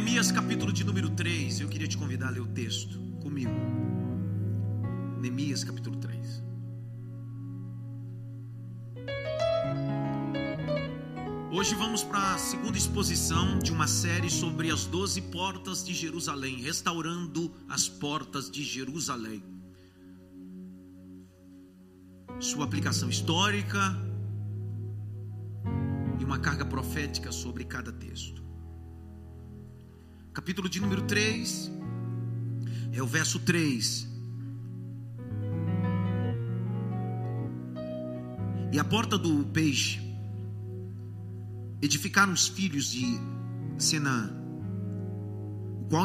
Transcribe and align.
Neemias 0.00 0.32
capítulo 0.32 0.72
de 0.72 0.82
número 0.82 1.10
3, 1.10 1.60
eu 1.60 1.68
queria 1.68 1.86
te 1.86 1.98
convidar 1.98 2.28
a 2.28 2.30
ler 2.30 2.40
o 2.40 2.46
texto 2.46 2.98
comigo. 3.22 3.52
Neemias 5.20 5.62
capítulo 5.62 5.98
3. 5.98 6.42
Hoje 11.52 11.74
vamos 11.74 12.02
para 12.02 12.34
a 12.34 12.38
segunda 12.38 12.78
exposição 12.78 13.58
de 13.58 13.72
uma 13.72 13.86
série 13.86 14.30
sobre 14.30 14.70
as 14.70 14.86
doze 14.86 15.20
portas 15.20 15.84
de 15.84 15.92
Jerusalém, 15.92 16.62
restaurando 16.62 17.52
as 17.68 17.86
portas 17.86 18.50
de 18.50 18.64
Jerusalém. 18.64 19.44
Sua 22.40 22.64
aplicação 22.64 23.10
histórica 23.10 23.78
e 26.18 26.24
uma 26.24 26.38
carga 26.38 26.64
profética 26.64 27.30
sobre 27.30 27.64
cada 27.64 27.92
texto. 27.92 28.49
Capítulo 30.32 30.68
de 30.68 30.80
número 30.80 31.02
3, 31.02 31.72
é 32.92 33.02
o 33.02 33.06
verso 33.06 33.40
3. 33.40 34.08
E 38.72 38.78
a 38.78 38.84
porta 38.84 39.18
do 39.18 39.44
peixe 39.46 40.00
edificaram 41.82 42.32
os 42.32 42.46
filhos 42.46 42.92
de 42.92 43.18
Senaã, 43.76 44.30
o 45.80 45.86
qual 45.88 46.04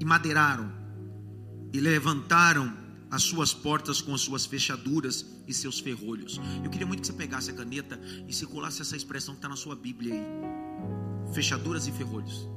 emadeiraram 0.00 0.72
e 1.74 1.78
levantaram 1.78 2.74
as 3.10 3.22
suas 3.22 3.52
portas 3.52 4.00
com 4.00 4.14
as 4.14 4.22
suas 4.22 4.46
fechaduras 4.46 5.26
e 5.46 5.52
seus 5.52 5.78
ferrolhos. 5.78 6.40
Eu 6.64 6.70
queria 6.70 6.86
muito 6.86 7.02
que 7.02 7.06
você 7.06 7.12
pegasse 7.12 7.50
a 7.50 7.54
caneta 7.54 8.00
e 8.26 8.32
circulasse 8.32 8.80
essa 8.80 8.96
expressão 8.96 9.34
que 9.34 9.40
está 9.40 9.48
na 9.48 9.56
sua 9.56 9.76
Bíblia 9.76 10.14
aí: 10.14 11.34
fechaduras 11.34 11.86
e 11.86 11.92
ferrolhos. 11.92 12.48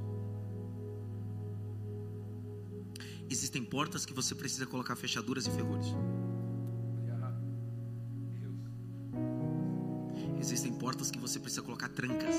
Existem 3.29 3.63
portas 3.63 4.05
que 4.05 4.13
você 4.13 4.33
precisa 4.33 4.65
colocar 4.65 4.95
fechaduras 4.95 5.45
e 5.45 5.51
ferrolhos. 5.51 5.95
Existem 10.39 10.73
portas 10.73 11.11
que 11.11 11.19
você 11.19 11.39
precisa 11.39 11.61
colocar 11.61 11.89
trancas. 11.89 12.35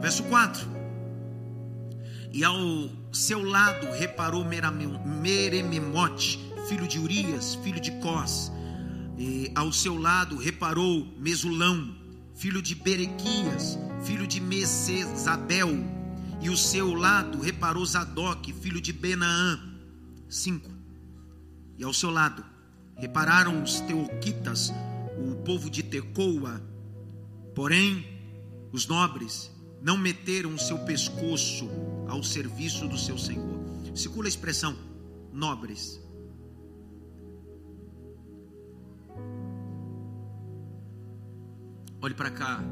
Verso 0.00 0.24
4. 0.24 0.66
E 2.32 2.42
ao 2.42 2.56
seu 3.12 3.42
lado 3.42 3.86
reparou 3.92 4.44
Merememote, 4.44 6.40
filho 6.68 6.88
de 6.88 6.98
Urias, 6.98 7.54
filho 7.56 7.80
de 7.80 7.92
Cós. 8.00 8.50
E 9.16 9.52
ao 9.54 9.72
seu 9.72 9.96
lado 9.96 10.36
reparou 10.36 11.06
Mesulão, 11.18 11.94
filho 12.34 12.60
de 12.60 12.74
Berequias, 12.74 13.78
filho 14.02 14.26
de 14.26 14.40
Mesesabel. 14.40 15.68
E 16.40 16.50
o 16.50 16.56
seu 16.56 16.94
lado 16.94 17.40
reparou 17.40 17.84
Zadok, 17.84 18.52
filho 18.52 18.80
de 18.80 18.92
Benaã. 18.92 19.60
5. 20.28 20.70
E 21.76 21.84
ao 21.84 21.92
seu 21.92 22.10
lado 22.10 22.44
repararam 22.96 23.62
os 23.62 23.80
teoquitas, 23.80 24.72
o 25.16 25.36
povo 25.44 25.70
de 25.70 25.82
Tecoa, 25.82 26.60
porém 27.54 28.04
os 28.72 28.86
nobres 28.86 29.50
não 29.80 29.96
meteram 29.96 30.54
o 30.54 30.58
seu 30.58 30.78
pescoço 30.80 31.68
ao 32.08 32.22
serviço 32.22 32.86
do 32.88 32.98
seu 32.98 33.16
senhor. 33.16 33.58
Circula 33.94 34.26
a 34.26 34.28
expressão 34.28 34.76
nobres. 35.32 36.00
Olhe 42.00 42.14
para 42.14 42.30
cá. 42.30 42.62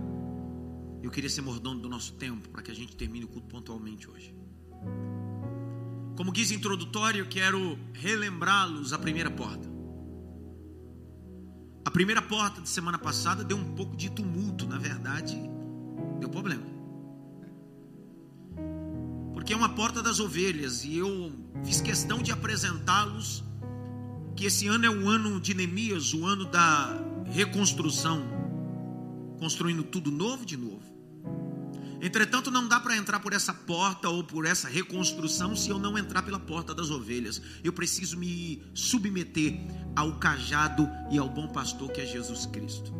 Eu 1.06 1.10
queria 1.12 1.30
ser 1.30 1.40
mordomo 1.40 1.78
do 1.78 1.88
nosso 1.88 2.14
tempo 2.14 2.48
para 2.48 2.60
que 2.60 2.70
a 2.72 2.74
gente 2.74 2.96
termine 2.96 3.24
o 3.24 3.28
culto 3.28 3.46
pontualmente 3.46 4.10
hoje. 4.10 4.34
Como 6.16 6.32
guisa 6.32 6.52
introdutório, 6.52 7.20
eu 7.20 7.28
quero 7.28 7.78
relembrá-los 7.92 8.92
a 8.92 8.98
primeira 8.98 9.30
porta. 9.30 9.70
A 11.84 11.90
primeira 11.92 12.20
porta 12.20 12.60
de 12.60 12.68
semana 12.68 12.98
passada 12.98 13.44
deu 13.44 13.56
um 13.56 13.76
pouco 13.76 13.96
de 13.96 14.10
tumulto, 14.10 14.66
na 14.66 14.78
verdade, 14.78 15.36
deu 16.18 16.28
problema. 16.28 16.66
Porque 19.32 19.52
é 19.52 19.56
uma 19.56 19.76
porta 19.76 20.02
das 20.02 20.18
ovelhas 20.18 20.84
e 20.84 20.96
eu 20.96 21.32
fiz 21.64 21.80
questão 21.80 22.20
de 22.20 22.32
apresentá-los 22.32 23.44
que 24.34 24.46
esse 24.46 24.66
ano 24.66 24.84
é 24.84 24.90
o 24.90 25.08
ano 25.08 25.40
de 25.40 25.54
Neemias, 25.54 26.12
o 26.12 26.26
ano 26.26 26.46
da 26.46 27.00
reconstrução, 27.26 28.24
construindo 29.38 29.84
tudo 29.84 30.10
novo 30.10 30.44
de 30.44 30.56
novo. 30.56 30.95
Entretanto, 32.00 32.50
não 32.50 32.68
dá 32.68 32.78
para 32.78 32.96
entrar 32.96 33.20
por 33.20 33.32
essa 33.32 33.54
porta 33.54 34.08
ou 34.08 34.22
por 34.22 34.44
essa 34.44 34.68
reconstrução 34.68 35.56
se 35.56 35.70
eu 35.70 35.78
não 35.78 35.96
entrar 35.96 36.22
pela 36.22 36.38
porta 36.38 36.74
das 36.74 36.90
ovelhas. 36.90 37.40
Eu 37.64 37.72
preciso 37.72 38.18
me 38.18 38.62
submeter 38.74 39.58
ao 39.94 40.18
cajado 40.18 40.88
e 41.10 41.18
ao 41.18 41.28
bom 41.28 41.48
pastor 41.48 41.90
que 41.90 42.00
é 42.00 42.06
Jesus 42.06 42.46
Cristo. 42.46 42.92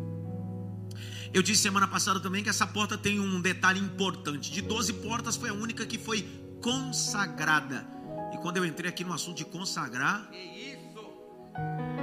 Eu 1.33 1.43
disse 1.43 1.61
semana 1.61 1.87
passada 1.87 2.19
também 2.19 2.41
que 2.41 2.49
essa 2.49 2.65
porta 2.65 2.97
tem 2.97 3.19
um 3.19 3.39
detalhe 3.39 3.79
importante. 3.79 4.51
De 4.51 4.61
12 4.61 4.93
portas, 4.93 5.35
foi 5.35 5.49
a 5.49 5.53
única 5.53 5.85
que 5.85 5.97
foi 5.97 6.27
consagrada. 6.61 7.87
E 8.33 8.37
quando 8.37 8.57
eu 8.57 8.65
entrei 8.65 8.89
aqui 8.89 9.03
no 9.03 9.13
assunto 9.13 9.37
de 9.37 9.45
consagrar. 9.45 10.29
Que 10.31 10.37
isso? 10.37 10.77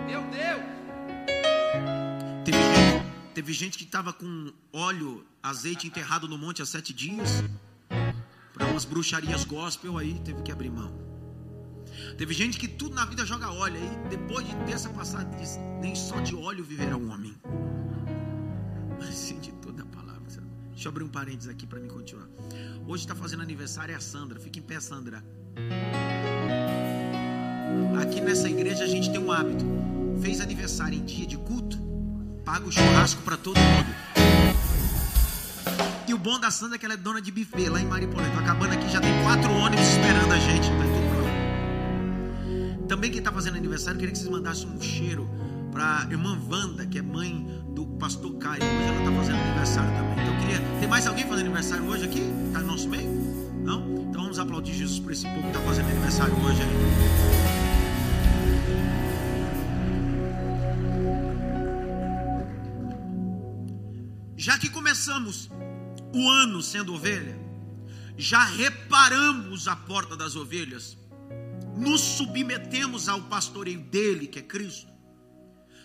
Meu 0.06 0.22
Deus! 0.30 0.62
Teve 2.44 2.58
gente, 2.58 3.06
teve 3.34 3.52
gente 3.52 3.78
que 3.78 3.84
estava 3.84 4.12
com 4.12 4.52
óleo 4.72 5.24
azeite 5.44 5.86
enterrado 5.86 6.26
no 6.26 6.38
monte 6.38 6.62
há 6.62 6.66
sete 6.66 6.94
dias, 6.94 7.44
para 8.54 8.66
umas 8.66 8.86
bruxarias 8.86 9.44
gospel, 9.44 9.98
aí 9.98 10.18
teve 10.20 10.40
que 10.42 10.50
abrir 10.50 10.70
mão. 10.70 10.90
Teve 12.16 12.32
gente 12.32 12.58
que 12.58 12.66
tudo 12.66 12.94
na 12.94 13.04
vida 13.04 13.26
joga 13.26 13.50
óleo, 13.50 13.76
aí 13.76 14.08
depois 14.08 14.46
de 14.46 14.56
ter 14.64 14.72
essa 14.72 14.88
passada, 14.88 15.36
diz, 15.36 15.58
nem 15.82 15.94
só 15.94 16.18
de 16.20 16.34
óleo 16.34 16.64
viverá 16.64 16.96
um 16.96 17.12
homem. 17.12 17.34
Assim 19.06 19.38
de 19.38 19.52
toda 19.52 19.82
a 19.82 19.86
palavra. 19.86 20.14
Deixa 20.70 20.88
eu 20.88 20.90
abrir 20.90 21.04
um 21.04 21.08
parênteses 21.08 21.50
aqui 21.50 21.66
para 21.66 21.78
me 21.78 21.88
continuar. 21.88 22.26
Hoje 22.86 23.04
está 23.04 23.14
fazendo 23.14 23.42
aniversário 23.42 23.94
a 23.94 24.00
Sandra. 24.00 24.40
Fica 24.40 24.58
em 24.58 24.62
pé, 24.62 24.80
Sandra. 24.80 25.22
Aqui 28.00 28.20
nessa 28.20 28.48
igreja 28.48 28.84
a 28.84 28.88
gente 28.88 29.10
tem 29.10 29.20
um 29.20 29.30
hábito. 29.30 29.64
Fez 30.22 30.40
aniversário 30.40 30.98
em 30.98 31.04
dia 31.04 31.26
de 31.26 31.36
culto, 31.36 31.78
paga 32.44 32.66
o 32.66 32.72
churrasco 32.72 33.22
para 33.22 33.36
todo 33.36 33.56
mundo. 33.56 34.23
E 36.06 36.14
o 36.14 36.18
bom 36.18 36.38
da 36.38 36.50
Sandra 36.50 36.76
é 36.76 36.78
que 36.78 36.84
ela 36.84 36.94
é 36.94 36.98
dona 36.98 37.20
de 37.20 37.30
buffet 37.30 37.68
lá 37.68 37.80
em 37.80 37.86
Mariporã. 37.86 38.28
Tô 38.30 38.38
acabando 38.38 38.72
aqui, 38.72 38.88
já 38.90 39.00
tem 39.00 39.10
quatro 39.22 39.50
ônibus 39.52 39.86
esperando 39.86 40.32
a 40.32 40.38
gente. 40.38 40.68
Também 42.88 43.10
quem 43.10 43.18
está 43.18 43.32
fazendo 43.32 43.56
aniversário, 43.56 43.98
queria 43.98 44.12
que 44.12 44.18
vocês 44.18 44.30
mandassem 44.30 44.68
um 44.68 44.80
cheiro 44.80 45.28
para 45.72 46.06
irmã 46.10 46.38
Wanda, 46.48 46.86
que 46.86 46.98
é 46.98 47.02
mãe 47.02 47.46
do 47.74 47.86
pastor 47.98 48.34
Caio. 48.36 48.62
Hoje 48.62 48.88
ela 48.88 48.98
está 48.98 49.12
fazendo 49.12 49.40
aniversário 49.40 49.90
também. 49.96 50.24
Então 50.24 50.38
queria. 50.38 50.78
Tem 50.78 50.88
mais 50.88 51.06
alguém 51.06 51.24
fazendo 51.24 51.46
aniversário 51.46 51.84
hoje 51.84 52.04
aqui? 52.04 52.20
Está 52.46 52.60
no 52.60 52.66
nosso 52.66 52.88
meio? 52.88 53.10
Não? 53.64 53.80
Então 54.08 54.22
vamos 54.22 54.38
aplaudir 54.38 54.74
Jesus 54.74 55.00
por 55.00 55.12
esse 55.12 55.26
povo 55.26 55.40
que 55.40 55.48
está 55.48 55.60
fazendo 55.60 55.90
aniversário 55.90 56.34
hoje 56.44 56.62
aí. 56.62 57.83
Começamos 65.04 65.50
o 66.14 66.30
ano 66.30 66.62
sendo 66.62 66.94
ovelha, 66.94 67.38
já 68.16 68.42
reparamos 68.42 69.68
a 69.68 69.76
porta 69.76 70.16
das 70.16 70.34
ovelhas, 70.34 70.96
nos 71.76 72.00
submetemos 72.00 73.06
ao 73.06 73.20
pastoreio 73.24 73.80
dele, 73.80 74.26
que 74.26 74.38
é 74.38 74.42
Cristo. 74.42 74.90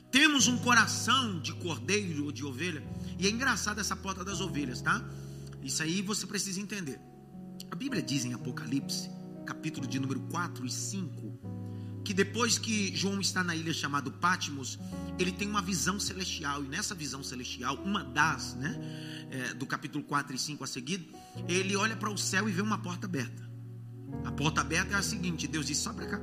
Temos 0.10 0.48
um 0.48 0.58
coração 0.60 1.38
de 1.42 1.52
cordeiro 1.52 2.24
ou 2.24 2.32
de 2.32 2.46
ovelha, 2.46 2.82
e 3.18 3.28
é 3.28 3.30
engraçado 3.30 3.82
essa 3.82 3.94
porta 3.94 4.24
das 4.24 4.40
ovelhas, 4.40 4.80
tá? 4.80 5.04
Isso 5.62 5.84
aí 5.84 6.02
você 6.02 6.26
precisa 6.26 6.62
entender. 6.62 6.98
A 7.70 7.76
Bíblia 7.76 8.02
diz 8.02 8.24
em 8.24 8.34
Apocalipse, 8.34 9.10
capítulo 9.46 9.86
de 9.86 10.00
número 10.00 10.22
4 10.32 10.66
e 10.66 10.72
5, 10.72 11.39
que 12.10 12.14
depois 12.16 12.58
que 12.58 12.92
João 12.96 13.22
está 13.22 13.44
na 13.44 13.56
ilha 13.56 13.72
chamada 13.72 14.10
Patmos, 14.10 14.80
ele 15.20 15.32
tem 15.32 15.48
uma 15.48 15.62
visão 15.62 16.00
celestial, 16.00 16.64
e 16.64 16.68
nessa 16.68 16.96
visão 16.96 17.24
celestial, 17.24 17.76
uma 17.86 18.04
das, 18.04 18.56
né, 18.56 18.76
é, 19.30 19.54
do 19.54 19.64
capítulo 19.68 20.04
4 20.04 20.36
e 20.36 20.40
5 20.40 20.64
a 20.64 20.66
seguir, 20.66 21.08
ele 21.48 21.76
olha 21.76 21.96
para 21.96 22.10
o 22.10 22.18
céu 22.18 22.50
e 22.50 22.52
vê 22.52 22.64
uma 22.64 22.80
porta 22.80 23.06
aberta. 23.06 23.48
A 24.26 24.32
porta 24.32 24.62
aberta 24.62 24.96
é 24.96 24.98
a 24.98 25.04
seguinte: 25.04 25.48
Deus 25.48 25.68
diz, 25.68 25.78
só 25.78 25.94
para 25.94 26.08
cá. 26.08 26.22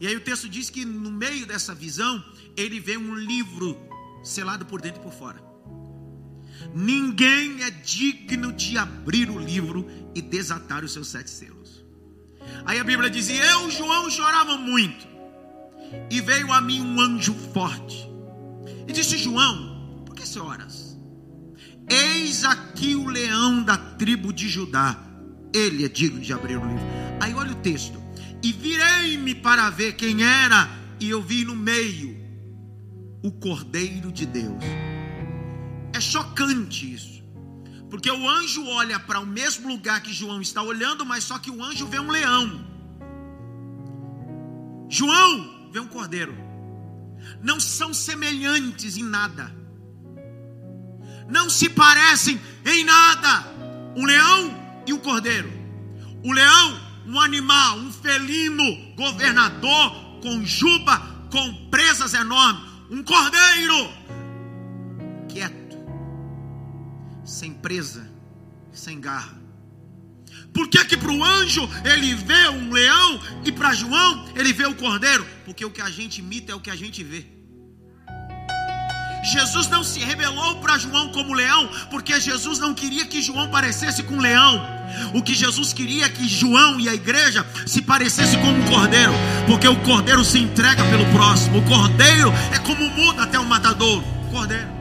E 0.00 0.06
aí 0.08 0.16
o 0.16 0.20
texto 0.20 0.48
diz 0.48 0.68
que 0.68 0.84
no 0.84 1.12
meio 1.12 1.46
dessa 1.46 1.72
visão, 1.76 2.20
ele 2.56 2.80
vê 2.80 2.96
um 2.96 3.14
livro 3.14 3.78
selado 4.24 4.66
por 4.66 4.80
dentro 4.80 5.00
e 5.00 5.04
por 5.04 5.12
fora. 5.12 5.40
Ninguém 6.74 7.62
é 7.62 7.70
digno 7.70 8.52
de 8.52 8.76
abrir 8.76 9.30
o 9.30 9.38
livro 9.38 9.86
e 10.12 10.20
desatar 10.20 10.84
os 10.84 10.92
seus 10.92 11.06
sete 11.06 11.30
selos. 11.30 11.57
Aí 12.64 12.78
a 12.78 12.84
Bíblia 12.84 13.10
diz: 13.10 13.28
e 13.28 13.36
eu, 13.36 13.70
João, 13.70 14.10
chorava 14.10 14.56
muito. 14.56 15.06
E 16.10 16.20
veio 16.20 16.52
a 16.52 16.60
mim 16.60 16.80
um 16.80 17.00
anjo 17.00 17.34
forte. 17.52 18.08
E 18.86 18.92
disse: 18.92 19.18
João, 19.18 20.02
por 20.04 20.14
que 20.14 20.26
choras? 20.26 20.98
Eis 21.90 22.44
aqui 22.44 22.94
o 22.94 23.06
leão 23.08 23.62
da 23.62 23.76
tribo 23.76 24.32
de 24.32 24.48
Judá. 24.48 24.96
Ele 25.54 25.84
é 25.84 25.88
digno 25.88 26.20
de 26.20 26.32
abrir 26.32 26.56
o 26.56 26.66
livro. 26.66 26.84
Aí 27.20 27.32
olha 27.34 27.52
o 27.52 27.56
texto. 27.56 27.98
E 28.42 28.52
virei-me 28.52 29.34
para 29.34 29.70
ver 29.70 29.94
quem 29.94 30.22
era, 30.22 30.68
e 31.00 31.10
eu 31.10 31.20
vi 31.20 31.44
no 31.44 31.56
meio 31.56 32.16
o 33.22 33.32
Cordeiro 33.32 34.12
de 34.12 34.26
Deus. 34.26 34.62
É 35.92 36.00
chocante 36.00 36.92
isso. 36.92 37.17
Porque 37.90 38.10
o 38.10 38.28
anjo 38.28 38.66
olha 38.66 38.98
para 39.00 39.20
o 39.20 39.26
mesmo 39.26 39.68
lugar 39.68 40.02
que 40.02 40.12
João 40.12 40.40
está 40.42 40.62
olhando, 40.62 41.06
mas 41.06 41.24
só 41.24 41.38
que 41.38 41.50
o 41.50 41.62
anjo 41.62 41.86
vê 41.86 41.98
um 41.98 42.10
leão. 42.10 42.66
João 44.88 45.70
vê 45.72 45.80
um 45.80 45.88
cordeiro. 45.88 46.34
Não 47.42 47.58
são 47.58 47.92
semelhantes 47.94 48.96
em 48.96 49.04
nada. 49.04 49.54
Não 51.28 51.48
se 51.50 51.68
parecem 51.68 52.40
em 52.64 52.84
nada. 52.84 53.46
Um 53.96 54.04
leão 54.04 54.82
e 54.86 54.92
um 54.92 54.98
cordeiro. 54.98 55.50
O 56.24 56.32
leão, 56.32 56.80
um 57.06 57.20
animal, 57.20 57.78
um 57.78 57.92
felino, 57.92 58.94
governador, 58.96 60.20
com 60.22 60.44
juba, 60.44 60.98
com 61.30 61.68
presas 61.70 62.14
enormes. 62.14 62.62
Um 62.90 63.02
cordeiro, 63.02 63.92
quieto, 65.28 65.67
sem 67.28 67.52
presa, 67.52 68.08
sem 68.72 68.98
garra. 68.98 69.36
Por 70.52 70.66
que 70.68 70.82
que 70.86 70.96
para 70.96 71.12
o 71.12 71.22
anjo 71.22 71.68
ele 71.84 72.14
vê 72.14 72.48
um 72.48 72.72
leão 72.72 73.20
e 73.44 73.52
para 73.52 73.74
João 73.74 74.26
ele 74.34 74.52
vê 74.52 74.66
o 74.66 74.74
cordeiro? 74.74 75.26
Porque 75.44 75.64
o 75.64 75.70
que 75.70 75.82
a 75.82 75.90
gente 75.90 76.18
imita 76.18 76.52
é 76.52 76.54
o 76.54 76.60
que 76.60 76.70
a 76.70 76.76
gente 76.76 77.04
vê. 77.04 77.26
Jesus 79.22 79.68
não 79.68 79.84
se 79.84 79.98
revelou 79.98 80.56
para 80.60 80.78
João 80.78 81.12
como 81.12 81.34
leão, 81.34 81.68
porque 81.90 82.18
Jesus 82.18 82.58
não 82.58 82.72
queria 82.72 83.04
que 83.04 83.20
João 83.20 83.50
parecesse 83.50 84.02
com 84.04 84.14
um 84.14 84.20
leão. 84.20 84.64
O 85.12 85.22
que 85.22 85.34
Jesus 85.34 85.72
queria 85.72 86.06
é 86.06 86.08
que 86.08 86.26
João 86.26 86.80
e 86.80 86.88
a 86.88 86.94
igreja 86.94 87.46
se 87.66 87.82
parecesse 87.82 88.38
com 88.38 88.48
um 88.48 88.64
cordeiro, 88.66 89.12
porque 89.46 89.68
o 89.68 89.76
cordeiro 89.82 90.24
se 90.24 90.38
entrega 90.38 90.82
pelo 90.84 91.04
próximo. 91.12 91.58
O 91.58 91.64
cordeiro 91.66 92.32
é 92.54 92.58
como 92.60 92.88
muda 92.90 93.24
até 93.24 93.38
o 93.38 93.44
matador. 93.44 94.02
Cordeiro. 94.30 94.77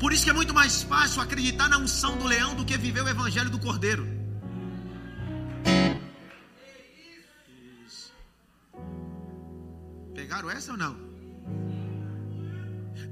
Por 0.00 0.14
isso 0.14 0.24
que 0.24 0.30
é 0.30 0.32
muito 0.32 0.54
mais 0.54 0.82
fácil 0.82 1.20
acreditar 1.20 1.68
na 1.68 1.76
unção 1.76 2.16
do 2.16 2.26
leão 2.26 2.54
do 2.54 2.64
que 2.64 2.76
viver 2.78 3.02
o 3.02 3.08
evangelho 3.08 3.50
do 3.50 3.58
cordeiro. 3.58 4.08
Pegaram 10.14 10.50
essa 10.50 10.72
ou 10.72 10.78
não? 10.78 10.96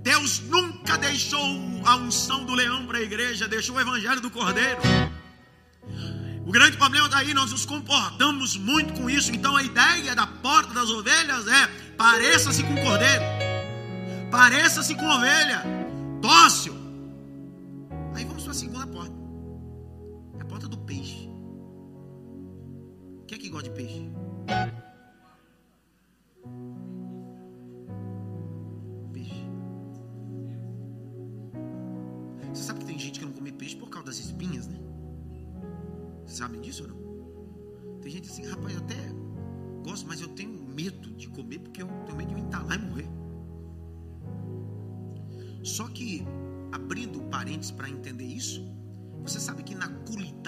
Deus 0.03 0.41
nunca 0.41 0.97
deixou 0.97 1.47
a 1.85 1.97
unção 1.97 2.47
do 2.47 2.55
leão 2.55 2.87
para 2.87 2.97
a 2.97 3.03
igreja, 3.03 3.47
deixou 3.47 3.77
o 3.77 3.81
evangelho 3.81 4.23
do 4.23 4.31
cordeiro. 4.31 4.81
O 6.47 6.51
grande 6.51 6.79
problema 6.79 7.07
daí 7.11 7.35
nós 7.35 7.51
nos 7.51 7.67
comportamos 7.67 8.57
muito 8.57 8.95
com 8.95 9.11
isso. 9.11 9.31
Então 9.31 9.55
a 9.55 9.63
ideia 9.63 10.15
da 10.15 10.27
porta 10.27 10.73
das 10.73 10.89
ovelhas 10.89 11.47
é: 11.47 11.67
pareça-se 11.99 12.63
com 12.63 12.75
cordeiro, 12.77 13.25
pareça-se 14.31 14.95
com 14.95 15.07
ovelha, 15.07 15.63
dócil. 16.23 16.78
Segunda 18.59 18.89
porta, 18.89 19.15
é 20.37 20.43
a 20.43 20.45
porta 20.45 20.67
do 20.67 20.77
peixe. 20.79 21.31
Quem 23.29 23.39
é 23.39 23.41
que 23.41 23.51
gosta 23.51 23.69
de 23.69 23.77
peixe? 23.77 24.11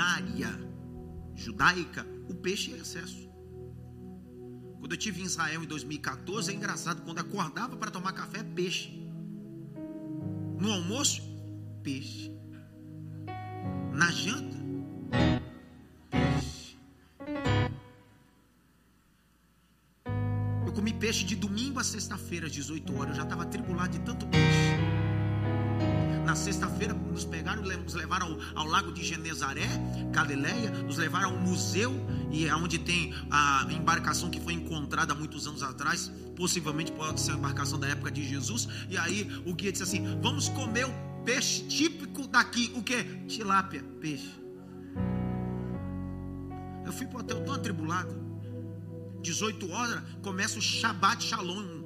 Culinária 0.01 0.49
judaica, 1.35 2.07
o 2.29 2.35
peixe 2.35 2.73
é 2.73 2.79
excesso. 2.79 3.29
Quando 4.79 4.93
eu 4.93 4.99
tive 4.99 5.21
em 5.21 5.25
Israel 5.25 5.63
em 5.63 5.67
2014, 5.67 6.51
é 6.51 6.55
engraçado, 6.55 7.03
quando 7.03 7.19
acordava 7.19 7.77
para 7.77 7.91
tomar 7.91 8.13
café, 8.13 8.43
peixe. 8.43 8.99
No 10.59 10.73
almoço, 10.73 11.23
peixe 11.83 12.33
na 13.93 14.11
janta. 14.11 14.57
Peixe. 16.11 16.79
Eu 20.67 20.73
comi 20.73 20.95
peixe 20.95 21.25
de 21.25 21.37
domingo 21.37 21.79
a 21.79 21.85
sexta-feira, 21.85 22.47
às 22.47 22.53
18 22.53 22.95
horas. 22.97 23.11
Eu 23.11 23.17
já 23.17 23.23
estava 23.25 23.45
tribulado 23.45 23.99
de 23.99 24.05
tanto 24.05 24.27
peixe. 24.29 24.80
Na 26.31 26.37
sexta-feira 26.37 26.95
nos 26.95 27.25
pegaram, 27.25 27.61
nos 27.61 27.95
levaram 27.95 28.39
ao, 28.55 28.63
ao, 28.63 28.67
lago 28.69 28.93
de 28.93 29.03
Genezaré, 29.03 29.67
Galileia, 30.13 30.71
nos 30.71 30.97
levaram 30.97 31.31
ao 31.31 31.37
museu 31.37 31.93
e 32.31 32.47
é 32.47 32.55
onde 32.55 32.79
tem 32.79 33.13
a 33.29 33.67
embarcação 33.69 34.31
que 34.31 34.41
foi 34.41 34.53
encontrada 34.53 35.13
muitos 35.13 35.49
anos 35.49 35.61
atrás, 35.61 36.09
possivelmente 36.37 36.93
pode 36.93 37.21
ser 37.21 37.33
a 37.33 37.35
embarcação 37.35 37.81
da 37.81 37.89
época 37.89 38.13
de 38.13 38.23
Jesus. 38.23 38.69
E 38.89 38.97
aí 38.97 39.29
o 39.45 39.53
guia 39.53 39.73
disse 39.73 39.83
assim: 39.83 40.21
"Vamos 40.23 40.49
comer 40.51 40.87
o 40.87 40.95
peixe 41.25 41.65
típico 41.65 42.29
daqui. 42.29 42.71
O 42.77 42.83
que? 42.85 43.03
Tilápia, 43.27 43.83
peixe. 44.01 44.33
Eu 46.87 46.93
fui 46.93 47.09
para 47.09 47.17
o 47.17 47.21
hotel 47.23 47.45
tão 47.45 47.55
atribulado. 47.55 48.15
18 49.21 49.69
horas 49.73 50.01
começa 50.23 50.61
o 50.61 50.63
Shabbat 50.63 51.25
Shalom. 51.25 51.83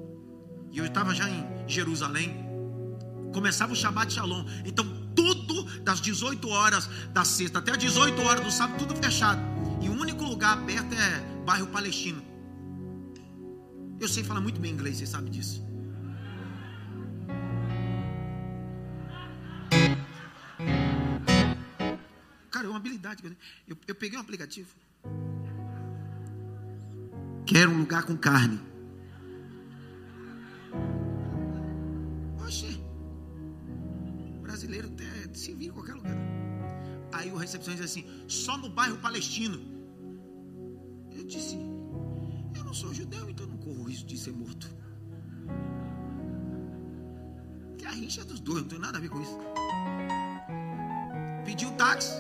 E 0.71 0.77
eu 0.77 0.85
estava 0.85 1.15
já 1.15 1.31
em 1.31 1.67
Jerusalém. 1.67 2.44
Começava 3.35 3.73
o 3.73 3.77
Shabbat 3.77 4.13
Shalom. 4.13 4.47
Então, 4.65 4.87
tudo 5.15 5.65
das 5.81 6.01
18 6.01 6.49
horas 6.49 6.89
da 7.13 7.25
sexta 7.25 7.59
até 7.59 7.73
as 7.73 7.79
18 7.79 8.23
horas 8.23 8.45
do 8.45 8.51
sábado, 8.51 8.79
tudo 8.79 8.95
fechado. 8.97 9.43
E 9.83 9.89
o 9.89 9.93
único 9.93 10.23
lugar 10.23 10.53
aberto 10.53 10.95
é 10.95 11.21
bairro 11.45 11.67
palestino. 11.67 12.23
Eu 14.01 14.09
sei 14.09 14.23
falar 14.23 14.41
muito 14.41 14.61
bem 14.61 14.73
inglês, 14.73 14.99
você 14.99 15.07
sabe 15.07 15.31
disso. 15.31 15.65
Cara, 22.53 22.67
é 22.67 22.69
uma 22.69 22.77
habilidade. 22.77 23.23
Eu, 23.67 23.77
eu 23.89 23.95
peguei 23.97 24.17
um 24.17 24.23
aplicativo. 24.23 24.69
Quero 27.45 27.73
um 27.73 27.79
lugar 27.79 28.05
com 28.05 28.17
carne. 28.17 28.61
Oxê. 32.47 32.84
Brasileiro 34.55 34.87
até 34.87 35.35
se 35.35 35.53
vira 35.53 35.73
em 35.73 35.75
qualquer 35.75 35.95
lugar. 35.95 36.17
Aí 37.13 37.29
o 37.33 37.37
recepcionista 37.37 37.85
disse 37.85 37.99
assim: 37.99 38.29
só 38.29 38.57
no 38.57 38.69
bairro 38.69 38.97
palestino. 38.99 39.59
Eu 41.11 41.25
disse: 41.25 41.57
eu 42.57 42.63
não 42.63 42.73
sou 42.73 42.95
judeu, 42.95 43.29
então 43.29 43.49
não 43.49 43.57
corro 43.57 43.83
risco 43.83 44.07
de 44.07 44.17
ser 44.17 44.33
morto. 44.33 44.71
Que 47.77 47.85
a 47.85 47.91
rixa 47.91 48.21
é 48.21 48.25
dos 48.25 48.39
dois, 48.39 48.63
não 48.63 48.69
tem 48.69 48.79
nada 48.79 48.99
a 48.99 49.01
ver 49.01 49.09
com 49.09 49.21
isso. 49.21 49.37
Pedi 51.45 51.67
um 51.67 51.75
táxi. 51.75 52.13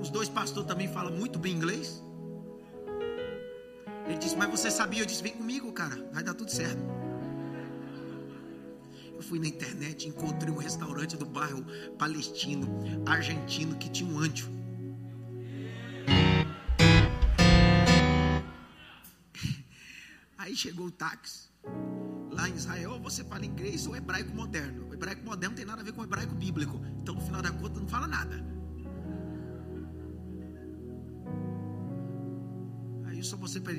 Os 0.00 0.08
dois 0.08 0.30
pastores 0.30 0.66
também 0.66 0.88
falam 0.88 1.12
muito 1.12 1.38
bem 1.38 1.52
inglês. 1.54 2.02
Ele 4.06 4.16
disse, 4.16 4.36
mas 4.36 4.50
você 4.50 4.70
sabia? 4.70 5.02
Eu 5.02 5.06
disse, 5.06 5.22
vem 5.22 5.32
comigo, 5.32 5.70
cara, 5.70 5.96
vai 6.14 6.22
dar 6.22 6.32
tudo 6.32 6.50
certo. 6.50 6.82
Fui 9.28 9.38
na 9.38 9.46
internet, 9.46 10.08
encontrei 10.08 10.52
um 10.52 10.56
restaurante 10.56 11.16
do 11.16 11.24
bairro 11.24 11.64
palestino, 11.98 12.66
argentino, 13.06 13.76
que 13.76 13.88
tinha 13.88 14.08
um 14.08 14.18
anjo. 14.18 14.50
Aí 20.38 20.54
chegou 20.54 20.86
o 20.86 20.90
táxi. 20.90 21.48
Lá 22.30 22.48
em 22.48 22.54
Israel, 22.54 23.00
você 23.00 23.24
fala 23.24 23.46
inglês 23.46 23.86
ou 23.86 23.96
hebraico 23.96 24.34
moderno. 24.34 24.88
O 24.90 24.94
hebraico 24.94 25.24
moderno 25.24 25.50
não 25.50 25.56
tem 25.56 25.64
nada 25.64 25.80
a 25.80 25.84
ver 25.84 25.92
com 25.92 26.00
o 26.02 26.04
hebraico 26.04 26.34
bíblico. 26.34 26.80
Então, 27.00 27.14
no 27.14 27.20
final 27.20 27.40
da 27.40 27.50
conta, 27.50 27.80
não 27.80 27.88
fala 27.88 28.06
nada. 28.06 28.54
só 33.24 33.36
você 33.36 33.58
para 33.58 33.72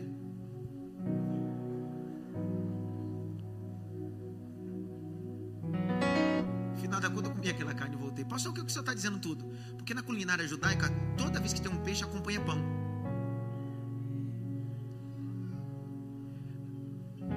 eu 7.85 7.85
carne 7.85 7.95
e 7.95 7.97
voltei. 7.97 8.25
Pastor, 8.25 8.51
o 8.51 8.55
que 8.55 8.61
o 8.61 8.69
senhor 8.69 8.81
está 8.81 8.93
dizendo 8.93 9.19
tudo? 9.19 9.45
Porque 9.77 9.93
na 9.93 10.01
culinária 10.01 10.47
judaica, 10.47 10.89
toda 11.17 11.39
vez 11.39 11.53
que 11.53 11.61
tem 11.61 11.71
um 11.71 11.77
peixe, 11.77 12.03
acompanha 12.03 12.41
pão. 12.41 12.57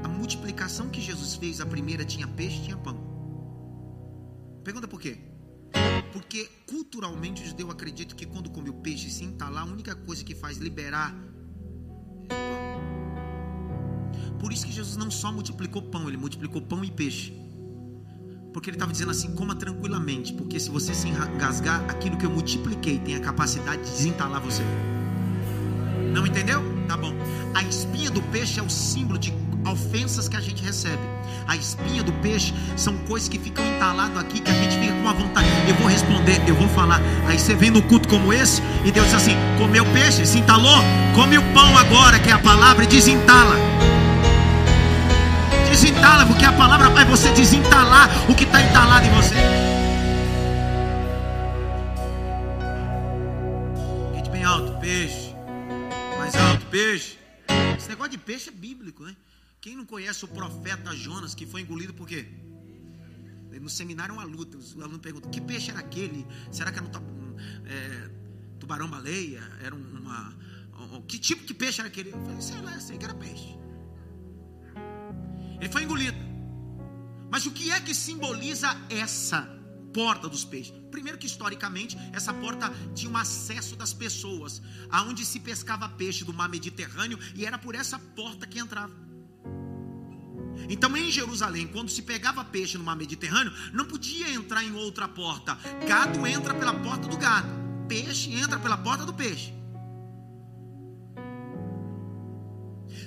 A 0.03 0.09
multiplicação 0.09 0.89
que 0.89 1.01
Jesus 1.01 1.35
fez, 1.35 1.61
a 1.61 1.67
primeira 1.67 2.05
tinha 2.05 2.27
peixe, 2.27 2.63
tinha 2.63 2.77
pão. 2.77 2.97
Pergunta 4.65 4.89
por 4.89 5.01
quê? 5.01 5.19
Porque 6.13 6.49
culturalmente 6.67 7.43
o 7.43 7.47
judeu 7.47 7.71
acredita 7.71 8.15
que 8.15 8.27
quando 8.27 8.51
come 8.51 8.71
o 8.71 8.75
peixe 8.75 9.11
sem 9.11 9.29
entalar, 9.29 9.65
a 9.65 9.71
única 9.71 9.95
coisa 9.95 10.25
que 10.25 10.35
faz 10.35 10.59
liberar 10.59 11.15
é 12.29 12.35
pão. 12.35 14.39
Por 14.39 14.53
isso 14.53 14.67
que 14.67 14.73
Jesus 14.73 14.97
não 14.97 15.11
só 15.11 15.33
multiplicou 15.33 15.83
pão, 15.83 16.09
ele 16.09 16.17
multiplicou 16.17 16.63
pão 16.63 16.85
e 16.85 16.91
peixe. 16.91 17.48
Porque 18.59 18.71
ele 18.71 18.75
estava 18.75 18.91
dizendo 18.91 19.13
assim: 19.13 19.31
coma 19.37 19.55
tranquilamente, 19.55 20.33
porque 20.33 20.59
se 20.59 20.69
você 20.69 20.93
se 20.93 21.07
engasgar, 21.07 21.81
aquilo 21.89 22.17
que 22.17 22.27
eu 22.27 22.31
multipliquei 22.31 22.99
tem 22.99 23.15
a 23.15 23.21
capacidade 23.21 23.85
de 23.85 23.91
desentalar 23.93 24.41
você. 24.41 24.65
Não 26.13 26.27
entendeu? 26.27 26.61
Tá 26.89 26.97
bom. 26.97 27.15
A 27.55 27.63
espinha 27.63 28.11
do 28.11 28.21
peixe 28.21 28.59
é 28.59 28.63
o 28.63 28.69
símbolo 28.69 29.17
de 29.17 29.33
ofensas 29.65 30.29
que 30.29 30.37
a 30.37 30.41
gente 30.41 30.61
recebe. 30.61 30.99
A 31.47 31.55
espinha 31.55 32.03
do 32.03 32.13
peixe 32.15 32.53
são 32.77 32.99
coisas 33.07 33.29
que 33.29 33.39
ficam 33.39 33.65
entaladas 33.65 34.19
aqui, 34.19 34.41
que 34.41 34.51
a 34.51 34.55
gente 34.55 34.77
fica 34.77 34.93
com 34.93 35.03
uma 35.03 35.15
vontade. 35.15 35.47
Eu 35.69 35.77
vou 35.77 35.87
responder, 35.87 36.43
eu 36.49 36.57
vou 36.57 36.67
falar. 36.71 37.01
Aí 37.29 37.39
você 37.39 37.55
vem 37.55 37.71
no 37.71 37.81
culto 37.83 38.09
como 38.09 38.33
esse, 38.33 38.61
e 38.85 38.91
Deus 38.91 39.07
diz 39.07 39.15
assim: 39.15 39.37
comeu 39.57 39.85
peixe, 39.93 40.27
se 40.27 40.37
entalou, 40.37 40.83
come 41.15 41.39
o 41.39 41.43
pão 41.55 41.79
agora, 41.79 42.19
que 42.19 42.29
é 42.29 42.33
a 42.33 42.41
palavra, 42.41 42.83
e 42.83 42.89
desentala. 42.89 43.55
Desentala, 45.99 46.27
porque 46.27 46.45
a 46.45 46.53
palavra 46.53 46.91
vai 46.91 47.05
você 47.05 47.33
desentalar 47.33 48.09
o 48.31 48.35
que 48.35 48.45
está 48.45 48.63
entalado 48.63 49.05
em 49.05 49.11
você. 49.11 49.35
Grite 54.13 54.31
bem 54.31 54.45
alto, 54.45 54.79
peixe. 54.79 55.35
Mais 56.17 56.37
alto, 56.37 56.65
peixe. 56.67 57.19
Esse 57.77 57.89
negócio 57.89 58.13
de 58.13 58.19
peixe 58.19 58.49
é 58.49 58.53
bíblico, 58.53 59.03
né? 59.03 59.17
Quem 59.61 59.75
não 59.75 59.85
conhece 59.85 60.25
o 60.25 60.29
profeta 60.29 60.95
Jonas, 60.95 61.35
que 61.35 61.45
foi 61.45 61.63
engolido 61.63 61.93
por 61.93 62.07
quê? 62.07 62.29
No 63.61 63.69
seminário 63.69 64.13
é 64.13 64.19
uma 64.19 64.25
luta. 64.25 64.57
Os 64.57 64.77
alunos 64.77 65.01
perguntam: 65.01 65.33
que 65.33 65.41
peixe 65.41 65.73
era 65.73 65.81
aquele? 65.81 66.25
Será 66.53 66.71
que 66.71 66.79
era 66.79 66.87
um, 66.87 67.37
é, 67.67 68.11
tubarão-baleia? 68.61 69.43
Era 69.65 69.75
uma. 69.75 70.33
Um, 70.93 71.03
que 71.03 71.19
tipo 71.19 71.45
de 71.45 71.55
peixe 71.55 71.81
era 71.81 71.89
aquele? 71.89 72.13
Eu 72.13 72.25
falei: 72.25 72.41
sei 72.41 72.61
lá, 72.61 72.79
sei 72.79 72.97
que 72.99 73.05
era 73.05 73.15
peixe. 73.15 73.59
Ele 75.61 75.71
foi 75.71 75.83
engolido. 75.83 76.19
Mas 77.31 77.47
o 77.47 77.51
que 77.51 77.71
é 77.71 77.81
que 77.81 77.95
simboliza 77.95 78.69
essa 78.89 79.49
porta 79.93 80.29
dos 80.29 80.45
peixes? 80.45 80.75
Primeiro 80.91 81.19
que 81.19 81.27
historicamente 81.27 81.97
essa 82.13 82.33
porta 82.33 82.73
tinha 82.95 83.11
um 83.11 83.17
acesso 83.17 83.77
das 83.77 83.93
pessoas, 83.93 84.63
aonde 84.91 85.25
se 85.27 85.41
pescava 85.41 85.89
peixe 85.89 86.25
do 86.25 86.33
mar 86.33 86.49
Mediterrâneo 86.49 87.19
e 87.35 87.45
era 87.45 87.59
por 87.59 87.75
essa 87.75 87.99
porta 87.99 88.47
que 88.47 88.59
entrava. 88.59 88.95
Então 90.69 90.97
em 90.97 91.11
Jerusalém, 91.11 91.67
quando 91.69 91.91
se 91.91 92.03
pegava 92.03 92.45
peixe 92.45 92.79
no 92.79 92.85
mar 92.85 92.97
Mediterrâneo, 92.97 93.53
não 93.73 93.85
podia 93.85 94.31
entrar 94.31 94.65
em 94.65 94.73
outra 94.73 95.07
porta. 95.07 95.57
Gado 95.87 96.27
entra 96.27 96.55
pela 96.55 96.75
porta 96.75 97.07
do 97.07 97.17
gado, 97.17 97.49
peixe 97.87 98.33
entra 98.33 98.59
pela 98.59 98.77
porta 98.77 99.05
do 99.05 99.15
peixe. 99.15 99.58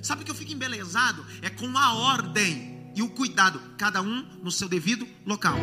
Sabe 0.01 0.21
o 0.21 0.25
que 0.25 0.31
eu 0.31 0.35
fico 0.35 0.51
embelezado? 0.51 1.25
É 1.41 1.49
com 1.49 1.77
a 1.77 1.93
ordem 1.93 2.91
e 2.95 3.01
o 3.01 3.09
cuidado, 3.09 3.61
cada 3.77 4.01
um 4.01 4.25
no 4.41 4.51
seu 4.51 4.67
devido 4.67 5.07
local. 5.25 5.57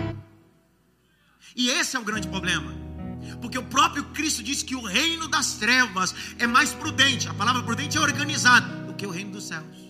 E 1.54 1.68
esse 1.70 1.96
é 1.96 1.98
o 1.98 2.04
grande 2.04 2.28
problema. 2.28 2.72
Porque 3.40 3.58
o 3.58 3.64
próprio 3.64 4.04
Cristo 4.06 4.42
disse 4.42 4.64
que 4.64 4.74
o 4.74 4.82
reino 4.82 5.28
das 5.28 5.54
trevas 5.54 6.14
é 6.38 6.46
mais 6.46 6.72
prudente, 6.72 7.28
a 7.28 7.34
palavra 7.34 7.62
prudente 7.62 7.96
é 7.96 8.00
organizado, 8.00 8.86
do 8.86 8.94
que 8.94 9.06
o 9.06 9.10
reino 9.10 9.32
dos 9.32 9.48
céus. 9.48 9.88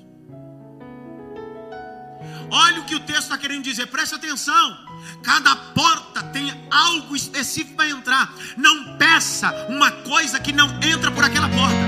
Olha 2.50 2.80
o 2.80 2.86
que 2.86 2.94
o 2.94 3.00
texto 3.00 3.24
está 3.24 3.38
querendo 3.38 3.62
dizer, 3.62 3.86
preste 3.86 4.14
atenção. 4.14 4.86
Cada 5.22 5.54
porta 5.54 6.22
tem 6.24 6.66
algo 6.70 7.14
específico 7.14 7.76
para 7.76 7.90
entrar. 7.90 8.34
Não 8.56 8.96
peça 8.96 9.52
uma 9.68 9.90
coisa 9.90 10.40
que 10.40 10.52
não 10.52 10.68
entra 10.82 11.10
por 11.12 11.24
aquela 11.24 11.48
porta. 11.48 11.87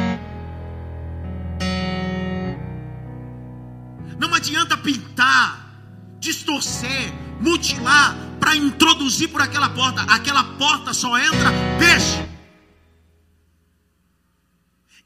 Pintar, 4.83 6.17
distorcer, 6.19 7.13
mutilar 7.41 8.17
para 8.39 8.57
introduzir 8.57 9.29
por 9.29 9.41
aquela 9.41 9.69
porta. 9.71 10.03
Aquela 10.03 10.45
porta 10.57 10.93
só 10.93 11.19
entra 11.19 11.51
peixe. 11.79 12.29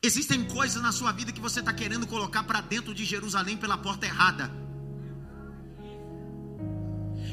Existem 0.03 0.45
coisas 0.45 0.83
na 0.83 0.93
sua 0.93 1.13
vida 1.13 1.33
que 1.33 1.41
você 1.41 1.61
está 1.61 1.73
querendo 1.73 2.07
colocar 2.07 2.43
para 2.43 2.61
dentro 2.61 2.93
de 2.95 3.05
Jerusalém 3.05 3.57
pela 3.57 3.79
porta 3.79 4.05
errada. 4.05 4.51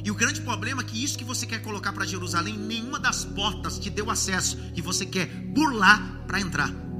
E 0.04 0.10
o 0.10 0.16
grande 0.16 0.42
problema 0.42 0.82
é 0.82 0.86
que 0.86 1.04
isso 1.04 1.18
que 1.18 1.24
você 1.24 1.46
quer 1.46 1.62
colocar 1.62 1.94
para 1.94 2.06
Jerusalém, 2.06 2.58
nenhuma 2.58 3.00
das 3.00 3.24
portas 3.24 3.78
te 3.78 3.90
deu 3.90 4.10
acesso 4.10 4.58
e 4.76 4.82
você 4.82 5.06
quer 5.06 5.28
burlar 5.28 6.26
para 6.26 6.40
entrar. 6.40 6.91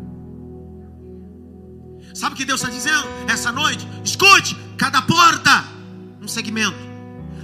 Sabe 2.14 2.34
o 2.34 2.38
que 2.38 2.46
Deus 2.46 2.62
está 2.62 2.72
dizendo 2.72 3.08
essa 3.28 3.52
noite? 3.52 3.88
Escute: 4.04 4.56
cada 4.78 5.02
porta, 5.02 5.64
um 6.22 6.28
segmento, 6.28 6.78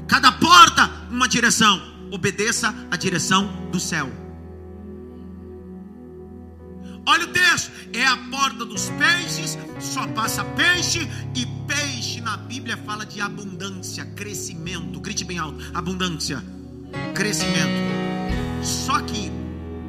cada 0.08 0.32
porta, 0.32 0.90
uma 1.10 1.28
direção. 1.28 1.82
Obedeça 2.12 2.74
a 2.90 2.96
direção 2.96 3.70
do 3.72 3.80
céu. 3.80 4.10
Olha 7.06 7.24
o 7.26 7.28
texto: 7.28 7.72
é 7.94 8.06
a 8.06 8.18
porta 8.18 8.66
dos 8.66 8.90
peixes, 8.90 9.58
só 9.80 10.06
passa 10.08 10.44
peixe, 10.44 11.08
e 11.36 11.46
peixe 11.66 12.22
na 12.22 12.36
Bíblia 12.38 12.78
fala 12.78 13.06
de 13.06 13.22
abundância, 13.22 14.06
crescimento. 14.06 15.00
Grite 15.00 15.24
bem 15.24 15.38
alto: 15.38 15.58
abundância, 15.74 16.44
crescimento. 17.14 17.88
Só 18.62 19.00
que 19.02 19.32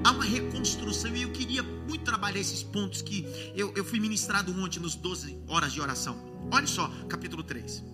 há 0.09 0.11
uma 0.11 0.25
reconstrução, 0.25 1.15
e 1.15 1.23
eu 1.23 1.31
queria 1.31 1.63
muito 1.63 2.03
trabalhar 2.03 2.41
esses 2.41 2.63
pontos 2.63 3.03
que 3.03 3.27
eu, 3.55 3.73
eu 3.77 3.85
fui 3.85 4.01
ministrado 4.01 4.59
ontem 4.59 4.81
nos 4.81 4.95
12 4.95 5.39
horas 5.47 5.73
de 5.73 5.81
oração. 5.81 6.19
Olha 6.51 6.67
só, 6.67 6.91
capítulo 7.09 7.43
3. 7.43 7.85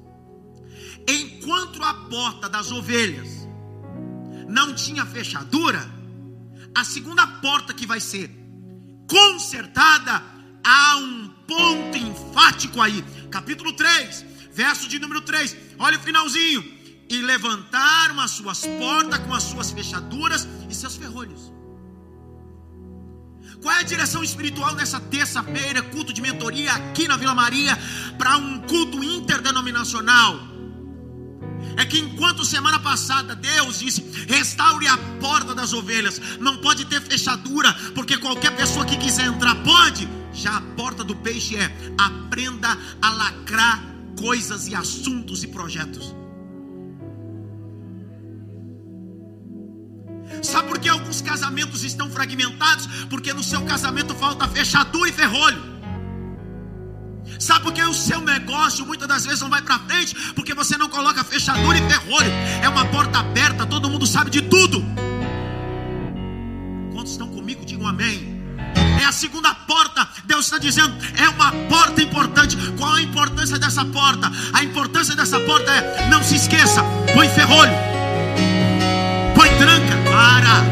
Enquanto 1.08 1.82
a 1.82 1.92
porta 2.08 2.48
das 2.48 2.70
ovelhas 2.70 3.28
não 4.48 4.74
tinha 4.74 5.04
fechadura, 5.04 5.90
a 6.72 6.84
segunda 6.84 7.26
porta 7.26 7.74
que 7.74 7.84
vai 7.84 8.00
ser 8.00 8.30
consertada, 9.10 10.22
há 10.62 10.96
um 10.96 11.28
ponto 11.48 11.98
enfático 11.98 12.80
aí. 12.80 13.04
Capítulo 13.28 13.72
3, 13.72 14.24
verso 14.52 14.88
de 14.88 15.00
número 15.00 15.20
3. 15.20 15.56
Olha 15.80 15.98
o 15.98 16.00
finalzinho. 16.00 16.62
E 17.10 17.20
levantaram 17.20 18.18
as 18.18 18.30
suas 18.30 18.64
portas 18.64 19.18
com 19.18 19.34
as 19.34 19.42
suas 19.42 19.70
fechaduras 19.72 20.48
e 20.70 20.74
seus 20.74 20.96
ferrolhos. 20.96 21.53
Qual 23.64 23.74
é 23.74 23.80
a 23.80 23.82
direção 23.82 24.22
espiritual 24.22 24.74
nessa 24.74 25.00
terça-feira, 25.00 25.80
culto 25.80 26.12
de 26.12 26.20
mentoria 26.20 26.70
aqui 26.70 27.08
na 27.08 27.16
Vila 27.16 27.34
Maria, 27.34 27.74
para 28.18 28.36
um 28.36 28.60
culto 28.60 29.02
interdenominacional? 29.02 30.38
é 31.78 31.84
que 31.86 31.98
enquanto 31.98 32.44
semana 32.44 32.78
passada 32.78 33.34
Deus 33.34 33.78
disse: 33.78 34.02
restaure 34.28 34.86
a 34.86 34.98
porta 35.18 35.54
das 35.54 35.72
ovelhas, 35.72 36.20
não 36.38 36.58
pode 36.58 36.84
ter 36.84 37.00
fechadura, 37.00 37.72
porque 37.94 38.18
qualquer 38.18 38.54
pessoa 38.54 38.84
que 38.84 38.98
quiser 38.98 39.28
entrar 39.28 39.54
pode. 39.62 40.06
Já 40.34 40.58
a 40.58 40.60
porta 40.60 41.02
do 41.02 41.16
peixe 41.16 41.56
é: 41.56 41.74
aprenda 41.96 42.76
a 43.00 43.10
lacrar 43.14 43.82
coisas 44.20 44.68
e 44.68 44.74
assuntos 44.74 45.42
e 45.42 45.46
projetos. 45.46 46.14
Sabe 50.44 50.68
por 50.68 50.78
que 50.78 50.88
alguns 50.88 51.22
casamentos 51.22 51.82
estão 51.82 52.10
fragmentados? 52.10 52.86
Porque 53.08 53.32
no 53.32 53.42
seu 53.42 53.62
casamento 53.62 54.14
falta 54.14 54.46
fechadura 54.46 55.08
e 55.08 55.12
ferrolho. 55.12 55.74
Sabe 57.38 57.62
por 57.62 57.72
que 57.72 57.82
o 57.82 57.94
seu 57.94 58.20
negócio 58.20 58.84
muitas 58.86 59.08
das 59.08 59.24
vezes 59.24 59.40
não 59.40 59.48
vai 59.48 59.62
para 59.62 59.78
frente? 59.80 60.14
Porque 60.34 60.54
você 60.54 60.76
não 60.76 60.88
coloca 60.88 61.24
fechadura 61.24 61.78
e 61.78 61.90
ferrolho. 61.90 62.30
É 62.62 62.68
uma 62.68 62.84
porta 62.84 63.20
aberta, 63.20 63.66
todo 63.66 63.88
mundo 63.88 64.06
sabe 64.06 64.30
de 64.30 64.42
tudo. 64.42 64.84
Quantos 66.92 67.12
estão 67.12 67.28
comigo? 67.28 67.64
Digam 67.64 67.86
amém. 67.86 68.42
É 69.00 69.06
a 69.06 69.12
segunda 69.12 69.54
porta. 69.54 70.06
Deus 70.26 70.44
está 70.44 70.58
dizendo, 70.58 70.94
é 71.16 71.28
uma 71.28 71.52
porta 71.68 72.02
importante. 72.02 72.56
Qual 72.78 72.92
a 72.92 73.02
importância 73.02 73.58
dessa 73.58 73.84
porta? 73.84 74.30
A 74.52 74.62
importância 74.62 75.16
dessa 75.16 75.40
porta 75.40 75.70
é: 75.70 76.08
não 76.08 76.22
se 76.22 76.36
esqueça, 76.36 76.82
põe 77.14 77.28
ferrolho, 77.30 77.72
para 80.24 80.64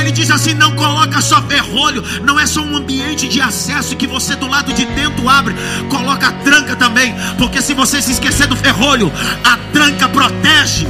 ele 0.00 0.10
diz 0.12 0.30
assim: 0.30 0.54
não 0.54 0.74
coloca 0.74 1.20
só 1.20 1.42
ferrolho, 1.42 2.02
não 2.24 2.40
é 2.40 2.46
só 2.46 2.62
um 2.62 2.76
ambiente 2.76 3.28
de 3.28 3.40
acesso 3.40 3.96
que 3.96 4.06
você 4.06 4.34
do 4.34 4.46
lado 4.46 4.72
de 4.72 4.86
dentro 4.86 5.28
abre, 5.28 5.54
coloca 5.90 6.28
a 6.28 6.32
tranca 6.32 6.74
também, 6.74 7.14
porque 7.36 7.60
se 7.60 7.74
você 7.74 8.00
se 8.00 8.12
esquecer 8.12 8.46
do 8.46 8.56
ferrolho, 8.56 9.12
a 9.44 9.56
tranca 9.72 10.08
protege. 10.08 10.86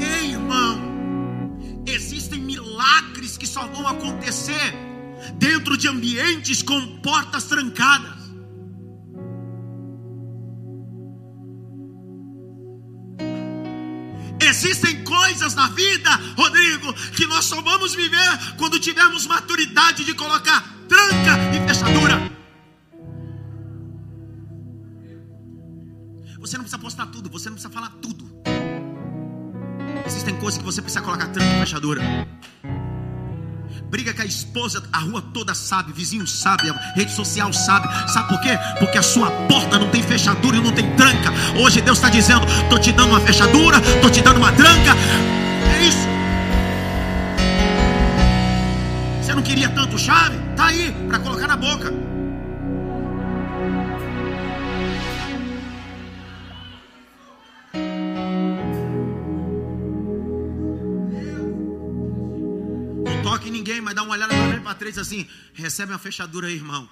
Ei, 0.00 0.30
irmão, 0.30 0.80
existem 1.86 2.40
milagres 2.40 3.36
que 3.36 3.46
só 3.46 3.66
vão 3.66 3.86
acontecer 3.86 4.74
dentro 5.34 5.76
de 5.76 5.88
ambientes 5.88 6.62
com 6.62 6.80
portas 7.02 7.44
trancadas. 7.44 8.15
Existem 14.56 15.04
coisas 15.04 15.54
na 15.54 15.68
vida, 15.68 16.08
Rodrigo, 16.34 16.90
que 17.14 17.26
nós 17.26 17.44
só 17.44 17.60
vamos 17.60 17.94
viver 17.94 18.56
quando 18.56 18.80
tivermos 18.80 19.26
maturidade 19.26 20.02
de 20.02 20.14
colocar 20.14 20.64
tranca 20.88 21.36
e 21.54 21.68
fechadura. 21.68 22.32
Você 26.38 26.56
não 26.56 26.64
precisa 26.64 26.78
postar 26.78 27.06
tudo, 27.08 27.28
você 27.28 27.50
não 27.50 27.56
precisa 27.56 27.74
falar 27.74 27.90
tudo. 28.00 28.24
Existem 30.06 30.34
coisas 30.36 30.56
que 30.56 30.64
você 30.64 30.80
precisa 30.80 31.04
colocar 31.04 31.28
tranca 31.28 31.54
e 31.54 31.60
fechadura. 31.60 32.00
Briga 33.88 34.12
com 34.12 34.22
a 34.22 34.24
esposa, 34.24 34.82
a 34.92 34.98
rua 34.98 35.22
toda 35.32 35.54
sabe, 35.54 35.92
vizinho 35.92 36.26
sabe, 36.26 36.68
a 36.68 36.92
rede 36.96 37.12
social 37.12 37.52
sabe. 37.52 37.88
Sabe 38.10 38.28
por 38.28 38.40
quê? 38.40 38.58
Porque 38.80 38.98
a 38.98 39.02
sua 39.02 39.30
porta 39.46 39.78
não 39.78 39.88
tem 39.90 40.02
fechadura 40.02 40.56
e 40.56 40.60
não 40.60 40.72
tem 40.72 40.90
tranca. 40.96 41.32
Hoje 41.58 41.80
Deus 41.80 41.98
está 41.98 42.10
dizendo: 42.10 42.44
estou 42.46 42.78
te 42.78 42.90
dando 42.90 43.10
uma 43.10 43.20
fechadura, 43.20 43.78
estou 43.78 44.10
te 44.10 44.20
dando 44.22 44.38
uma 44.38 44.52
tranca. 44.52 44.92
É 45.72 45.84
isso. 45.84 46.06
Você 49.22 49.34
não 49.34 49.42
queria 49.42 49.68
tanto 49.68 49.96
chave? 49.96 50.36
Tá 50.56 50.66
aí 50.66 50.92
para 51.08 51.20
colocar 51.20 51.46
na 51.46 51.56
boca. 51.56 52.05
Para 64.66 64.74
três 64.74 64.98
assim: 64.98 65.28
recebe 65.54 65.92
uma 65.92 65.98
fechadura 65.98 66.48
aí, 66.48 66.56
irmão. 66.56 66.88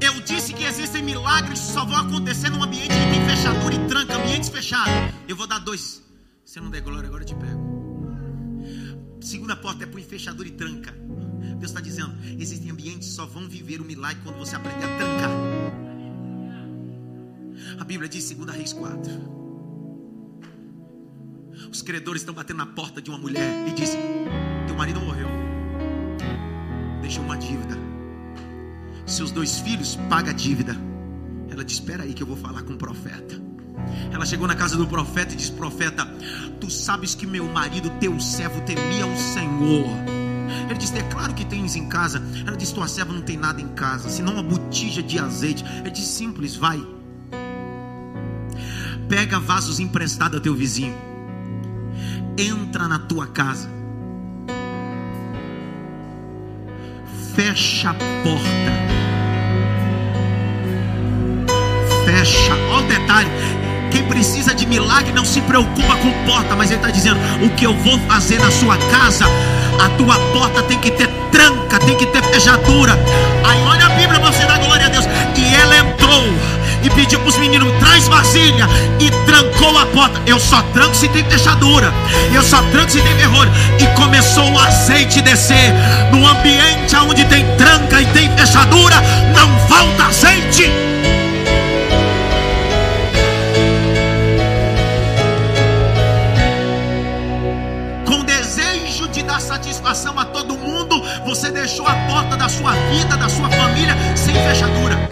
Eu 0.00 0.20
disse 0.22 0.52
que 0.52 0.64
existem 0.64 1.04
milagres 1.04 1.60
que 1.60 1.66
só 1.66 1.84
vão 1.84 1.96
acontecer 1.96 2.50
num 2.50 2.64
ambiente 2.64 2.88
que 2.88 3.10
tem 3.12 3.24
fechadura 3.28 3.74
e 3.74 3.86
tranca, 3.86 4.16
ambientes 4.16 4.48
fechados. 4.48 4.92
Eu 5.28 5.36
vou 5.36 5.46
dar 5.46 5.60
dois. 5.60 6.02
Se 6.44 6.58
não 6.60 6.68
der 6.68 6.80
glória, 6.80 7.06
agora 7.06 7.22
eu 7.22 7.26
te 7.26 7.34
pego. 7.36 7.62
Segunda 9.20 9.54
porta 9.54 9.84
é 9.84 9.86
põe 9.86 10.02
fechadura 10.02 10.48
e 10.48 10.52
tranca. 10.52 10.92
Deus 11.58 11.70
está 11.70 11.80
dizendo: 11.80 12.12
existem 12.36 12.68
ambientes 12.68 13.10
que 13.10 13.14
só 13.14 13.26
vão 13.26 13.48
viver 13.48 13.80
o 13.80 13.84
milagre 13.84 14.20
quando 14.24 14.38
você 14.38 14.56
aprender 14.56 14.86
a 14.86 14.96
trancar. 14.96 15.30
A 17.78 17.84
Bíblia 17.84 18.08
diz, 18.08 18.28
2 18.28 18.56
Reis 18.56 18.72
4. 18.72 19.41
Os 21.72 21.80
credores 21.80 22.20
estão 22.20 22.34
batendo 22.34 22.58
na 22.58 22.66
porta 22.66 23.00
de 23.00 23.08
uma 23.08 23.18
mulher 23.18 23.66
e 23.66 23.72
diz: 23.72 23.96
Teu 24.66 24.76
marido 24.76 25.00
morreu, 25.00 25.26
deixou 27.00 27.24
uma 27.24 27.38
dívida. 27.38 27.78
Seus 29.06 29.30
dois 29.30 29.58
filhos 29.60 29.96
paga 30.10 30.32
a 30.32 30.34
dívida. 30.34 30.76
Ela 31.50 31.64
diz: 31.64 31.76
Espera 31.76 32.02
aí 32.02 32.12
que 32.12 32.22
eu 32.22 32.26
vou 32.26 32.36
falar 32.36 32.62
com 32.62 32.74
o 32.74 32.76
profeta. 32.76 33.40
Ela 34.12 34.26
chegou 34.26 34.46
na 34.46 34.54
casa 34.54 34.76
do 34.76 34.86
profeta 34.86 35.32
e 35.32 35.36
disse: 35.36 35.52
Profeta, 35.52 36.04
tu 36.60 36.70
sabes 36.70 37.14
que 37.14 37.26
meu 37.26 37.46
marido, 37.46 37.88
teu 37.98 38.20
servo, 38.20 38.60
temia 38.66 39.06
o 39.06 39.16
Senhor. 39.16 39.88
Ele 40.68 40.78
disse: 40.78 40.98
É 40.98 41.02
claro 41.04 41.32
que 41.32 41.46
tens 41.46 41.74
em 41.74 41.88
casa. 41.88 42.22
Ela 42.46 42.54
disse: 42.54 42.74
Tua 42.74 42.86
serva 42.86 43.14
não 43.14 43.22
tem 43.22 43.38
nada 43.38 43.62
em 43.62 43.68
casa, 43.68 44.10
senão 44.10 44.34
uma 44.34 44.42
botija 44.42 45.02
de 45.02 45.18
azeite. 45.18 45.64
Ele 45.80 45.90
disse: 45.90 46.18
Simples, 46.18 46.54
vai 46.54 46.86
pega 49.12 49.38
vasos 49.38 49.78
emprestados 49.78 50.38
a 50.38 50.40
teu 50.40 50.54
vizinho, 50.54 50.96
entra 52.36 52.88
na 52.88 52.98
tua 52.98 53.26
casa, 53.26 53.68
fecha 57.34 57.90
a 57.90 57.94
porta, 57.94 58.72
fecha, 62.04 62.54
olha 62.70 62.84
o 62.84 62.88
detalhe. 62.88 63.30
Quem 63.90 64.04
precisa 64.04 64.54
de 64.54 64.66
milagre 64.66 65.12
não 65.12 65.24
se 65.24 65.40
preocupa 65.42 65.96
com 65.96 66.10
porta, 66.24 66.56
mas 66.56 66.70
ele 66.70 66.80
está 66.80 66.90
dizendo: 66.90 67.20
o 67.44 67.50
que 67.50 67.66
eu 67.66 67.74
vou 67.76 67.98
fazer 68.00 68.38
na 68.38 68.50
sua 68.50 68.78
casa, 68.90 69.26
a 69.78 69.88
tua 69.98 70.18
porta 70.32 70.62
tem 70.62 70.78
que 70.78 70.90
ter 70.90 71.08
tranca, 71.30 71.78
tem 71.80 71.96
que 71.96 72.06
ter 72.06 72.22
fechadura. 72.22 72.92
Aí 73.44 73.60
olha 73.62 73.86
a 73.86 73.90
Bíblia, 73.90 74.18
você 74.20 74.46
dá 74.46 74.56
glória 74.56 74.86
a 74.86 74.88
Deus. 74.88 75.04
E 75.36 75.54
ela 75.54 75.76
entrou 75.76 76.32
e 76.82 76.90
pediu 76.90 77.18
para 77.20 77.28
os 77.28 77.38
meninos: 77.38 77.72
traz 77.78 78.08
vasilha. 78.08 78.68
E 79.00 79.10
trancou 79.26 79.78
a 79.78 79.86
porta. 79.86 80.20
Eu 80.26 80.38
só 80.38 80.62
tranco 80.72 80.94
se 80.94 81.08
tem 81.08 81.24
fechadura. 81.24 81.92
Eu 82.32 82.42
só 82.42 82.62
tranco 82.70 82.90
se 82.90 83.00
tem 83.00 83.16
terror. 83.16 83.46
E 83.80 83.86
começou 83.96 84.50
o 84.52 84.58
azeite 84.58 85.20
descer. 85.22 85.72
No 86.10 86.26
ambiente 86.26 86.94
onde 86.96 87.24
tem 87.24 87.44
tranca 87.56 88.00
e 88.00 88.06
tem 88.06 88.30
fechadura, 88.36 88.96
não 89.34 89.58
falta 89.68 90.04
azeite. 90.04 90.70
Com 98.06 98.24
desejo 98.24 99.08
de 99.08 99.22
dar 99.22 99.40
satisfação 99.40 100.18
a 100.18 100.24
todo 100.24 100.56
mundo, 100.56 101.02
você 101.24 101.50
deixou 101.50 101.86
a 101.86 101.94
porta 102.06 102.36
da 102.36 102.48
sua 102.48 102.72
vida, 102.72 103.16
da 103.16 103.28
sua 103.28 103.48
família, 103.48 103.96
sem 104.16 104.34
fechadura. 104.34 105.11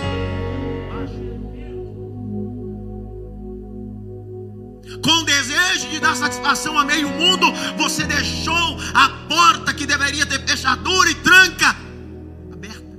Dar 6.00 6.16
satisfação 6.16 6.78
a 6.78 6.84
meio 6.84 7.08
mundo, 7.08 7.46
você 7.76 8.04
deixou 8.04 8.76
a 8.94 9.08
porta 9.28 9.72
que 9.72 9.86
deveria 9.86 10.26
ter 10.26 10.40
fechadura 10.46 11.10
e 11.10 11.14
tranca 11.16 11.76
aberta. 12.52 12.98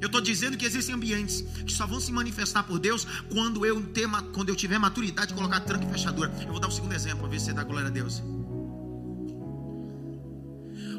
Eu 0.00 0.06
estou 0.06 0.20
dizendo 0.20 0.56
que 0.56 0.64
existem 0.64 0.94
ambientes 0.94 1.42
que 1.66 1.72
só 1.72 1.86
vão 1.86 2.00
se 2.00 2.12
manifestar 2.12 2.62
por 2.62 2.78
Deus 2.78 3.06
quando 3.32 3.66
eu, 3.66 3.82
ter, 3.88 4.08
quando 4.32 4.48
eu 4.48 4.56
tiver 4.56 4.78
maturidade 4.78 5.28
de 5.28 5.34
colocar 5.34 5.60
tranca 5.60 5.84
e 5.84 5.90
fechadura. 5.90 6.32
Eu 6.42 6.48
vou 6.48 6.60
dar 6.60 6.68
um 6.68 6.72
segundo 6.72 6.94
exemplo 6.94 7.20
para 7.20 7.28
ver 7.28 7.40
se 7.40 7.46
você 7.46 7.52
dá 7.52 7.64
glória 7.64 7.88
a 7.88 7.90
Deus. 7.90 8.22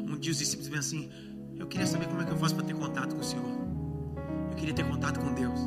Um 0.06 0.18
dia 0.20 0.30
os 0.30 0.38
discípulos 0.38 0.68
vêm 0.68 0.78
assim: 0.78 1.10
Eu 1.56 1.66
queria 1.66 1.86
saber 1.86 2.06
como 2.06 2.20
é 2.20 2.24
que 2.24 2.30
eu 2.30 2.38
faço 2.38 2.54
para 2.54 2.64
ter 2.64 2.74
contato 2.74 3.14
com 3.14 3.20
o 3.20 3.24
Senhor. 3.24 3.50
Eu 4.50 4.56
queria 4.56 4.74
ter 4.74 4.84
contato 4.84 5.18
com 5.18 5.32
Deus 5.34 5.58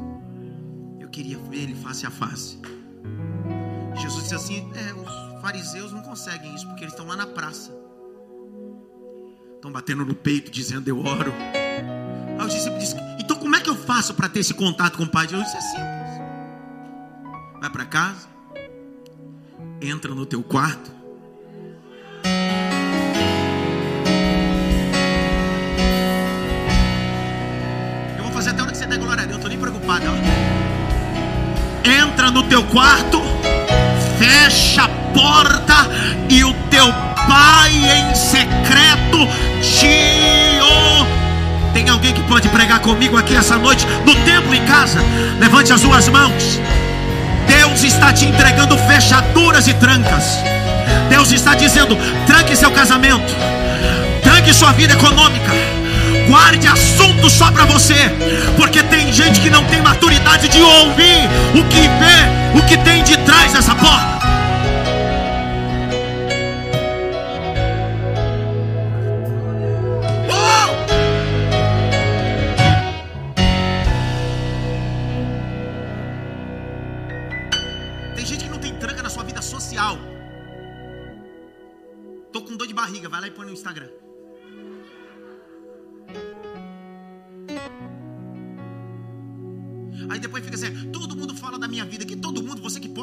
queria 1.15 1.38
ver 1.38 1.60
ele 1.60 1.76
face 1.76 2.06
a 2.06 2.12
face. 2.12 2.60
Jesus 3.97 4.23
disse 4.23 4.36
assim: 4.36 4.71
É, 4.75 4.93
os 4.93 5.41
fariseus 5.41 5.91
não 5.91 6.01
conseguem 6.01 6.53
isso 6.55 6.67
porque 6.67 6.84
eles 6.84 6.93
estão 6.93 7.08
lá 7.08 7.15
na 7.15 7.27
praça. 7.27 7.71
Estão 9.55 9.71
batendo 9.71 10.05
no 10.05 10.13
peito, 10.15 10.51
dizendo: 10.51 10.88
Eu 10.88 11.03
oro. 11.05 11.34
Aí 12.38 12.45
o 12.45 12.49
discípulo 12.49 12.79
disse: 12.79 12.95
Então 13.19 13.38
como 13.38 13.55
é 13.55 13.62
que 13.62 13.69
eu 13.69 13.75
faço 13.75 14.13
para 14.13 14.29
ter 14.29 14.39
esse 14.39 14.53
contato 14.53 14.97
com 14.97 15.03
o 15.03 15.10
Pai? 15.10 15.27
Jesus 15.27 15.45
disse: 15.45 15.58
É 15.58 15.62
simples. 15.62 15.95
Vai 17.60 17.69
para 17.69 17.86
casa, 17.86 18.27
entra 19.81 20.13
no 20.13 20.25
teu 20.25 20.43
quarto. 20.43 20.91
Eu 28.17 28.23
vou 28.23 28.31
fazer 28.34 28.51
até 28.51 28.65
que 28.65 28.77
você 28.77 28.86
der 28.86 28.99
glória 28.99 29.23
a 29.23 29.25
Deus, 29.25 29.31
eu 29.31 29.38
estou 29.38 29.49
nem 29.49 29.60
preocupado. 29.60 30.05
Entra 31.84 32.29
no 32.29 32.47
teu 32.47 32.63
quarto, 32.67 33.19
fecha 34.17 34.84
a 34.84 34.88
porta 35.13 35.89
e 36.30 36.43
o 36.43 36.54
teu 36.69 36.91
pai 37.28 37.71
em 37.71 38.15
secreto 38.15 39.28
te 39.62 40.60
Tem 41.73 41.89
alguém 41.89 42.13
que 42.13 42.21
pode 42.23 42.47
pregar 42.49 42.80
comigo 42.80 43.17
aqui 43.17 43.36
essa 43.36 43.58
noite 43.58 43.86
no 44.06 44.15
templo 44.23 44.54
em 44.54 44.65
casa? 44.65 44.99
Levante 45.39 45.73
as 45.73 45.82
duas 45.82 46.08
mãos. 46.08 46.60
Deus 47.47 47.84
está 47.84 48.13
te 48.13 48.25
entregando 48.25 48.78
fechaduras 48.78 49.67
e 49.67 49.73
trancas. 49.73 50.39
Deus 51.10 51.32
está 51.32 51.54
dizendo: 51.54 51.97
tranque 52.25 52.56
seu 52.56 52.71
casamento, 52.71 53.34
tranque 54.23 54.54
sua 54.54 54.71
vida 54.71 54.93
econômica 54.93 55.75
guarde 56.28 56.67
assunto 56.67 57.30
só 57.30 57.51
para 57.51 57.65
você, 57.65 57.95
porque 58.58 58.82
tem 58.84 59.12
gente 59.12 59.41
que 59.41 59.49
não 59.49 59.63
tem 59.65 59.82
maturidade 59.82 60.47
de 60.47 60.62
ouvir 60.62 61.30
o 61.54 61.63
que 61.69 61.82
vê, 61.82 62.60
o 62.60 62.65
que 62.65 62.78
tem 62.78 63.04
de 63.04 63.17
trás 63.17 63.54
dessa 63.54 63.75
porta. 63.75 64.15
Tem 78.15 78.25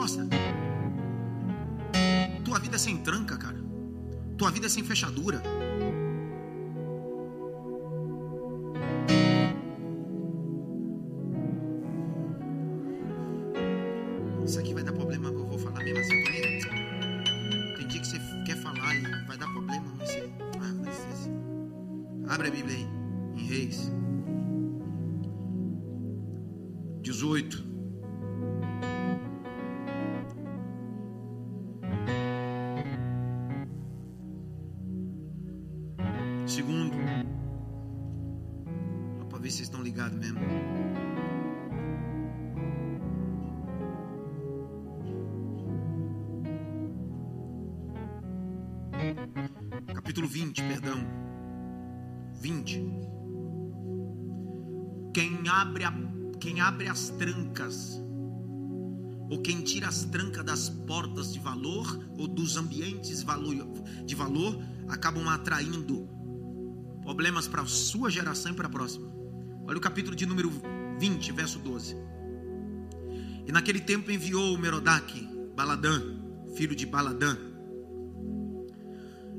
posta. 0.03 0.27
Tua 2.45 2.59
vida 2.59 2.75
é 2.75 2.79
sem 2.79 2.97
tranca, 2.99 3.37
cara. 3.37 3.63
Tua 4.37 4.51
vida 4.51 4.67
é 4.67 4.69
sem 4.69 4.83
fechadura. 4.83 5.41
Abre 56.63 56.89
as 56.89 57.11
trancas, 57.11 58.01
ou 59.29 59.43
quem 59.43 59.63
tira 59.63 59.89
as 59.89 60.05
trancas 60.05 60.45
das 60.45 60.69
portas 60.69 61.33
de 61.33 61.39
valor, 61.39 61.99
ou 62.17 62.29
dos 62.29 62.57
ambientes 62.57 63.25
de 64.07 64.15
valor, 64.15 64.63
acabam 64.89 65.29
atraindo 65.29 66.09
problemas 67.03 67.49
para 67.49 67.63
a 67.63 67.67
sua 67.67 68.11
geração 68.11 68.53
e 68.53 68.55
para 68.55 68.69
a 68.69 68.71
próxima. 68.71 69.13
Olha 69.67 69.77
o 69.77 69.81
capítulo 69.81 70.15
de 70.15 70.25
número 70.25 70.51
20, 70.99 71.33
verso 71.33 71.59
12. 71.59 71.97
E 73.47 73.51
naquele 73.51 73.81
tempo 73.81 74.11
enviou 74.11 74.57
Merodach, 74.57 75.29
Baladã, 75.57 76.01
filho 76.55 76.77
de 76.77 76.87
Baladã, 76.87 77.37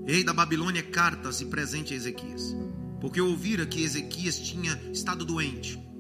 rei 0.06 0.24
da 0.24 0.34
Babilônia, 0.34 0.84
cartas 0.84 1.40
e 1.40 1.46
presente 1.46 1.94
a 1.94 1.98
Ezequias, 1.98 2.56
porque 3.00 3.22
ouvira 3.22 3.66
que 3.66 3.82
Ezequias 3.82 4.38
tinha 4.38 4.74
estado 4.92 5.24
doente. 5.24 5.93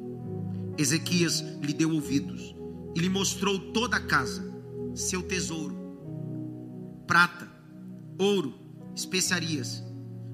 Ezequias 0.77 1.41
lhe 1.62 1.73
deu 1.73 1.91
ouvidos 1.91 2.55
e 2.95 2.99
lhe 2.99 3.09
mostrou 3.09 3.59
toda 3.71 3.97
a 3.97 4.05
casa, 4.05 4.43
seu 4.95 5.21
tesouro, 5.23 5.75
prata, 7.07 7.49
ouro, 8.17 8.53
especiarias, 8.95 9.83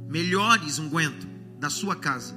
melhores 0.07 0.79
ungüento 0.79 1.27
da 1.59 1.69
sua 1.69 1.95
casa, 1.95 2.35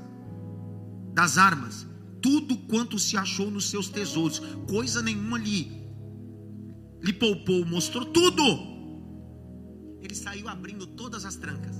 das 1.13 1.39
armas, 1.39 1.87
tudo 2.21 2.57
quanto 2.57 2.99
se 2.99 3.17
achou 3.17 3.51
nos 3.51 3.69
seus 3.69 3.89
tesouros, 3.89 4.41
coisa 4.69 5.03
nenhuma 5.03 5.39
lhe, 5.39 5.83
lhe 7.01 7.13
poupou, 7.13 7.65
mostrou 7.67 8.05
tudo. 8.07 8.43
Ele 10.01 10.15
saiu 10.15 10.49
abrindo 10.49 10.87
todas 10.87 11.25
as 11.25 11.37
trancas. 11.37 11.77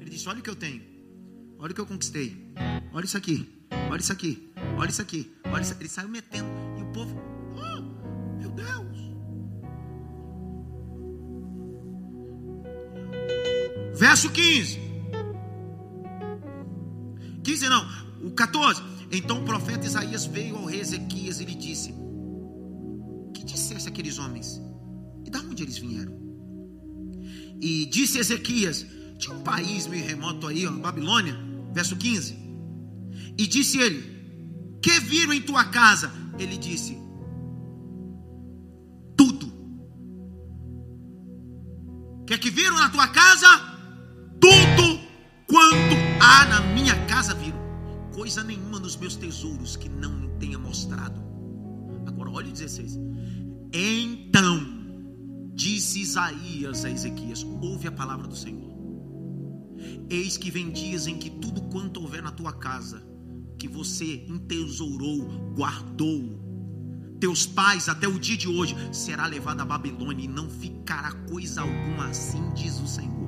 Ele 0.00 0.10
disse: 0.10 0.28
Olha 0.28 0.40
o 0.40 0.42
que 0.42 0.50
eu 0.50 0.56
tenho, 0.56 0.82
olha 1.58 1.72
o 1.72 1.74
que 1.74 1.80
eu 1.80 1.86
conquistei, 1.86 2.52
olha 2.92 3.04
isso 3.04 3.16
aqui, 3.16 3.66
olha 3.90 4.00
isso 4.00 4.12
aqui, 4.12 4.47
olha 4.78 4.90
isso 4.90 5.02
aqui, 5.02 5.32
olha 5.52 5.62
isso. 5.62 5.74
Ele 5.78 5.88
saiu 5.88 6.08
metendo, 6.08 6.48
e 6.78 6.82
o 6.82 6.86
povo, 6.92 7.20
oh, 7.56 8.38
meu 8.38 8.50
Deus. 8.50 8.98
Verso 13.98 14.30
15. 14.30 14.78
15 17.42 17.68
não, 17.68 17.86
o 18.24 18.30
14. 18.30 18.82
Então 19.10 19.40
o 19.40 19.44
profeta 19.44 19.86
Isaías 19.86 20.26
veio 20.26 20.56
ao 20.56 20.66
rei 20.66 20.80
Ezequias 20.80 21.40
e 21.40 21.44
lhe 21.44 21.54
disse: 21.54 21.94
Que 23.34 23.44
dissesse 23.44 23.88
aqueles 23.88 24.18
homens? 24.18 24.60
E 25.24 25.30
da 25.30 25.40
onde 25.40 25.62
eles 25.62 25.78
vieram? 25.78 26.16
E 27.60 27.86
disse 27.86 28.18
Ezequias: 28.18 28.86
Tinha 29.18 29.34
um 29.34 29.40
país 29.40 29.86
meio 29.86 30.04
remoto 30.04 30.46
aí, 30.46 30.66
ó, 30.66 30.70
Babilônia, 30.70 31.36
verso 31.72 31.96
15. 31.96 32.36
E 33.36 33.46
disse 33.46 33.78
ele: 33.78 34.17
Que 34.82 35.00
viram 35.00 35.32
em 35.32 35.42
tua 35.42 35.64
casa? 35.64 36.12
Ele 36.38 36.56
disse: 36.56 36.98
Tudo. 39.16 39.46
Que 42.26 42.34
é 42.34 42.38
que 42.38 42.50
viram 42.50 42.76
na 42.76 42.90
tua 42.90 43.08
casa? 43.08 43.78
tudo 44.40 45.00
quanto 45.46 45.94
há 46.20 46.46
na 46.46 46.60
minha 46.72 46.94
casa 47.06 47.34
viram. 47.34 47.58
Coisa 48.14 48.42
nenhuma 48.42 48.78
nos 48.78 48.96
meus 48.96 49.16
tesouros 49.16 49.76
que 49.76 49.88
não 49.88 50.12
me 50.12 50.28
tenha 50.38 50.58
mostrado. 50.58 51.20
Agora, 52.06 52.30
olha 52.30 52.48
o 52.48 52.52
16. 52.52 52.98
Então, 53.72 54.60
disse 55.54 56.00
Isaías 56.00 56.84
a 56.84 56.90
Ezequias: 56.90 57.44
Ouve 57.60 57.86
a 57.88 57.92
palavra 57.92 58.26
do 58.26 58.36
Senhor. 58.36 58.68
Eis 60.10 60.36
que 60.36 60.50
vem 60.50 60.70
dias 60.70 61.06
em 61.06 61.18
que 61.18 61.30
tudo 61.30 61.62
quanto 61.62 62.00
houver 62.00 62.22
na 62.22 62.32
tua 62.32 62.52
casa, 62.52 63.02
que 63.58 63.68
você 63.68 64.24
entesourou, 64.28 65.24
guardou, 65.54 66.38
teus 67.20 67.46
pais 67.46 67.88
até 67.88 68.06
o 68.06 68.18
dia 68.18 68.36
de 68.36 68.48
hoje, 68.48 68.76
será 68.92 69.26
levado 69.26 69.60
à 69.60 69.64
Babilônia 69.64 70.24
e 70.24 70.28
não 70.28 70.48
ficará 70.48 71.12
coisa 71.28 71.62
alguma 71.62 72.06
assim, 72.06 72.52
diz 72.54 72.78
o 72.80 72.86
Senhor 72.86 73.18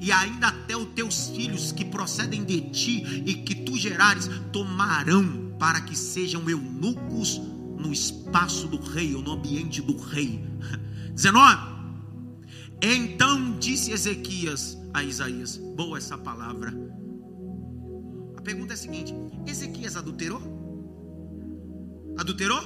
e 0.00 0.10
ainda 0.10 0.48
até 0.48 0.76
os 0.76 0.88
teus 0.88 1.28
filhos 1.28 1.72
que 1.72 1.84
procedem 1.84 2.44
de 2.44 2.60
ti 2.70 3.22
e 3.26 3.34
que 3.34 3.54
tu 3.54 3.76
gerares 3.76 4.28
tomarão 4.52 5.54
para 5.58 5.80
que 5.80 5.96
sejam 5.96 6.48
eunucos 6.48 7.40
no 7.78 7.92
espaço 7.92 8.66
do 8.66 8.78
rei 8.78 9.14
ou 9.14 9.22
no 9.22 9.32
ambiente 9.32 9.82
do 9.82 9.96
rei. 9.96 10.44
19. 11.14 11.74
Então 12.82 13.58
disse 13.58 13.92
Ezequias 13.92 14.76
a 14.92 15.02
Isaías: 15.02 15.56
Boa 15.76 15.98
essa 15.98 16.18
palavra. 16.18 16.72
Pergunta 18.44 18.72
é 18.72 18.76
a 18.76 18.76
seguinte: 18.76 19.14
Ezequias 19.46 19.96
adulterou? 19.96 20.42
Adulterou? 22.18 22.60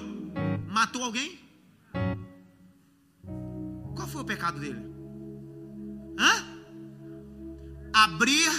Matou 0.67 1.03
alguém? 1.05 1.39
Qual 3.95 4.07
foi 4.09 4.23
o 4.23 4.25
pecado 4.25 4.61
dele? 4.61 4.81
Hã? 6.19 6.59
abrir 8.05 8.51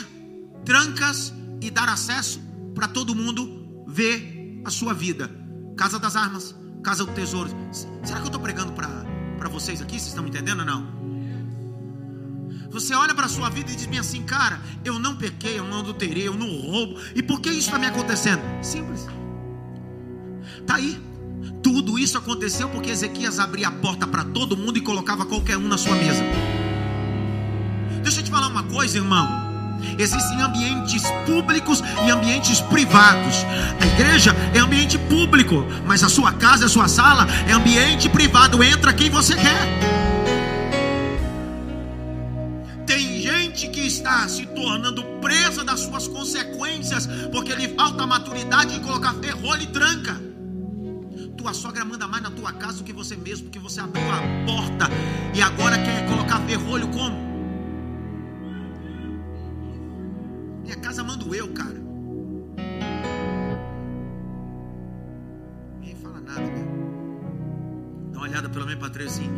trancas 0.65 1.33
e 1.61 1.71
dar 1.71 1.87
acesso 1.87 2.41
para 2.75 2.87
todo 2.87 3.15
mundo 3.15 3.83
ver 3.87 4.61
a 4.65 4.69
sua 4.69 4.93
vida. 4.93 5.29
Casa 5.77 5.97
das 5.97 6.15
armas, 6.15 6.55
casa 6.83 7.05
do 7.05 7.13
tesouro. 7.13 7.49
Será 7.71 8.19
que 8.19 8.23
eu 8.23 8.25
estou 8.25 8.41
pregando 8.41 8.73
para 8.73 9.49
vocês 9.49 9.81
aqui? 9.81 9.93
Vocês 9.93 10.07
estão 10.07 10.23
me 10.23 10.29
entendendo 10.29 10.59
ou 10.59 10.65
não? 10.65 10.98
Você 12.71 12.93
olha 12.93 13.15
para 13.15 13.25
a 13.25 13.29
sua 13.29 13.49
vida 13.49 13.71
e 13.71 13.75
diz 13.75 13.87
bem 13.87 13.99
assim, 13.99 14.21
cara, 14.21 14.61
eu 14.85 14.99
não 14.99 15.15
pequei, 15.15 15.57
eu 15.57 15.65
não 15.65 15.79
adulterei, 15.79 16.27
eu 16.27 16.35
não 16.35 16.47
roubo. 16.47 16.99
E 17.15 17.23
por 17.23 17.41
que 17.41 17.49
isso 17.49 17.61
está 17.61 17.79
me 17.79 17.87
acontecendo? 17.87 18.41
Simples. 18.61 19.07
Está 20.59 20.75
aí. 20.75 20.99
Tudo 21.63 21.97
isso 21.97 22.17
aconteceu 22.17 22.69
porque 22.69 22.89
Ezequias 22.89 23.39
abria 23.39 23.69
a 23.69 23.71
porta 23.71 24.05
para 24.05 24.23
todo 24.23 24.55
mundo 24.55 24.77
e 24.77 24.81
colocava 24.81 25.25
qualquer 25.25 25.57
um 25.57 25.67
na 25.67 25.77
sua 25.77 25.95
mesa. 25.95 26.23
Deixa 28.03 28.19
eu 28.19 28.23
te 28.23 28.31
falar 28.31 28.47
uma 28.47 28.63
coisa, 28.63 28.97
irmão. 28.97 29.27
Existem 29.97 30.41
ambientes 30.41 31.03
públicos 31.25 31.81
e 32.05 32.11
ambientes 32.11 32.61
privados. 32.61 33.45
A 33.81 33.85
igreja 33.85 34.35
é 34.53 34.59
ambiente 34.59 34.97
público, 34.97 35.65
mas 35.85 36.03
a 36.03 36.09
sua 36.09 36.33
casa, 36.33 36.65
a 36.65 36.69
sua 36.69 36.87
sala 36.87 37.27
é 37.47 37.51
ambiente 37.51 38.07
privado. 38.09 38.63
Entra 38.63 38.93
quem 38.93 39.09
você 39.09 39.35
quer. 39.35 39.88
Tornando 44.69 45.03
presa 45.19 45.63
das 45.63 45.79
suas 45.79 46.07
consequências 46.07 47.07
porque 47.31 47.55
lhe 47.55 47.69
falta 47.69 48.05
maturidade 48.05 48.75
em 48.75 48.81
colocar 48.81 49.15
ferrolho 49.15 49.63
e 49.63 49.67
tranca. 49.67 50.21
Tua 51.35 51.55
sogra 51.55 51.83
manda 51.83 52.07
mais 52.07 52.21
na 52.21 52.29
tua 52.29 52.53
casa 52.53 52.77
do 52.77 52.83
que 52.83 52.93
você 52.93 53.15
mesmo, 53.15 53.45
porque 53.45 53.57
você 53.57 53.79
abriu 53.79 54.03
a 54.11 54.19
porta 54.45 54.87
e 55.33 55.41
agora 55.41 55.75
quer 55.79 56.07
colocar 56.07 56.39
ferrolho 56.41 56.87
como? 56.89 57.17
Minha 60.61 60.75
casa 60.75 61.03
mando 61.03 61.33
eu, 61.33 61.51
cara. 61.51 61.81
Ninguém 65.79 65.95
fala 65.95 66.19
nada. 66.19 66.41
Dá 68.11 68.19
uma 68.19 68.27
olhada 68.27 68.49
pelo 68.49 68.65
menos 68.67 68.79
para 68.81 68.91
trás 68.91 69.13
assim. 69.13 69.31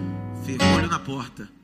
Ferrolho 0.44 0.90
na 0.90 1.00
porta. 1.00 1.61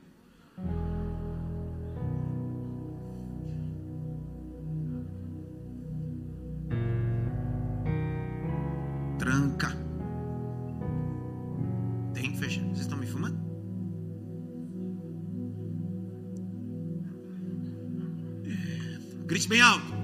isso 19.48 19.54
bem 19.54 19.60
alto. 19.62 19.94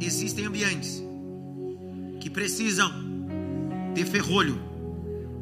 Existem 0.00 0.44
ambientes 0.44 1.02
que 2.20 2.28
precisam 2.28 2.90
ter 3.94 4.04
ferrolho 4.06 4.60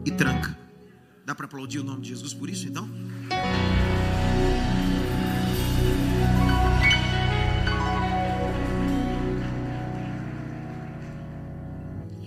e 0.05 0.11
tranca. 0.11 0.57
Dá 1.25 1.35
para 1.35 1.47
aplaudir 1.47 1.79
o 1.79 1.85
nome 1.85 2.03
de 2.03 2.09
Jesus 2.11 2.35
por 2.35 2.51
isso, 2.51 2.69
então? 2.69 2.89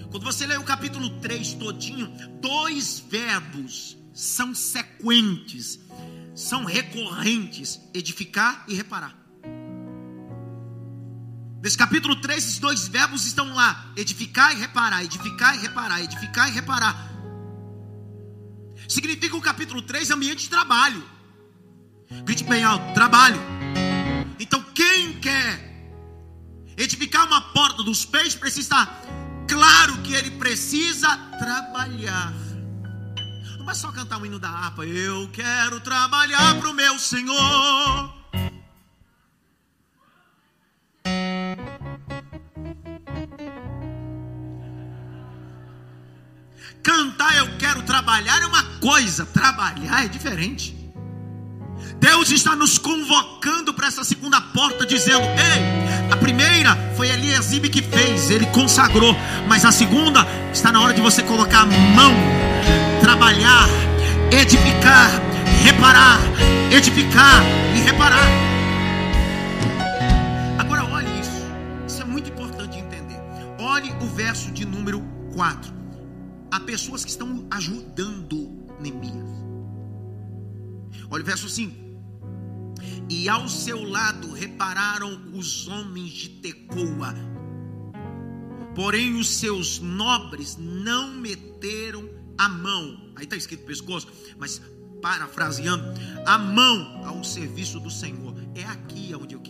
Quando 0.10 0.24
você 0.24 0.48
lê 0.48 0.58
o 0.58 0.64
capítulo 0.64 1.10
3 1.20 1.54
todinho, 1.56 2.12
dois 2.42 3.00
verbos 3.00 3.98
são 4.14 4.56
sequentes, 4.56 5.80
são 6.34 6.64
recorrentes: 6.64 7.80
edificar 7.94 8.66
e 8.68 8.74
reparar. 8.74 9.25
Nesse 11.66 11.80
capítulo 11.80 12.16
3, 12.18 12.38
esses 12.38 12.60
dois 12.60 12.88
verbos 12.88 13.26
estão 13.26 13.52
lá: 13.52 13.88
edificar 13.98 14.56
e 14.56 14.60
reparar, 14.60 15.04
edificar 15.04 15.56
e 15.56 15.62
reparar, 15.62 16.04
edificar 16.04 16.48
e 16.48 16.52
reparar. 16.52 17.12
Significa 18.88 19.36
o 19.36 19.42
capítulo 19.42 19.82
3 19.82 20.12
ambiente 20.12 20.42
de 20.42 20.50
trabalho. 20.52 21.04
Grite 22.24 22.44
bem 22.44 22.64
alto: 22.64 22.94
trabalho. 22.94 23.42
Então, 24.40 24.64
quem 24.76 25.20
quer 25.20 25.90
edificar 26.78 27.26
uma 27.26 27.42
porta 27.42 27.82
dos 27.82 28.06
peixes 28.06 28.36
precisa 28.36 28.62
estar 28.62 29.02
claro 29.50 29.98
que 30.04 30.14
ele 30.14 30.30
precisa 30.38 31.18
trabalhar. 31.40 32.32
Não 33.58 33.72
é 33.72 33.74
só 33.74 33.92
cantar 33.92 34.22
o 34.22 34.26
hino 34.28 34.38
da 34.38 34.52
harpa. 34.52 34.86
Eu 34.86 35.28
quero 35.34 35.80
trabalhar 35.80 36.60
para 36.60 36.70
o 36.70 36.74
meu 36.76 37.00
Senhor. 37.00 38.15
Cantar 46.86 47.36
eu 47.38 47.48
quero 47.58 47.82
trabalhar 47.82 48.44
é 48.44 48.46
uma 48.46 48.62
coisa, 48.80 49.26
trabalhar 49.26 50.06
é 50.06 50.08
diferente. 50.08 50.78
Deus 52.00 52.30
está 52.30 52.56
nos 52.56 52.78
convocando 52.78 53.74
para 53.74 53.88
essa 53.88 54.04
segunda 54.04 54.40
porta, 54.40 54.86
dizendo: 54.86 55.24
Ei, 55.24 56.14
a 56.14 56.16
primeira 56.16 56.78
foi 56.96 57.10
Eliasibe 57.10 57.70
que 57.70 57.82
fez, 57.82 58.30
ele 58.30 58.46
consagrou, 58.48 59.16
mas 59.48 59.66
a 59.66 59.72
segunda 59.72 60.28
está 60.54 60.72
na 60.72 60.80
hora 60.80 60.94
de 60.94 61.02
você 61.02 61.24
colocar 61.24 61.62
a 61.62 61.66
mão, 61.66 62.14
trabalhar, 63.02 63.68
edificar, 64.32 65.10
reparar, 65.64 66.20
edificar 66.72 67.42
e 67.76 67.80
reparar. 67.80 68.30
Agora 70.60 70.86
olhe 70.86 71.20
isso, 71.20 71.48
isso 71.88 72.02
é 72.04 72.06
muito 72.06 72.30
importante 72.30 72.78
entender. 72.78 73.20
Olhe 73.58 73.92
o 74.00 74.06
verso 74.06 74.52
de 74.52 74.66
número 74.66 75.04
4. 75.34 75.75
Há 76.56 76.60
pessoas 76.62 77.04
que 77.04 77.12
estão 77.12 77.46
ajudando 77.52 78.50
Neemias. 78.80 79.28
Olha 81.10 81.22
o 81.22 81.26
verso 81.26 81.50
5. 81.50 81.76
E 83.10 83.28
ao 83.28 83.50
seu 83.50 83.84
lado 83.84 84.32
repararam 84.32 85.34
os 85.34 85.68
homens 85.68 86.12
de 86.12 86.30
Tecoa. 86.30 87.14
Porém, 88.74 89.16
os 89.20 89.36
seus 89.36 89.80
nobres 89.80 90.56
não 90.58 91.12
meteram 91.12 92.10
a 92.38 92.48
mão. 92.48 93.12
Aí 93.18 93.26
está 93.26 93.36
escrito 93.36 93.66
pescoço, 93.66 94.08
mas 94.38 94.62
parafraseando, 95.02 95.84
a 96.26 96.38
mão 96.38 97.06
ao 97.06 97.22
serviço 97.22 97.82
do 97.82 97.92
Senhor. 97.92 98.34
É 98.56 98.64
aqui 98.64 99.14
onde 99.14 99.36
eu 99.36 99.42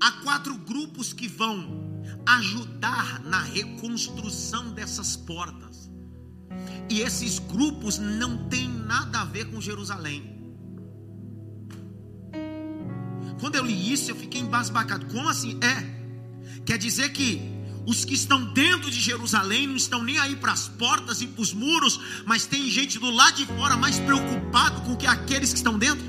Há 0.00 0.12
quatro 0.22 0.56
grupos 0.56 1.12
que 1.12 1.26
vão 1.26 2.02
ajudar 2.26 3.20
na 3.24 3.42
reconstrução 3.42 4.72
dessas 4.72 5.16
portas. 5.16 5.90
E 6.90 7.00
esses 7.00 7.38
grupos 7.38 7.98
não 7.98 8.48
têm 8.48 8.68
nada 8.68 9.20
a 9.20 9.24
ver 9.24 9.46
com 9.50 9.60
Jerusalém. 9.60 10.36
Quando 13.40 13.54
eu 13.54 13.64
li 13.64 13.92
isso, 13.92 14.10
eu 14.10 14.16
fiquei 14.16 14.40
embasbacado. 14.40 15.06
Como 15.06 15.28
assim? 15.28 15.58
É. 15.62 16.60
Quer 16.64 16.78
dizer 16.78 17.10
que 17.10 17.40
os 17.86 18.04
que 18.04 18.14
estão 18.14 18.52
dentro 18.52 18.90
de 18.90 19.00
Jerusalém 19.00 19.66
não 19.66 19.76
estão 19.76 20.02
nem 20.02 20.18
aí 20.18 20.36
para 20.36 20.52
as 20.52 20.68
portas 20.68 21.22
e 21.22 21.26
para 21.26 21.42
os 21.42 21.54
muros, 21.54 21.98
mas 22.26 22.46
tem 22.46 22.68
gente 22.68 22.98
do 22.98 23.10
lado 23.10 23.36
de 23.36 23.46
fora 23.46 23.76
mais 23.76 23.98
preocupado 23.98 24.82
com 24.82 24.96
que 24.96 25.06
aqueles 25.06 25.52
que 25.52 25.58
estão 25.58 25.78
dentro. 25.78 26.04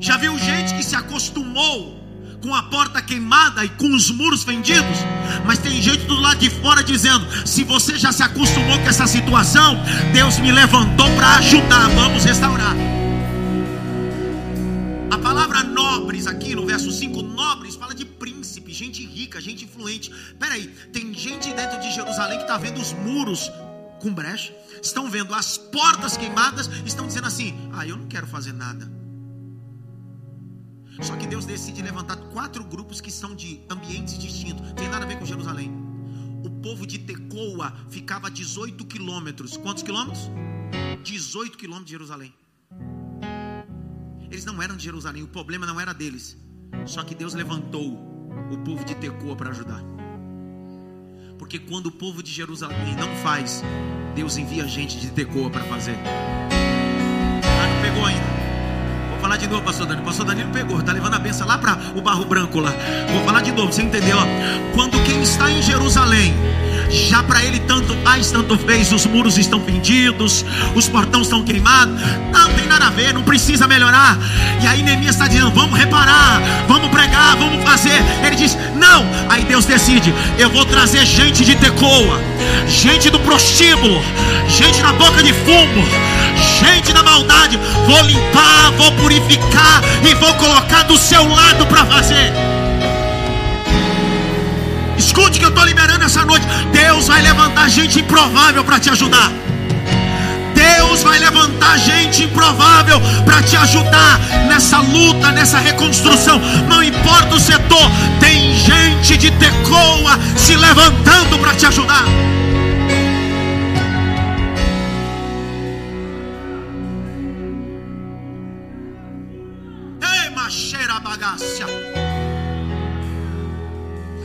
Já 0.00 0.16
viu 0.16 0.38
gente 0.38 0.74
que 0.74 0.82
se 0.82 0.94
acostumou 0.94 1.98
com 2.40 2.54
a 2.54 2.62
porta 2.64 3.02
queimada 3.02 3.64
e 3.64 3.68
com 3.68 3.92
os 3.94 4.10
muros 4.10 4.44
fendidos, 4.44 4.98
mas 5.44 5.58
tem 5.58 5.82
gente 5.82 6.04
do 6.04 6.14
lado 6.14 6.38
de 6.38 6.50
fora 6.50 6.82
dizendo: 6.82 7.26
se 7.46 7.64
você 7.64 7.98
já 7.98 8.12
se 8.12 8.22
acostumou 8.22 8.78
com 8.78 8.88
essa 8.88 9.06
situação, 9.06 9.76
Deus 10.12 10.38
me 10.38 10.52
levantou 10.52 11.10
para 11.16 11.36
ajudar, 11.36 11.88
vamos 11.90 12.24
restaurar. 12.24 12.76
A 15.10 15.18
palavra 15.18 15.64
nobres 15.64 16.26
aqui 16.26 16.54
no 16.54 16.64
verso 16.64 16.92
5, 16.92 17.22
nobres, 17.22 17.74
fala 17.74 17.94
de 17.94 18.04
príncipe, 18.04 18.72
gente 18.72 19.04
rica, 19.04 19.40
gente 19.40 19.64
influente. 19.64 20.12
Peraí, 20.38 20.68
tem 20.92 21.12
gente 21.12 21.52
dentro 21.52 21.80
de 21.80 21.92
Jerusalém 21.92 22.38
que 22.38 22.44
está 22.44 22.56
vendo 22.56 22.80
os 22.80 22.92
muros 22.92 23.50
com 24.00 24.14
brecha, 24.14 24.54
estão 24.80 25.10
vendo 25.10 25.34
as 25.34 25.58
portas 25.58 26.16
queimadas, 26.16 26.70
estão 26.86 27.06
dizendo 27.06 27.26
assim: 27.26 27.52
ah, 27.72 27.84
eu 27.84 27.96
não 27.96 28.06
quero 28.06 28.26
fazer 28.28 28.52
nada. 28.52 28.98
Só 31.00 31.16
que 31.16 31.26
Deus 31.26 31.44
decide 31.44 31.80
levantar 31.82 32.16
quatro 32.16 32.64
grupos 32.64 33.00
que 33.00 33.10
são 33.10 33.34
de 33.34 33.60
ambientes 33.70 34.18
distintos, 34.18 34.66
não 34.66 34.74
tem 34.74 34.88
nada 34.88 35.04
a 35.04 35.08
ver 35.08 35.18
com 35.18 35.24
Jerusalém. 35.24 35.72
O 36.44 36.50
povo 36.50 36.86
de 36.86 36.98
Tecoa 36.98 37.72
ficava 37.88 38.26
a 38.26 38.30
18 38.30 38.84
quilômetros. 38.84 39.56
Quantos 39.56 39.82
quilômetros? 39.82 40.30
18 41.02 41.56
quilômetros 41.56 41.86
de 41.86 41.92
Jerusalém. 41.92 42.34
Eles 44.30 44.44
não 44.44 44.62
eram 44.62 44.76
de 44.76 44.84
Jerusalém, 44.84 45.22
o 45.22 45.28
problema 45.28 45.66
não 45.66 45.80
era 45.80 45.92
deles. 45.92 46.36
Só 46.84 47.02
que 47.02 47.14
Deus 47.14 47.34
levantou 47.34 47.94
o 48.50 48.58
povo 48.58 48.84
de 48.84 48.94
Tecoa 48.94 49.36
para 49.36 49.50
ajudar. 49.50 49.82
Porque 51.38 51.58
quando 51.58 51.86
o 51.86 51.92
povo 51.92 52.22
de 52.22 52.32
Jerusalém 52.32 52.96
não 52.96 53.14
faz, 53.16 53.62
Deus 54.14 54.36
envia 54.36 54.66
gente 54.66 54.98
de 54.98 55.10
Tecoa 55.10 55.48
para 55.48 55.64
fazer. 55.64 55.96
Ah, 57.42 57.74
não 57.74 57.82
pegou 57.82 58.04
ainda. 58.04 58.37
Vou 59.18 59.22
falar 59.24 59.36
de 59.36 59.48
novo, 59.48 59.62
pastor 59.62 59.84
Danilo. 59.84 60.06
Pastor 60.06 60.24
Danilo 60.24 60.48
pegou, 60.50 60.80
tá 60.80 60.92
levando 60.92 61.14
a 61.14 61.18
benção 61.18 61.44
lá 61.44 61.58
para 61.58 61.76
o 61.96 62.00
barro 62.00 62.24
branco 62.24 62.60
lá. 62.60 62.72
Vou 63.12 63.24
falar 63.24 63.42
de 63.42 63.50
novo, 63.50 63.72
você 63.72 63.82
entendeu? 63.82 64.16
Quando 64.76 64.96
quem 65.02 65.20
está 65.20 65.50
em 65.50 65.60
Jerusalém, 65.60 66.32
já 66.88 67.20
para 67.24 67.42
ele 67.42 67.58
tanto 67.58 67.96
faz, 68.04 68.30
tanto 68.30 68.56
fez, 68.56 68.92
os 68.92 69.06
muros 69.06 69.36
estão 69.36 69.60
fendidos, 69.60 70.44
os 70.72 70.88
portões 70.88 71.24
estão 71.24 71.42
queimados, 71.42 72.00
não 72.32 72.48
tem 72.54 72.68
nada 72.68 72.86
a 72.86 72.90
ver, 72.90 73.12
não 73.12 73.24
precisa 73.24 73.66
melhorar. 73.66 74.16
E 74.62 74.66
aí 74.68 74.84
Neemias 74.84 75.16
está 75.16 75.26
dizendo: 75.26 75.50
vamos 75.50 75.76
reparar, 75.76 76.40
vamos 76.68 76.88
pregar, 76.88 77.36
vamos 77.36 77.60
fazer. 77.64 78.00
Ele 78.24 78.36
diz: 78.36 78.56
não. 78.76 79.04
Aí 79.28 79.42
Deus 79.42 79.64
decide: 79.64 80.14
eu 80.38 80.48
vou 80.48 80.64
trazer 80.64 81.04
gente 81.04 81.44
de 81.44 81.56
Tecoa, 81.56 82.20
gente 82.68 83.10
do 83.10 83.18
prostíbulo, 83.18 84.00
gente 84.48 84.80
na 84.80 84.92
boca 84.92 85.24
de 85.24 85.32
fumo, 85.32 85.84
gente 86.60 86.92
da 86.92 87.02
maldade. 87.02 87.58
Vou 87.84 88.00
limpar, 88.02 88.70
vou 88.76 88.92
purificar 88.92 89.07
e 89.10 90.14
vou 90.14 90.34
colocar 90.34 90.82
do 90.82 90.96
seu 90.96 91.26
lado 91.26 91.66
para 91.66 91.84
fazer. 91.86 92.32
Escute 94.96 95.38
que 95.38 95.44
eu 95.44 95.48
estou 95.48 95.64
liberando 95.64 96.04
essa 96.04 96.24
noite. 96.24 96.46
Deus 96.72 97.08
vai 97.08 97.22
levantar 97.22 97.68
gente 97.68 98.00
improvável 98.00 98.62
para 98.64 98.78
te 98.78 98.90
ajudar. 98.90 99.32
Deus 100.54 101.02
vai 101.02 101.18
levantar 101.18 101.78
gente 101.78 102.24
improvável 102.24 103.00
para 103.24 103.42
te 103.42 103.56
ajudar 103.56 104.18
nessa 104.48 104.80
luta, 104.80 105.30
nessa 105.30 105.58
reconstrução. 105.58 106.40
Não 106.68 106.82
importa 106.82 107.34
o 107.34 107.40
setor, 107.40 107.90
tem 108.20 108.54
gente 108.56 109.16
de 109.16 109.30
Tecoa 109.30 110.18
se 110.36 110.56
levantando 110.56 111.38
para 111.38 111.54
te 111.54 111.66
ajudar. 111.66 112.04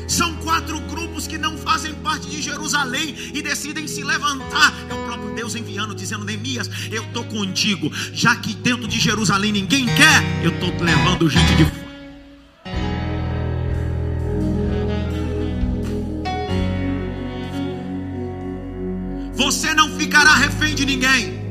São 0.07 0.35
quatro 0.37 0.79
grupos 0.81 1.25
que 1.25 1.37
não 1.37 1.57
fazem 1.57 1.93
parte 1.95 2.29
de 2.29 2.41
Jerusalém 2.41 3.15
e 3.33 3.41
decidem 3.41 3.87
se 3.87 4.03
levantar. 4.03 4.73
É 4.89 4.93
o 4.93 5.03
próprio 5.05 5.33
Deus 5.33 5.55
enviando, 5.55 5.95
dizendo: 5.95 6.23
Neemias, 6.23 6.69
eu 6.91 7.03
estou 7.03 7.23
contigo. 7.25 7.91
Já 8.13 8.35
que 8.35 8.53
dentro 8.53 8.87
de 8.87 8.99
Jerusalém 8.99 9.51
ninguém 9.51 9.85
quer, 9.85 10.23
eu 10.43 10.51
estou 10.51 10.69
levando 10.83 11.29
gente 11.29 11.55
de 11.55 11.65
fora. 11.65 11.83
Você 19.33 19.73
não 19.73 19.89
ficará 19.97 20.35
refém 20.35 20.75
de 20.75 20.85
ninguém. 20.85 21.42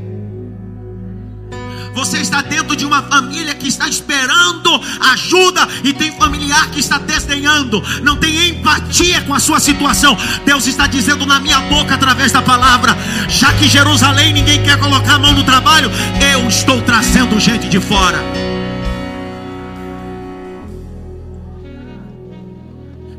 Você 1.94 2.18
está 2.18 2.40
dentro 2.42 2.74
de 2.74 2.84
uma 2.84 3.02
família 3.02 3.54
que 3.54 3.68
está 3.68 3.88
esperando 3.88 4.80
ajuda 5.12 5.68
e 5.84 5.92
tem 5.92 6.12
familiar 6.12 6.70
que 6.70 6.80
está 6.80 6.98
desdenhando, 6.98 7.82
não 8.02 8.16
tem 8.16 8.48
empatia 8.48 9.20
com 9.22 9.34
a 9.34 9.40
sua 9.40 9.60
situação. 9.60 10.16
Deus 10.44 10.66
está 10.66 10.86
dizendo 10.86 11.26
na 11.26 11.38
minha 11.38 11.60
boca 11.60 11.94
através 11.94 12.32
da 12.32 12.40
palavra: 12.40 12.96
já 13.28 13.52
que 13.54 13.68
Jerusalém 13.68 14.32
ninguém 14.32 14.62
quer 14.62 14.78
colocar 14.78 15.14
a 15.14 15.18
mão 15.18 15.32
no 15.32 15.44
trabalho, 15.44 15.90
eu 16.32 16.48
estou 16.48 16.80
trazendo 16.82 17.38
gente 17.38 17.68
de 17.68 17.80
fora. 17.80 18.18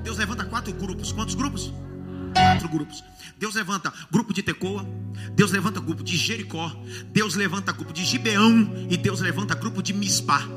Deus 0.03 0.17
levanta 0.17 0.45
quatro 0.45 0.73
grupos. 0.73 1.11
Quantos 1.11 1.35
grupos? 1.35 1.73
Quatro 2.33 2.69
grupos. 2.69 3.03
Deus 3.43 3.55
levanta 3.55 3.91
grupo 4.09 4.33
de 4.33 4.41
Tecoa, 4.41 4.85
Deus 5.35 5.51
levanta 5.51 5.81
grupo 5.81 6.01
de 6.01 6.15
Jericó, 6.15 6.71
Deus 7.11 7.35
levanta 7.35 7.73
grupo 7.73 7.91
de 7.91 8.05
Gibeão 8.05 8.87
e 8.89 8.95
Deus 8.95 9.19
levanta 9.19 9.53
grupo 9.53 9.83
de 9.83 9.91
Mispá. 9.91 10.47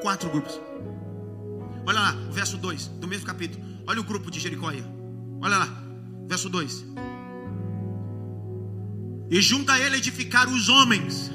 Quatro 0.00 0.30
grupos. 0.30 0.58
Olha 1.84 2.00
lá, 2.00 2.16
o 2.30 2.32
verso 2.32 2.56
2 2.56 2.86
do 2.98 3.06
mesmo 3.06 3.26
capítulo. 3.26 3.62
Olha 3.86 4.00
o 4.00 4.04
grupo 4.04 4.30
de 4.30 4.40
Jericó 4.40 4.68
aí. 4.68 4.82
Olha 5.42 5.58
lá, 5.58 5.68
verso 6.26 6.48
2. 6.48 6.86
E 9.30 9.42
junto 9.42 9.70
a 9.70 9.78
ele 9.78 9.98
edificaram 9.98 10.50
os 10.50 10.70
homens 10.70 11.30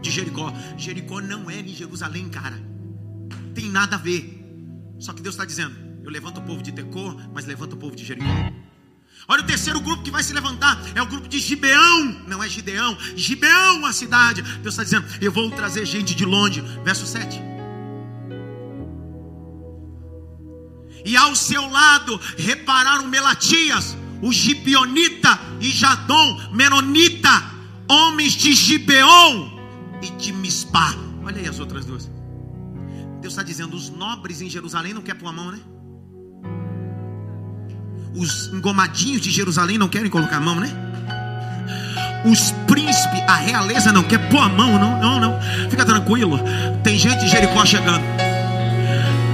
de 0.00 0.12
Jericó. 0.12 0.54
Jericó 0.78 1.20
não 1.20 1.50
é 1.50 1.58
em 1.58 1.74
Jerusalém, 1.74 2.28
cara. 2.28 2.62
Tem 3.52 3.68
nada 3.68 3.96
a 3.96 3.98
ver. 3.98 4.38
Só 5.00 5.12
que 5.12 5.22
Deus 5.22 5.34
está 5.34 5.44
dizendo: 5.44 5.89
Eu 6.02 6.10
levanto 6.10 6.38
o 6.38 6.42
povo 6.42 6.62
de 6.62 6.72
Tecô, 6.72 7.14
mas 7.32 7.46
levanto 7.46 7.74
o 7.74 7.76
povo 7.76 7.94
de 7.94 8.04
Jericó. 8.04 8.26
Olha 9.28 9.42
o 9.42 9.46
terceiro 9.46 9.80
grupo 9.80 10.02
que 10.02 10.10
vai 10.10 10.22
se 10.22 10.32
levantar. 10.32 10.80
É 10.94 11.02
o 11.02 11.06
grupo 11.06 11.28
de 11.28 11.38
Gibeão. 11.38 12.24
Não 12.26 12.42
é 12.42 12.48
Gideão. 12.48 12.96
Gibeão, 13.14 13.84
a 13.86 13.92
cidade. 13.92 14.42
Deus 14.42 14.74
está 14.74 14.82
dizendo: 14.82 15.06
Eu 15.20 15.30
vou 15.30 15.50
trazer 15.50 15.86
gente 15.86 16.14
de 16.14 16.24
longe. 16.24 16.60
Verso 16.84 17.06
7. 17.06 17.40
E 21.04 21.16
ao 21.16 21.34
seu 21.34 21.68
lado 21.70 22.20
repararam 22.36 23.06
Melatias, 23.06 23.96
o 24.20 24.32
Gibionita 24.32 25.38
e 25.60 25.70
Jadom, 25.70 26.50
Menonita, 26.52 27.30
homens 27.88 28.34
de 28.34 28.52
Gibeon 28.52 29.58
e 30.02 30.10
de 30.10 30.32
Mispá. 30.32 30.94
Olha 31.24 31.38
aí 31.38 31.48
as 31.48 31.58
outras 31.58 31.84
duas. 31.84 32.10
Deus 33.20 33.32
está 33.32 33.42
dizendo: 33.42 33.76
os 33.76 33.90
nobres 33.90 34.40
em 34.40 34.50
Jerusalém 34.50 34.92
não 34.92 35.02
querem 35.02 35.20
pôr 35.20 35.28
a 35.28 35.32
mão, 35.32 35.52
né? 35.52 35.60
Os 38.14 38.48
engomadinhos 38.52 39.20
de 39.20 39.30
Jerusalém 39.30 39.78
não 39.78 39.88
querem 39.88 40.10
colocar 40.10 40.36
a 40.36 40.40
mão, 40.40 40.56
né? 40.56 40.70
Os 42.24 42.52
príncipes, 42.66 43.22
a 43.26 43.36
realeza 43.36 43.92
não 43.92 44.02
quer 44.02 44.18
pôr 44.28 44.40
a 44.40 44.48
mão, 44.48 44.78
não, 44.78 45.00
não, 45.00 45.20
não. 45.20 45.40
Fica 45.70 45.84
tranquilo. 45.84 46.38
Tem 46.82 46.98
gente 46.98 47.20
de 47.20 47.28
Jericó 47.28 47.64
chegando. 47.64 48.02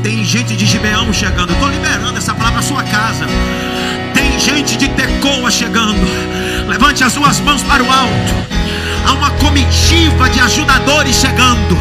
Tem 0.03 0.25
gente 0.25 0.55
de 0.57 0.67
Gibeão 0.67 1.13
chegando. 1.13 1.53
Estou 1.53 1.69
liberando 1.69 2.17
essa 2.17 2.33
palavra 2.33 2.61
para 2.61 2.63
sua 2.63 2.83
casa. 2.85 3.27
Tem 4.15 4.39
gente 4.39 4.77
de 4.77 4.89
Tecoa 4.91 5.51
chegando. 5.51 5.99
Levante 6.69 7.03
as 7.03 7.13
suas 7.13 7.41
mãos 7.41 7.63
para 7.63 7.83
o 7.83 7.91
alto. 7.91 8.47
Há 9.07 9.13
uma 9.13 9.31
comitiva 9.31 10.29
de 10.29 10.41
ajudadores 10.41 11.17
chegando. 11.17 11.79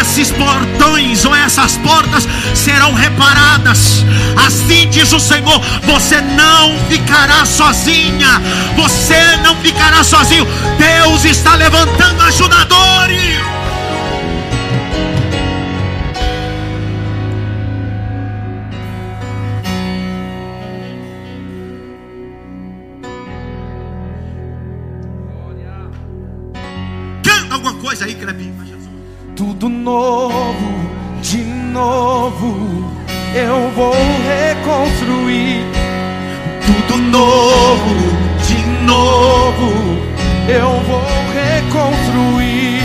Esses 0.00 0.30
portões 0.30 1.24
ou 1.24 1.34
essas 1.34 1.76
portas 1.78 2.26
serão 2.54 2.94
reparadas. 2.94 4.04
Assim 4.46 4.88
diz 4.90 5.12
o 5.12 5.20
Senhor: 5.20 5.60
você 5.82 6.20
não 6.20 6.78
ficará 6.88 7.44
sozinha. 7.44 8.40
Você 8.76 9.36
não 9.42 9.56
ficará 9.56 10.02
sozinho. 10.04 10.46
Deus 10.78 11.24
está 11.24 11.54
levantando 11.54 12.22
ajudadores. 12.22 13.61
Aí, 28.02 28.14
Crepinho. 28.14 28.52
Tudo 29.36 29.68
novo, 29.68 30.90
de 31.22 31.38
novo, 31.38 32.92
eu 33.34 33.70
vou 33.70 33.94
reconstruir. 33.94 35.64
Tudo 36.66 36.96
novo, 36.98 37.94
de 38.46 38.84
novo, 38.84 39.72
eu 40.48 40.80
vou 40.82 41.02
reconstruir. 41.32 42.82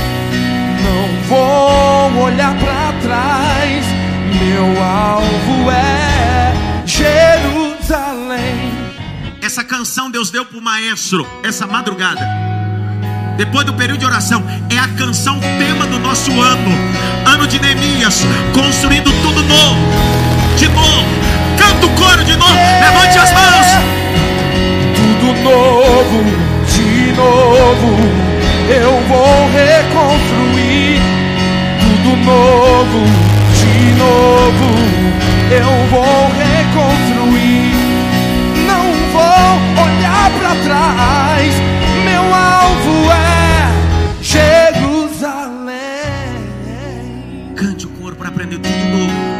Não 0.83 1.07
vou 1.27 2.23
olhar 2.23 2.55
para 2.57 2.93
trás, 3.01 3.85
meu 4.39 4.83
alvo 4.83 5.71
é 5.71 6.85
Jerusalém. 6.85 8.71
Essa 9.41 9.63
canção 9.63 10.09
Deus 10.09 10.31
deu 10.31 10.45
para 10.45 10.57
o 10.57 10.61
maestro 10.61 11.27
essa 11.43 11.67
madrugada 11.67 12.56
depois 13.37 13.65
do 13.65 13.73
período 13.73 13.99
de 13.99 14.05
oração, 14.05 14.43
é 14.69 14.77
a 14.79 14.87
canção 14.97 15.39
tema 15.39 15.85
do 15.85 15.99
nosso 15.99 16.31
ano, 16.41 16.71
ano 17.25 17.47
de 17.47 17.59
Neemias, 17.61 18.25
construindo 18.51 19.11
tudo 19.21 19.43
novo, 19.43 19.79
de 20.57 20.67
novo. 20.67 21.05
Canta 21.57 21.85
o 21.85 21.89
coro 21.91 22.23
de 22.25 22.35
novo, 22.35 22.55
levante 22.81 23.17
as 23.19 23.31
mãos. 23.31 23.67
Tudo 24.95 25.33
novo, 25.43 26.23
de 26.67 27.13
novo, 27.13 27.99
eu 28.69 28.91
vou 29.07 29.49
reconstruir. 29.53 30.99
Tudo 31.79 32.15
novo, 32.25 33.05
de 33.53 33.93
novo, 33.99 34.67
eu 35.51 35.71
vou 35.91 36.31
reconstruir. 36.37 37.75
Não 38.65 38.85
vou 39.13 39.85
olhar 39.85 40.31
para 40.39 40.55
trás, 40.63 41.26
aprender 48.37 48.59
tudo 48.59 48.85
novo. 48.89 49.36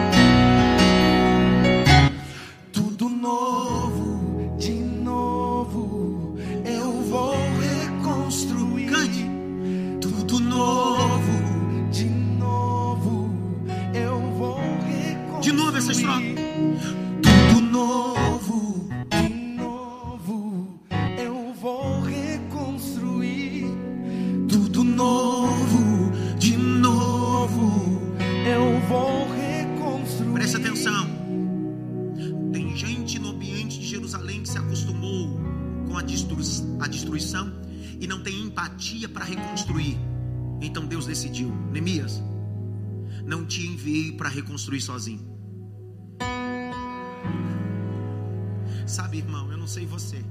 Empatia 38.30 39.08
para 39.08 39.26
reconstruir. 39.26 39.98
Então 40.62 40.86
Deus 40.86 41.06
decidiu: 41.06 41.54
Neemias, 41.72 42.22
não 43.26 43.46
te 43.46 43.66
enviei 43.66 44.12
para 44.14 44.30
reconstruir 44.30 44.82
sozinho. 44.82 45.38
Sabe, 48.86 49.18
irmão, 49.18 49.52
eu 49.52 49.58
não 49.58 49.68
sei 49.68 49.86
você, 49.86 50.24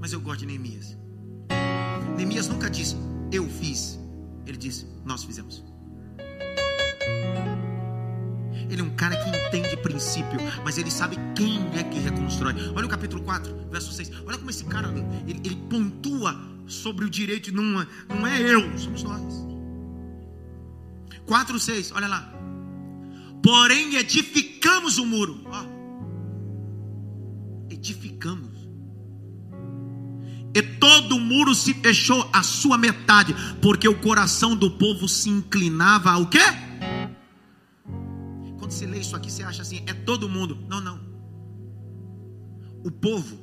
mas 0.00 0.12
eu 0.12 0.20
gosto 0.20 0.40
de 0.40 0.46
Neemias. 0.46 0.98
Neemias 2.16 2.48
nunca 2.48 2.68
disse, 2.68 2.96
eu 3.32 3.48
fiz. 3.48 3.98
Ele 4.44 4.56
disse, 4.56 4.86
nós 5.04 5.22
fizemos. 5.22 5.64
Ele 8.70 8.82
é 8.82 8.84
um 8.84 8.90
cara 8.90 9.16
que 9.16 9.30
entende 9.30 9.76
princípio, 9.78 10.38
mas 10.64 10.76
ele 10.76 10.90
sabe 10.90 11.16
quem 11.34 11.58
é 11.74 11.82
que 11.82 11.98
reconstrói. 11.98 12.54
Olha 12.74 12.86
o 12.86 12.88
capítulo 12.88 13.22
4, 13.22 13.68
verso 13.70 13.92
6. 13.92 14.12
Olha 14.26 14.36
como 14.36 14.50
esse 14.50 14.64
cara, 14.64 14.88
ele, 15.26 15.40
ele 15.44 15.56
pontua 15.70 16.38
sobre 16.66 17.04
o 17.04 17.10
direito, 17.10 17.52
não, 17.52 17.86
não 18.08 18.26
é 18.26 18.40
eu, 18.40 18.78
somos 18.78 19.02
nós. 19.02 19.46
4, 21.26 21.58
6, 21.58 21.92
olha 21.92 22.08
lá. 22.08 22.32
Porém, 23.42 23.96
edificamos 23.96 24.98
o 24.98 25.06
muro. 25.06 25.40
Ó. 25.46 25.64
Edificamos. 27.70 28.58
E 30.54 30.62
todo 30.62 31.16
o 31.16 31.20
muro 31.20 31.54
se 31.54 31.72
fechou 31.74 32.28
a 32.32 32.42
sua 32.42 32.76
metade, 32.76 33.34
porque 33.62 33.88
o 33.88 33.98
coração 34.00 34.56
do 34.56 34.70
povo 34.70 35.08
se 35.08 35.28
inclinava 35.28 36.10
ao 36.10 36.26
quê? 36.26 36.67
Quando 38.68 38.76
você 38.76 38.86
lê 38.86 38.98
isso 38.98 39.16
aqui, 39.16 39.32
você 39.32 39.42
acha 39.42 39.62
assim, 39.62 39.82
é 39.86 39.94
todo 39.94 40.28
mundo. 40.28 40.58
Não, 40.68 40.78
não. 40.78 41.00
O 42.84 42.90
povo 42.90 43.38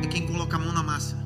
é 0.00 0.06
quem 0.06 0.24
coloca 0.24 0.56
a 0.56 0.60
mão 0.60 0.72
na 0.72 0.80
massa. 0.80 1.16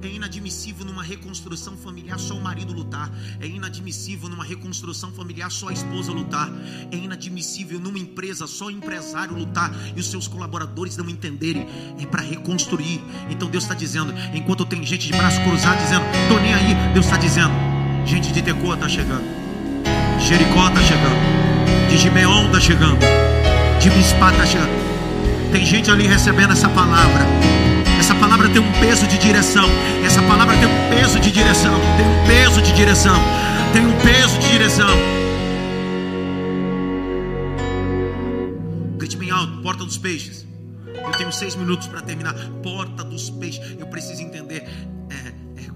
É 0.00 0.06
inadmissível 0.06 0.86
numa 0.86 1.02
reconstrução 1.02 1.76
familiar 1.76 2.20
só 2.20 2.34
o 2.36 2.40
marido 2.40 2.72
lutar. 2.72 3.10
É 3.40 3.48
inadmissível 3.48 4.28
numa 4.28 4.44
reconstrução 4.44 5.10
familiar 5.10 5.50
só 5.50 5.70
a 5.70 5.72
esposa 5.72 6.12
lutar. 6.12 6.48
É 6.92 6.96
inadmissível 6.96 7.80
numa 7.80 7.98
empresa 7.98 8.46
só 8.46 8.66
o 8.66 8.70
empresário 8.70 9.36
lutar 9.36 9.72
e 9.96 9.98
os 9.98 10.08
seus 10.08 10.28
colaboradores 10.28 10.96
não 10.96 11.10
entenderem. 11.10 11.66
É 11.98 12.06
para 12.06 12.22
reconstruir. 12.22 13.02
Então 13.28 13.50
Deus 13.50 13.64
está 13.64 13.74
dizendo, 13.74 14.14
enquanto 14.32 14.64
tem 14.64 14.86
gente 14.86 15.08
de 15.08 15.12
braço 15.12 15.42
cruzado 15.42 15.82
dizendo, 15.82 16.04
tô 16.28 16.38
nem 16.38 16.54
aí, 16.54 16.92
Deus 16.94 17.06
está 17.06 17.18
dizendo, 17.18 17.69
gente 18.04 18.32
de 18.32 18.42
Tecoa 18.42 18.74
está 18.74 18.88
chegando. 18.88 19.24
Jericó 20.18 20.68
está 20.68 20.80
chegando. 20.82 21.88
De 21.88 21.98
Gibeon 21.98 22.46
está 22.46 22.60
chegando. 22.60 22.98
De 23.80 23.90
Mispá 23.90 24.30
está 24.30 24.46
chegando. 24.46 24.70
Tem 25.52 25.64
gente 25.64 25.90
ali 25.90 26.06
recebendo 26.06 26.52
essa 26.52 26.68
palavra. 26.68 27.26
Essa 27.98 28.14
palavra 28.14 28.48
tem 28.48 28.60
um 28.60 28.72
peso 28.80 29.06
de 29.06 29.18
direção. 29.18 29.68
Essa 30.04 30.22
palavra 30.22 30.56
tem 30.56 30.66
um 30.66 30.90
peso 30.90 31.18
de 31.18 31.30
direção. 31.30 31.74
Tem 31.96 32.06
um 32.06 32.26
peso 32.26 32.62
de 32.62 32.72
direção. 32.72 33.20
Tem 33.72 33.86
um 33.86 33.92
peso 34.00 34.38
de 34.38 34.50
direção. 34.50 34.96
Grite 38.96 39.16
bem 39.16 39.30
alto, 39.30 39.62
porta 39.62 39.84
dos 39.84 39.98
peixes. 39.98 40.46
Eu 40.94 41.12
tenho 41.12 41.32
seis 41.32 41.56
minutos 41.56 41.88
para 41.88 42.00
terminar. 42.00 42.34
Porta 42.62 43.02
dos 43.02 43.30
peixes. 43.30 43.76
Eu 43.78 43.86
preciso 43.86 44.22
entender. 44.22 44.68
É, 45.10 45.14
é. 45.58 45.70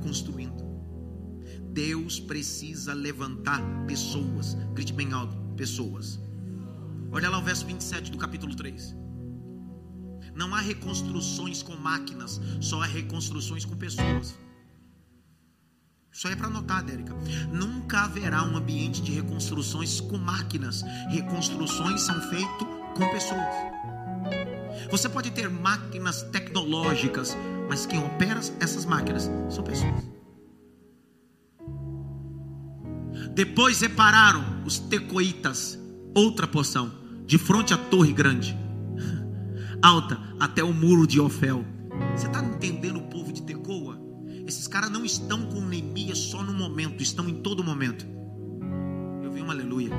Deus 1.74 2.20
precisa 2.20 2.94
levantar 2.94 3.60
pessoas. 3.84 4.54
Grite 4.74 4.92
bem 4.92 5.12
alto: 5.12 5.36
pessoas. 5.56 6.20
Olha 7.10 7.28
lá 7.28 7.38
o 7.38 7.42
verso 7.42 7.66
27 7.66 8.12
do 8.12 8.16
capítulo 8.16 8.54
3. 8.54 8.94
Não 10.36 10.54
há 10.54 10.60
reconstruções 10.60 11.62
com 11.62 11.76
máquinas, 11.76 12.40
só 12.60 12.80
há 12.80 12.86
reconstruções 12.86 13.64
com 13.64 13.76
pessoas. 13.76 14.38
Isso 16.12 16.28
aí 16.28 16.34
é 16.34 16.36
para 16.36 16.46
anotar, 16.46 16.84
Dérica. 16.84 17.12
Nunca 17.52 18.02
haverá 18.02 18.44
um 18.44 18.56
ambiente 18.56 19.02
de 19.02 19.10
reconstruções 19.10 20.00
com 20.00 20.16
máquinas. 20.16 20.82
Reconstruções 21.08 22.02
são 22.02 22.20
feitas 22.30 22.68
com 22.96 23.08
pessoas. 23.10 23.54
Você 24.92 25.08
pode 25.08 25.32
ter 25.32 25.50
máquinas 25.50 26.22
tecnológicas, 26.22 27.36
mas 27.68 27.84
quem 27.84 27.98
opera 27.98 28.38
essas 28.60 28.84
máquinas 28.84 29.28
são 29.50 29.64
pessoas. 29.64 30.23
Depois 33.34 33.80
repararam 33.80 34.62
os 34.64 34.78
tecoitas, 34.78 35.78
outra 36.14 36.46
porção, 36.46 36.92
de 37.26 37.36
frente 37.36 37.74
à 37.74 37.76
torre 37.76 38.12
grande, 38.12 38.56
alta 39.82 40.20
até 40.38 40.62
o 40.62 40.72
muro 40.72 41.04
de 41.06 41.18
Ofel. 41.20 41.64
Você 42.14 42.26
está 42.26 42.44
entendendo 42.44 42.98
o 42.98 43.08
povo 43.08 43.32
de 43.32 43.42
Tecoa? 43.42 44.00
Esses 44.46 44.68
caras 44.68 44.90
não 44.90 45.04
estão 45.04 45.46
com 45.46 45.60
Neemias 45.60 46.18
só 46.18 46.42
no 46.42 46.52
momento, 46.52 47.02
estão 47.02 47.28
em 47.28 47.42
todo 47.42 47.64
momento. 47.64 48.06
Eu 49.22 49.32
vi 49.32 49.42
um 49.42 49.50
aleluia. 49.50 49.90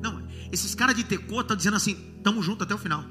Não, 0.00 0.22
esses 0.52 0.74
caras 0.74 0.94
de 0.94 1.04
Tecoa 1.04 1.40
estão 1.40 1.56
dizendo 1.56 1.76
assim: 1.76 1.96
estamos 2.16 2.44
juntos 2.44 2.62
até 2.62 2.74
o 2.74 2.78
final. 2.78 3.04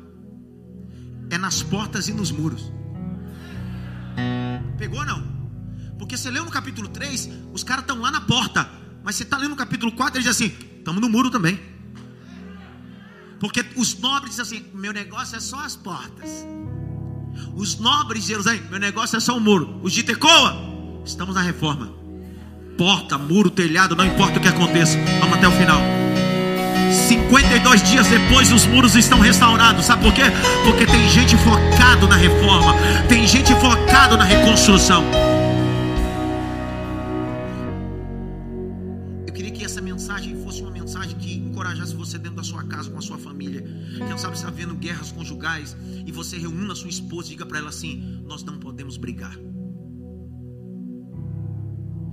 É 1.30 1.38
nas 1.38 1.62
portas 1.62 2.08
e 2.08 2.14
nos 2.14 2.32
muros. 2.32 2.72
Pegou 4.78 5.06
não? 5.06 5.35
Porque 5.98 6.18
você 6.18 6.30
leu 6.30 6.44
no 6.44 6.52
capítulo 6.52 6.88
3, 6.88 7.30
os 7.54 7.64
caras 7.64 7.84
estão 7.84 8.00
lá 8.00 8.12
na 8.12 8.22
porta. 8.22 8.70
Mas 9.04 9.16
você 9.16 9.24
está 9.24 9.38
lendo 9.38 9.52
no 9.52 9.56
capítulo 9.56 9.92
4, 9.92 10.18
ele 10.18 10.24
diz 10.28 10.36
assim: 10.36 10.52
estamos 10.78 11.02
no 11.02 11.08
muro 11.10 11.30
também. 11.30 11.60
Porque 13.40 13.64
os 13.76 13.98
nobres 14.00 14.36
dizem 14.36 14.44
assim: 14.44 14.66
meu 14.74 14.92
negócio 14.92 15.36
é 15.36 15.40
só 15.40 15.60
as 15.60 15.76
portas. 15.76 16.46
Os 17.56 17.78
nobres 17.78 18.24
de 18.24 18.30
Jerusalém, 18.30 18.62
meu 18.70 18.80
negócio 18.80 19.18
é 19.18 19.20
só 19.20 19.38
o 19.38 19.40
muro. 19.40 19.80
Os 19.84 19.94
de 19.94 20.04
Tecoa, 20.04 20.56
estamos 21.06 21.36
na 21.36 21.42
reforma. 21.42 21.94
Porta, 22.78 23.18
muro, 23.18 23.50
telhado, 23.50 23.96
não 23.96 24.06
importa 24.06 24.40
o 24.40 24.42
que 24.42 24.48
aconteça, 24.48 24.98
vamos 25.20 25.38
até 25.38 25.48
o 25.48 25.52
final. 25.52 25.80
52 27.08 27.84
dias 27.84 28.08
depois 28.08 28.52
os 28.52 28.66
muros 28.66 28.96
estão 28.96 29.20
restaurados. 29.20 29.86
Sabe 29.86 30.04
por 30.04 30.14
quê? 30.14 30.24
Porque 30.64 30.86
tem 30.86 31.10
gente 31.10 31.38
focado 31.38 32.08
na 32.08 32.16
reforma, 32.16 32.74
tem 33.08 33.28
gente 33.28 33.54
focado 33.56 34.18
na 34.18 34.24
reconstrução. 34.24 35.04
Mensagem 40.16 40.44
fosse 40.44 40.62
uma 40.62 40.72
mensagem 40.72 41.18
que 41.18 41.34
encorajasse 41.34 41.94
você 41.94 42.18
dentro 42.18 42.38
da 42.38 42.44
sua 42.44 42.64
casa, 42.64 42.90
com 42.90 42.98
a 42.98 43.02
sua 43.02 43.18
família. 43.18 43.62
Quem 43.98 44.18
sabe 44.18 44.36
está 44.36 44.50
vendo 44.50 44.74
guerras 44.76 45.12
conjugais 45.12 45.76
e 46.06 46.12
você 46.12 46.38
reúna 46.38 46.72
a 46.72 46.76
sua 46.76 46.90
esposa 46.90 47.28
e 47.28 47.32
diga 47.32 47.46
para 47.46 47.60
ela 47.60 47.70
assim: 47.70 48.22
Nós 48.26 48.44
não 48.44 48.58
podemos 48.58 48.96
brigar. 48.96 49.38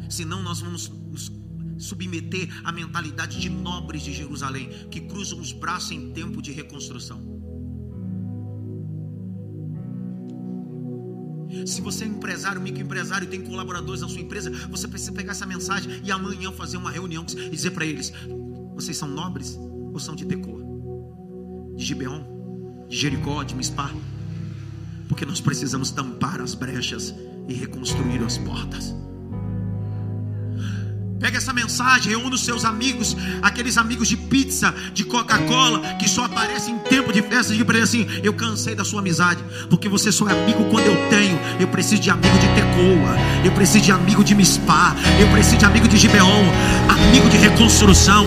Senão 0.09 0.43
nós 0.43 0.61
vamos 0.61 0.89
nos 0.89 1.31
submeter 1.79 2.49
à 2.65 2.73
mentalidade 2.73 3.41
de 3.41 3.49
nobres 3.49 4.03
de 4.03 4.13
Jerusalém, 4.13 4.69
que 4.91 5.01
cruzam 5.03 5.39
os 5.39 5.53
braços 5.53 5.93
em 5.93 6.13
tempo 6.13 6.43
de 6.43 6.51
reconstrução. 6.51 7.32
Se 11.67 11.81
você 11.81 12.05
é 12.05 12.09
empresário, 12.09 12.61
microempresário, 12.61 13.29
tem 13.29 13.41
colaboradores 13.43 14.01
na 14.01 14.09
sua 14.09 14.21
empresa, 14.21 14.51
você 14.69 14.89
precisa 14.89 15.13
pegar 15.13 15.33
essa 15.33 15.47
mensagem 15.47 16.01
e 16.05 16.11
amanhã 16.11 16.51
fazer 16.53 16.77
uma 16.77 16.91
reunião 16.91 17.25
e 17.29 17.51
dizer 17.51 17.71
para 17.71 17.85
eles: 17.85 18.13
vocês 18.75 18.97
são 18.97 19.09
nobres 19.09 19.59
ou 19.93 19.99
são 19.99 20.15
de 20.15 20.25
Tecoa? 20.25 20.63
De 21.77 21.85
Gibeon? 21.85 22.25
De 22.89 22.97
Jericó? 22.97 23.43
De 23.43 23.55
Mispá? 23.55 23.91
Porque 25.09 25.27
nós 25.27 25.41
precisamos 25.41 25.91
tampar 25.91 26.41
as 26.41 26.55
brechas 26.55 27.15
e 27.49 27.55
reconstruir 27.55 28.23
as 28.23 28.39
portas. 28.39 28.95
Pega 31.23 31.39
essa 31.39 31.53
mensagem, 31.53 32.11
reúne 32.11 32.35
os 32.35 32.45
seus 32.45 32.65
amigos, 32.65 33.17
aqueles 33.41 33.79
amigos 33.79 34.09
de 34.09 34.17
pizza, 34.17 34.75
de 34.93 35.05
Coca-Cola, 35.05 35.95
que 35.95 36.09
só 36.09 36.25
aparecem 36.25 36.75
em 36.75 36.79
tempo 36.81 37.13
de 37.13 37.23
festa, 37.23 37.55
de 37.55 37.65
para 37.65 37.81
assim: 37.81 38.09
Eu 38.25 38.35
cansei 38.35 38.75
da 38.75 38.85
sua 38.85 38.99
amizade, 38.99 39.41
porque 39.71 39.89
você 39.89 40.11
só 40.11 40.29
é 40.29 40.33
amigo 40.33 40.65
quando 40.65 40.87
eu 40.87 40.97
tenho. 41.09 41.39
Eu 41.61 41.69
preciso 41.69 42.03
de 42.03 42.11
amigo 42.11 42.37
de 42.41 42.49
Tecoa, 42.49 43.17
eu 43.45 43.53
preciso 43.53 43.85
de 43.85 43.93
amigo 43.93 44.25
de 44.25 44.35
Mispá, 44.35 44.97
eu 45.21 45.29
preciso 45.29 45.59
de 45.59 45.65
amigo 45.65 45.87
de 45.87 45.97
Gibeon, 45.97 46.45
amigo 46.89 47.31
de 47.31 47.37
reconstrução 47.37 48.27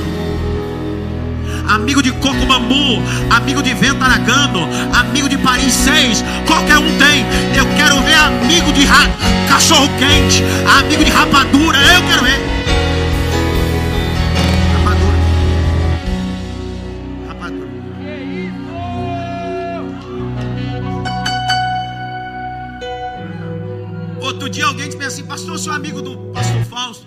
amigo 1.68 2.01
de 2.01 2.11
Coco 2.13 2.45
Bambu, 2.45 3.01
amigo 3.30 3.61
de 3.61 3.74
Ventaragando, 3.74 4.59
amigo 4.97 5.28
de 5.30 5.38
Paris 5.38 5.74
6, 5.74 6.24
qualquer 6.47 6.78
um 6.78 6.97
tem. 6.97 7.26
Eu 7.55 7.66
quero 7.76 8.01
ver 8.01 8.16
amigo 8.16 8.72
de 8.74 8.86
cachorro 9.47 9.89
quente, 9.97 10.43
amigo 10.80 11.03
de 11.03 11.11
rapadura, 11.11 11.78
eu 11.93 12.01
quero 12.07 12.24
ver. 12.24 12.39
Rapadura. 14.74 15.18
Rapadura. 17.28 17.70
Outro 24.22 24.49
dia 24.49 24.66
alguém 24.66 24.89
disse 24.89 25.03
assim, 25.03 25.24
pastor, 25.26 25.57
sou 25.59 25.74
amigo 25.74 26.01
do 26.01 26.18
pastor 26.34 26.63
Fausto. 26.66 27.05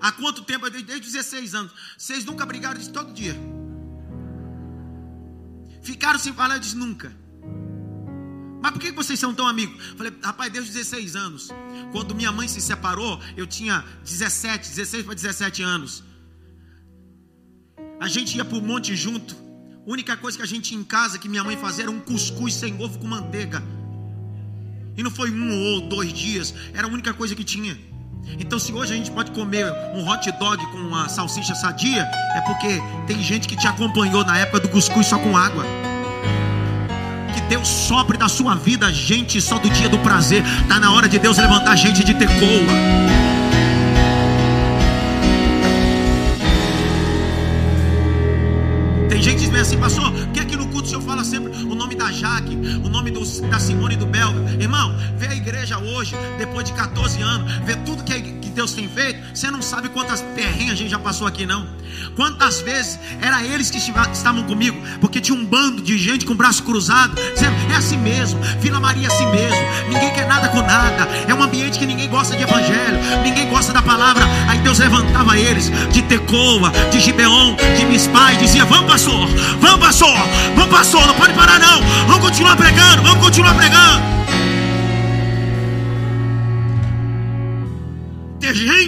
Há 0.00 0.12
quanto 0.12 0.42
tempo? 0.42 0.70
Desde 0.70 0.98
16 0.98 1.54
anos. 1.54 1.72
Vocês 1.98 2.24
nunca 2.24 2.46
brigaram 2.46 2.78
disso 2.78 2.90
todo 2.90 3.12
dia. 3.12 3.36
Ficaram 5.82 6.18
sem 6.18 6.32
falar, 6.32 6.56
eu 6.56 6.60
disse 6.60 6.76
nunca. 6.76 7.14
Mas 8.62 8.72
por 8.72 8.80
que 8.80 8.92
vocês 8.92 9.18
são 9.18 9.32
tão 9.32 9.46
amigos? 9.46 9.82
Falei, 9.96 10.12
rapaz, 10.22 10.52
desde 10.52 10.72
16 10.72 11.16
anos. 11.16 11.48
Quando 11.92 12.14
minha 12.14 12.30
mãe 12.30 12.46
se 12.46 12.60
separou, 12.60 13.18
eu 13.36 13.46
tinha 13.46 13.84
17, 14.04 14.68
16 14.68 15.04
para 15.04 15.14
17 15.14 15.62
anos. 15.62 16.04
A 17.98 18.06
gente 18.08 18.36
ia 18.36 18.44
para 18.44 18.58
o 18.58 18.62
monte 18.62 18.94
junto. 18.94 19.34
A 19.86 19.90
única 19.90 20.16
coisa 20.16 20.36
que 20.36 20.42
a 20.42 20.46
gente 20.46 20.68
tinha 20.68 20.80
em 20.80 20.84
casa 20.84 21.18
que 21.18 21.28
minha 21.28 21.42
mãe 21.42 21.56
fazia 21.56 21.84
era 21.84 21.90
um 21.90 22.00
cuscuz 22.00 22.54
sem 22.54 22.74
ovo 22.82 22.98
com 22.98 23.06
manteiga. 23.06 23.62
E 24.96 25.02
não 25.02 25.10
foi 25.10 25.30
um 25.30 25.50
ou 25.50 25.88
dois 25.88 26.12
dias, 26.12 26.54
era 26.74 26.86
a 26.86 26.90
única 26.90 27.14
coisa 27.14 27.34
que 27.34 27.44
tinha. 27.44 27.78
Então, 28.38 28.58
se 28.58 28.72
hoje 28.72 28.92
a 28.92 28.96
gente 28.96 29.10
pode 29.10 29.30
comer 29.30 29.66
um 29.94 30.08
hot 30.08 30.30
dog 30.32 30.64
com 30.72 30.78
uma 30.78 31.08
salsicha 31.08 31.54
sadia, 31.54 32.02
é 32.34 32.40
porque 32.40 32.80
tem 33.06 33.22
gente 33.22 33.46
que 33.46 33.56
te 33.56 33.66
acompanhou 33.66 34.24
na 34.24 34.38
época 34.38 34.60
do 34.60 34.68
cuscuz 34.68 35.06
só 35.06 35.18
com 35.18 35.36
água. 35.36 35.64
Que 37.34 37.40
Deus 37.42 37.68
sopre 37.68 38.18
da 38.18 38.28
sua 38.28 38.54
vida 38.54 38.92
gente 38.92 39.40
só 39.40 39.58
do 39.58 39.68
dia 39.70 39.88
do 39.88 39.98
prazer. 39.98 40.42
Tá 40.68 40.78
na 40.80 40.92
hora 40.92 41.08
de 41.08 41.18
Deus 41.18 41.38
levantar 41.38 41.76
gente 41.76 42.02
de 42.02 42.14
tecoa. 42.14 43.10
Tem 49.20 49.32
gente 49.32 49.44
que 49.44 49.50
diz 49.50 49.60
assim, 49.60 49.76
pastor, 49.76 50.10
que 50.32 50.40
aqui 50.40 50.56
no 50.56 50.66
culto 50.68 50.86
o 50.86 50.88
senhor 50.88 51.02
fala 51.02 51.22
sempre 51.22 51.52
o 51.64 51.74
nome 51.74 51.94
da 51.94 52.10
Jaque, 52.10 52.56
o 52.82 52.88
nome 52.88 53.10
do, 53.10 53.20
da 53.50 53.58
Simone 53.58 53.92
e 53.92 53.96
do 53.98 54.06
Belga. 54.06 54.40
Irmão, 54.58 54.96
vê 55.18 55.26
a 55.26 55.34
igreja 55.34 55.78
hoje, 55.78 56.16
depois 56.38 56.64
de 56.64 56.72
14 56.72 57.20
anos, 57.20 57.52
vê 57.66 57.76
tudo 57.76 57.99
Você 59.40 59.50
não 59.50 59.62
sabe 59.62 59.88
quantas 59.88 60.20
perrinhas 60.20 60.72
a 60.72 60.74
gente 60.74 60.90
já 60.90 60.98
passou 60.98 61.26
aqui, 61.26 61.46
não. 61.46 61.66
Quantas 62.14 62.60
vezes 62.60 62.98
era 63.22 63.42
eles 63.42 63.70
que 63.70 63.78
estavam 63.78 64.42
comigo, 64.42 64.78
porque 65.00 65.18
tinha 65.18 65.34
um 65.34 65.46
bando 65.46 65.80
de 65.80 65.96
gente 65.96 66.26
com 66.26 66.34
o 66.34 66.36
braço 66.36 66.62
cruzado, 66.62 67.14
dizendo: 67.32 67.56
é 67.72 67.76
assim 67.76 67.96
mesmo, 67.96 68.38
Vila 68.60 68.78
Maria 68.78 69.08
é 69.08 69.10
assim 69.10 69.24
mesmo, 69.30 69.58
ninguém 69.88 70.12
quer 70.12 70.28
nada 70.28 70.50
com 70.50 70.60
nada, 70.60 71.08
é 71.26 71.32
um 71.32 71.42
ambiente 71.42 71.78
que 71.78 71.86
ninguém 71.86 72.06
gosta 72.10 72.36
de 72.36 72.42
evangelho, 72.42 72.98
ninguém 73.22 73.48
gosta 73.48 73.72
da 73.72 73.80
palavra. 73.80 74.26
Aí 74.46 74.58
Deus 74.58 74.78
levantava 74.78 75.38
eles 75.38 75.72
de 75.90 76.02
Tecoa, 76.02 76.70
de 76.90 77.00
Gibeon, 77.00 77.56
de 77.78 77.86
Mispá 77.86 78.34
e 78.34 78.36
dizia: 78.36 78.66
Vamos, 78.66 78.92
pastor, 78.92 79.26
vamos, 79.58 79.80
pastor, 79.80 80.18
vamos, 80.54 80.70
pastor, 80.70 81.06
não 81.06 81.14
pode 81.14 81.32
parar, 81.32 81.58
não, 81.58 81.80
vamos 82.06 82.28
continuar 82.28 82.56
pregando, 82.56 83.02
vamos 83.04 83.24
continuar 83.24 83.54
pregando. 83.54 84.19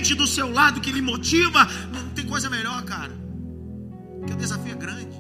Gente 0.03 0.17
do 0.17 0.27
seu 0.27 0.51
lado 0.51 0.81
que 0.81 0.91
lhe 0.91 1.01
motiva, 1.01 1.65
não 1.93 2.09
tem 2.11 2.27
coisa 2.27 2.51
melhor, 2.51 2.83
cara. 2.85 3.13
Porque 4.19 4.35
o 4.35 4.37
desafio 4.37 4.73
é 4.73 4.77
grande. 4.77 5.17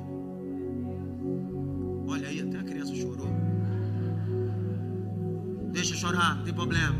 Olha 2.09 2.26
aí, 2.26 2.41
até 2.41 2.59
a 2.59 2.64
criança 2.64 2.93
chorou. 2.93 3.28
Deixa 5.70 5.95
chorar, 5.95 6.37
não 6.37 6.43
tem 6.43 6.53
problema. 6.53 6.97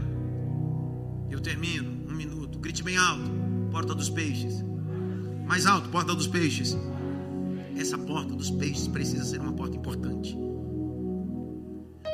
Eu 1.29 1.41
termino, 1.41 2.09
um 2.09 2.15
minuto. 2.15 2.61
Grite 2.61 2.85
bem 2.85 2.97
alto, 2.97 3.29
porta 3.73 3.97
dos 3.97 4.09
peixes. 4.09 4.65
Mais 5.45 5.67
alto, 5.67 5.89
porta 5.89 6.15
dos 6.15 6.29
peixes. 6.29 6.77
Essa 7.77 7.99
porta 7.99 8.33
dos 8.33 8.51
peixes 8.51 8.87
precisa 8.87 9.25
ser 9.25 9.41
uma 9.41 9.53
porta 9.53 9.77
importante. 9.77 10.39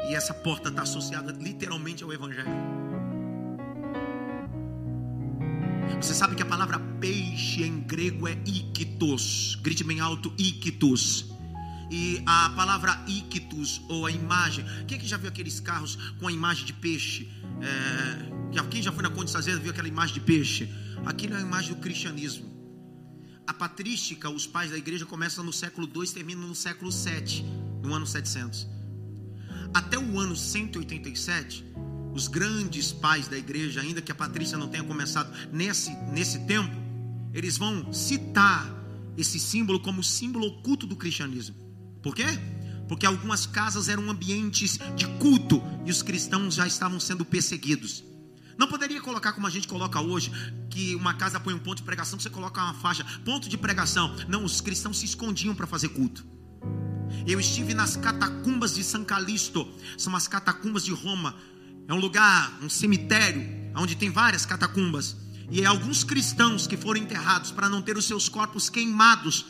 E 0.08 0.14
essa 0.14 0.32
porta 0.32 0.70
está 0.70 0.82
associada 0.82 1.30
literalmente 1.32 2.02
ao 2.02 2.10
Evangelho. 2.10 2.77
Você 6.00 6.14
sabe 6.14 6.36
que 6.36 6.42
a 6.42 6.46
palavra 6.46 6.78
peixe 7.00 7.64
em 7.64 7.80
grego 7.80 8.28
é 8.28 8.38
ictus. 8.46 9.58
Grite 9.60 9.82
bem 9.82 9.98
alto, 9.98 10.32
ictus. 10.38 11.26
E 11.90 12.22
a 12.24 12.50
palavra 12.50 13.02
ictus, 13.08 13.82
ou 13.88 14.06
a 14.06 14.10
imagem. 14.10 14.64
Quem 14.86 14.96
é 14.96 15.00
que 15.00 15.08
já 15.08 15.16
viu 15.16 15.28
aqueles 15.28 15.58
carros 15.58 15.96
com 16.20 16.28
a 16.28 16.32
imagem 16.32 16.64
de 16.64 16.72
peixe? 16.72 17.28
É, 17.60 18.62
quem 18.70 18.80
já 18.80 18.92
foi 18.92 19.02
na 19.02 19.10
Conde 19.10 19.30
Sazeda 19.30 19.58
viu 19.58 19.72
aquela 19.72 19.88
imagem 19.88 20.14
de 20.14 20.20
peixe? 20.20 20.72
Aquilo 21.04 21.34
é 21.34 21.38
a 21.38 21.40
imagem 21.40 21.74
do 21.74 21.80
cristianismo. 21.80 22.46
A 23.44 23.52
patrística, 23.52 24.30
os 24.30 24.46
pais 24.46 24.70
da 24.70 24.78
igreja, 24.78 25.04
começam 25.04 25.42
no 25.42 25.52
século 25.52 25.86
2 25.86 26.10
e 26.10 26.14
terminam 26.14 26.46
no 26.46 26.54
século 26.54 26.92
7, 26.92 27.44
no 27.82 27.92
ano 27.92 28.06
700. 28.06 28.68
Até 29.74 29.98
o 29.98 30.18
ano 30.20 30.36
187, 30.36 31.64
os 32.18 32.26
grandes 32.26 32.92
pais 32.92 33.28
da 33.28 33.38
igreja, 33.38 33.80
ainda 33.80 34.02
que 34.02 34.10
a 34.10 34.14
Patrícia 34.14 34.58
não 34.58 34.68
tenha 34.68 34.82
começado 34.82 35.32
nesse, 35.52 35.90
nesse 36.12 36.40
tempo, 36.40 36.76
eles 37.32 37.56
vão 37.56 37.92
citar 37.92 38.68
esse 39.16 39.38
símbolo 39.38 39.78
como 39.78 40.02
símbolo 40.02 40.48
oculto 40.48 40.84
do 40.84 40.96
cristianismo. 40.96 41.54
Por 42.02 42.14
quê? 42.14 42.26
Porque 42.88 43.06
algumas 43.06 43.46
casas 43.46 43.88
eram 43.88 44.10
ambientes 44.10 44.78
de 44.96 45.06
culto 45.18 45.62
e 45.86 45.90
os 45.90 46.02
cristãos 46.02 46.54
já 46.54 46.66
estavam 46.66 46.98
sendo 46.98 47.24
perseguidos. 47.24 48.02
Não 48.58 48.66
poderia 48.66 49.00
colocar 49.00 49.32
como 49.32 49.46
a 49.46 49.50
gente 49.50 49.68
coloca 49.68 50.00
hoje, 50.00 50.32
que 50.68 50.96
uma 50.96 51.14
casa 51.14 51.38
põe 51.38 51.54
um 51.54 51.58
ponto 51.60 51.76
de 51.76 51.84
pregação, 51.84 52.18
você 52.18 52.28
coloca 52.28 52.60
uma 52.60 52.74
faixa, 52.74 53.04
ponto 53.24 53.48
de 53.48 53.56
pregação. 53.56 54.12
Não, 54.28 54.44
os 54.44 54.60
cristãos 54.60 54.98
se 54.98 55.04
escondiam 55.04 55.54
para 55.54 55.68
fazer 55.68 55.90
culto. 55.90 56.26
Eu 57.24 57.38
estive 57.38 57.74
nas 57.74 57.96
catacumbas 57.96 58.74
de 58.74 58.82
São 58.82 59.04
Calixto, 59.04 59.68
são 59.96 60.16
as 60.16 60.26
catacumbas 60.26 60.84
de 60.84 60.92
Roma. 60.92 61.36
É 61.88 61.94
um 61.94 61.98
lugar, 61.98 62.52
um 62.62 62.68
cemitério, 62.68 63.42
onde 63.74 63.96
tem 63.96 64.10
várias 64.10 64.44
catacumbas. 64.44 65.16
E 65.50 65.64
alguns 65.64 66.04
cristãos 66.04 66.66
que 66.66 66.76
foram 66.76 67.00
enterrados 67.00 67.50
para 67.50 67.66
não 67.66 67.80
ter 67.80 67.96
os 67.96 68.04
seus 68.04 68.28
corpos 68.28 68.68
queimados. 68.68 69.46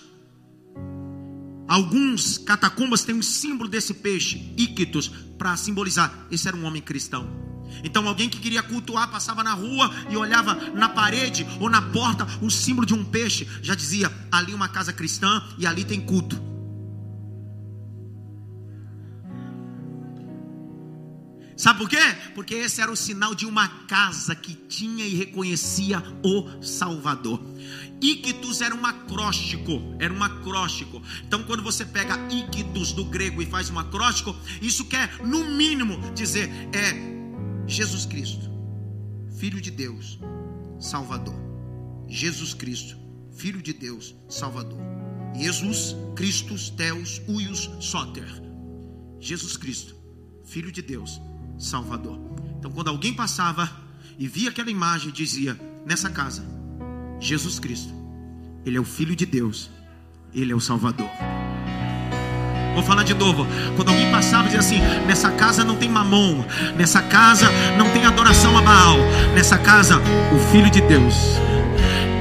Alguns 1.67 2.39
catacumbas 2.39 3.03
têm 3.03 3.17
um 3.17 3.23
símbolo 3.23 3.69
desse 3.69 3.93
peixe, 3.93 4.55
Ictus, 4.57 5.09
para 5.37 5.57
simbolizar. 5.57 6.29
Esse 6.31 6.47
era 6.47 6.57
um 6.57 6.65
homem 6.65 6.81
cristão. 6.81 7.29
Então 7.83 8.07
alguém 8.07 8.29
que 8.29 8.39
queria 8.39 8.63
cultuar 8.63 9.11
passava 9.11 9.43
na 9.43 9.55
rua 9.55 9.91
e 10.09 10.17
olhava 10.17 10.55
na 10.77 10.89
parede 10.89 11.45
ou 11.59 11.69
na 11.69 11.83
porta 11.83 12.25
o 12.41 12.49
símbolo 12.49 12.87
de 12.87 12.95
um 12.95 13.05
peixe, 13.05 13.49
já 13.61 13.75
dizia 13.75 14.13
ali 14.31 14.55
uma 14.55 14.69
casa 14.69 14.93
cristã 14.93 15.43
e 15.59 15.67
ali 15.67 15.85
tem 15.85 16.01
culto. 16.01 16.41
Sabe 21.59 21.81
por 21.81 21.89
quê? 21.89 21.99
Porque 22.37 22.55
esse 22.55 22.81
era 22.81 22.89
o 22.89 22.97
sinal 22.97 23.35
de 23.35 23.45
uma 23.45 23.67
casa 23.87 24.33
que 24.33 24.55
tinha 24.55 25.05
e 25.05 25.17
reconhecia 25.17 26.01
o 26.23 26.63
Salvador. 26.63 27.41
Ictus 28.01 28.61
era 28.61 28.73
um 28.73 28.87
acróstico, 28.87 29.73
era 29.99 30.15
um 30.15 30.23
acróstico. 30.23 31.03
Então, 31.27 31.43
quando 31.43 31.61
você 31.61 31.85
pega 31.85 32.17
ictus 32.33 32.93
do 32.93 33.05
grego 33.05 33.43
e 33.43 33.47
faz 33.47 33.71
um 33.71 33.79
acróstico, 33.79 34.37
isso 34.63 34.85
quer, 34.85 35.19
no 35.27 35.51
mínimo, 35.51 35.99
dizer 36.15 36.49
é 36.73 37.67
Jesus 37.67 38.07
Cristo, 38.07 38.49
Filho 39.37 39.61
de 39.61 39.73
Deus, 39.73 40.17
Salvador. 40.79 41.35
Jesus 42.07 42.55
Cristo, 42.55 42.97
Filho 43.37 43.61
de 43.61 43.73
Deus, 43.73 44.15
Salvador. 44.29 44.79
Jesus, 45.35 45.97
Christus, 46.15 46.71
Deus, 46.71 47.21
Uius, 47.29 47.69
Soter. 47.81 48.29
Jesus 49.19 49.57
Cristo, 49.57 49.97
Filho 50.45 50.71
de 50.71 50.83
Deus, 50.83 51.21
Salvador. 51.59 52.19
Então, 52.59 52.71
quando 52.71 52.89
alguém 52.89 53.13
passava 53.13 53.69
e 54.19 54.27
via 54.27 54.51
aquela 54.51 54.71
imagem, 54.71 55.11
dizia: 55.11 55.59
Nessa 55.85 56.09
casa, 56.09 56.45
Jesus 57.21 57.59
Cristo, 57.59 57.93
Ele 58.65 58.77
é 58.77 58.81
o 58.81 58.85
Filho 58.85 59.17
de 59.17 59.27
Deus, 59.27 59.71
Ele 60.33 60.53
é 60.53 60.57
o 60.57 60.61
Salvador. 60.61 61.11
Vou 62.75 62.83
falar 62.85 63.03
de 63.03 63.13
novo. 63.13 63.45
Quando 63.75 63.89
alguém 63.89 64.09
passava 64.11 64.45
dizia 64.45 64.61
assim: 64.61 64.79
Nessa 65.07 65.31
casa 65.33 65.65
não 65.65 65.77
tem 65.77 65.89
mamon, 65.89 66.45
nessa 66.77 67.03
casa 67.03 67.51
não 67.77 67.91
tem 67.91 68.05
adoração 68.05 68.57
a 68.57 68.63
Baal, 68.63 68.99
nessa 69.35 69.59
casa, 69.59 70.01
o 70.33 70.39
Filho 70.53 70.71
de 70.71 70.81
Deus. 70.83 71.15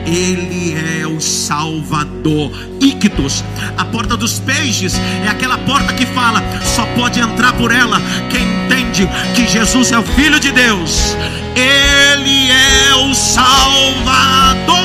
Ele 0.07 0.73
é 0.73 1.05
o 1.05 1.19
Salvador. 1.19 2.51
Ictus, 2.79 3.43
a 3.77 3.85
porta 3.85 4.15
dos 4.15 4.39
peixes, 4.39 4.95
é 4.95 5.27
aquela 5.27 5.59
porta 5.59 5.93
que 5.93 6.05
fala: 6.07 6.41
só 6.63 6.85
pode 6.95 7.19
entrar 7.19 7.53
por 7.53 7.71
ela 7.71 7.99
quem 8.31 8.56
entende 8.67 9.07
que 9.33 9.47
Jesus 9.47 9.91
é 9.93 9.99
o 9.99 10.03
Filho 10.03 10.39
de 10.39 10.51
Deus, 10.51 11.15
Ele 11.55 12.51
é 12.51 12.95
o 12.95 13.15
Salvador. 13.15 14.75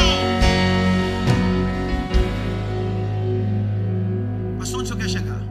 Mas 4.59 4.73
onde 4.73 4.89
você 4.89 4.97
quer 4.97 5.09
chegar? 5.09 5.43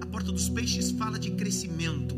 A 0.00 0.06
porta 0.06 0.32
dos 0.32 0.48
peixes 0.48 0.90
fala 0.92 1.18
de 1.18 1.32
crescimento. 1.32 2.14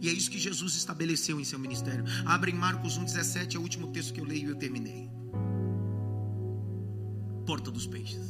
E 0.00 0.08
é 0.08 0.12
isso 0.12 0.30
que 0.30 0.38
Jesus 0.38 0.76
estabeleceu 0.76 1.38
em 1.38 1.44
seu 1.44 1.58
ministério. 1.58 2.04
Abre 2.24 2.52
em 2.52 2.54
Marcos 2.54 2.98
1,17, 2.98 3.54
é 3.54 3.58
o 3.58 3.62
último 3.62 3.88
texto 3.88 4.14
que 4.14 4.20
eu 4.20 4.24
leio 4.24 4.48
e 4.48 4.50
eu 4.50 4.56
terminei. 4.56 5.10
Porta 7.44 7.70
dos 7.70 7.86
peixes. 7.86 8.27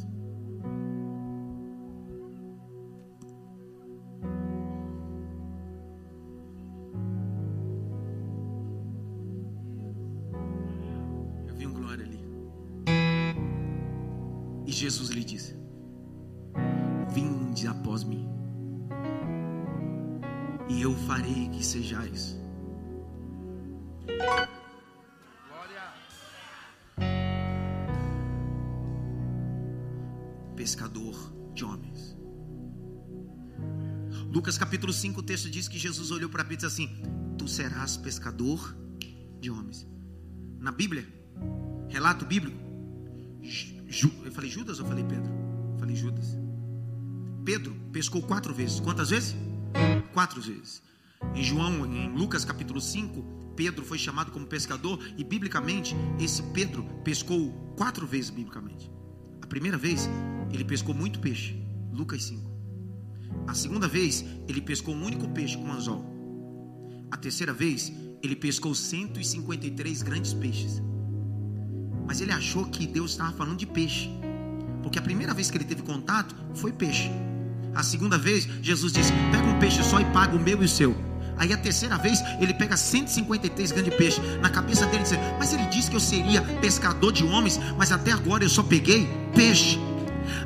Jesus 14.78 15.10
lhe 15.10 15.24
disse: 15.24 15.56
Vinde 17.12 17.66
após 17.66 18.04
mim, 18.04 18.28
e 20.68 20.80
eu 20.80 20.94
farei 20.94 21.48
que 21.48 21.64
sejais. 21.64 22.38
Pescador 30.54 31.32
de 31.54 31.64
homens. 31.64 32.16
Lucas 34.32 34.56
capítulo 34.56 34.92
5, 34.92 35.18
o 35.18 35.22
texto 35.24 35.50
diz 35.50 35.66
que 35.66 35.78
Jesus 35.78 36.12
olhou 36.12 36.30
para 36.30 36.44
Pedro 36.44 36.54
e 36.54 36.68
disse 36.68 36.82
assim: 36.82 37.02
Tu 37.36 37.48
serás 37.48 37.96
pescador 37.96 38.76
de 39.40 39.50
homens. 39.50 39.88
Na 40.60 40.70
Bíblia, 40.70 41.04
relato 41.88 42.24
bíblico, 42.24 42.58
eu 44.24 44.32
falei 44.32 44.50
Judas 44.50 44.78
ou 44.78 44.86
falei 44.86 45.04
Pedro? 45.04 45.32
Eu 45.72 45.78
falei 45.78 45.96
Judas. 45.96 46.36
Pedro 47.44 47.74
pescou 47.90 48.20
quatro 48.22 48.52
vezes. 48.52 48.78
Quantas 48.80 49.10
vezes? 49.10 49.34
Quatro 50.12 50.40
vezes. 50.40 50.82
Em 51.34 51.42
João, 51.42 51.86
em 51.86 52.14
Lucas 52.14 52.44
capítulo 52.44 52.80
5, 52.80 53.54
Pedro 53.56 53.84
foi 53.84 53.98
chamado 53.98 54.30
como 54.30 54.46
pescador 54.46 55.00
e 55.16 55.24
biblicamente 55.24 55.96
esse 56.20 56.42
Pedro 56.42 56.84
pescou 57.02 57.50
quatro 57.76 58.06
vezes 58.06 58.30
biblicamente. 58.30 58.90
A 59.42 59.46
primeira 59.46 59.78
vez 59.78 60.08
ele 60.52 60.64
pescou 60.64 60.94
muito 60.94 61.18
peixe, 61.18 61.56
Lucas 61.92 62.24
5. 62.24 62.48
A 63.46 63.54
segunda 63.54 63.88
vez 63.88 64.24
ele 64.46 64.60
pescou 64.60 64.94
um 64.94 65.04
único 65.04 65.28
peixe 65.30 65.56
com 65.56 65.72
anzol. 65.72 66.04
A 67.10 67.16
terceira 67.16 67.52
vez 67.52 67.92
ele 68.22 68.36
pescou 68.36 68.74
153 68.74 70.02
grandes 70.02 70.34
peixes. 70.34 70.82
Mas 72.08 72.22
ele 72.22 72.32
achou 72.32 72.64
que 72.64 72.86
Deus 72.86 73.10
estava 73.10 73.30
falando 73.32 73.58
de 73.58 73.66
peixe. 73.66 74.10
Porque 74.82 74.98
a 74.98 75.02
primeira 75.02 75.34
vez 75.34 75.50
que 75.50 75.58
ele 75.58 75.64
teve 75.64 75.82
contato 75.82 76.34
foi 76.54 76.72
peixe. 76.72 77.10
A 77.74 77.82
segunda 77.82 78.16
vez, 78.16 78.48
Jesus 78.62 78.94
disse: 78.94 79.12
pega 79.30 79.46
um 79.46 79.58
peixe 79.58 79.84
só 79.84 80.00
e 80.00 80.06
paga 80.06 80.34
o 80.34 80.40
meu 80.40 80.62
e 80.62 80.64
o 80.64 80.68
seu. 80.68 80.96
Aí 81.36 81.52
a 81.52 81.56
terceira 81.58 81.98
vez, 81.98 82.20
ele 82.40 82.54
pega 82.54 82.78
153 82.78 83.72
grandes 83.72 83.94
peixes. 83.94 84.20
Na 84.40 84.48
cabeça 84.48 84.86
dele, 84.86 85.02
diz: 85.02 85.12
Mas 85.38 85.52
ele 85.52 85.66
disse 85.66 85.90
que 85.90 85.96
eu 85.96 86.00
seria 86.00 86.40
pescador 86.62 87.12
de 87.12 87.24
homens, 87.24 87.60
mas 87.76 87.92
até 87.92 88.10
agora 88.10 88.42
eu 88.42 88.48
só 88.48 88.62
peguei 88.62 89.06
peixe. 89.34 89.78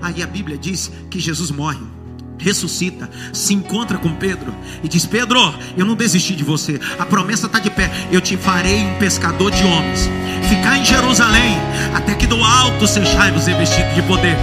Aí 0.03 0.21
a 0.21 0.27
Bíblia 0.27 0.59
diz 0.59 0.91
que 1.09 1.21
Jesus 1.21 1.53
morre. 1.53 2.02
Ressuscita, 2.43 3.09
se 3.33 3.55
encontra 3.55 3.99
com 3.99 4.13
Pedro 4.13 4.55
e 4.83 4.89
diz: 4.89 5.07
Pedro, 5.07 5.55
eu 5.77 5.85
não 5.85 5.95
desisti 5.95 6.35
de 6.35 6.45
você, 6.45 6.81
a 6.99 7.07
promessa 7.07 7.47
está 7.47 7.59
de 7.59 7.71
pé, 7.71 7.91
eu 8.11 8.21
te 8.21 8.37
farei 8.37 8.81
um 8.81 8.99
pescador 8.99 9.51
de 9.51 9.63
homens. 9.63 10.11
Ficar 10.49 10.77
em 10.77 10.85
Jerusalém, 10.85 11.57
até 11.95 12.15
que 12.15 12.27
do 12.27 12.43
alto 12.43 12.87
sejais 12.87 13.47
revestido 13.47 13.95
de 13.95 14.03
poder. 14.03 14.37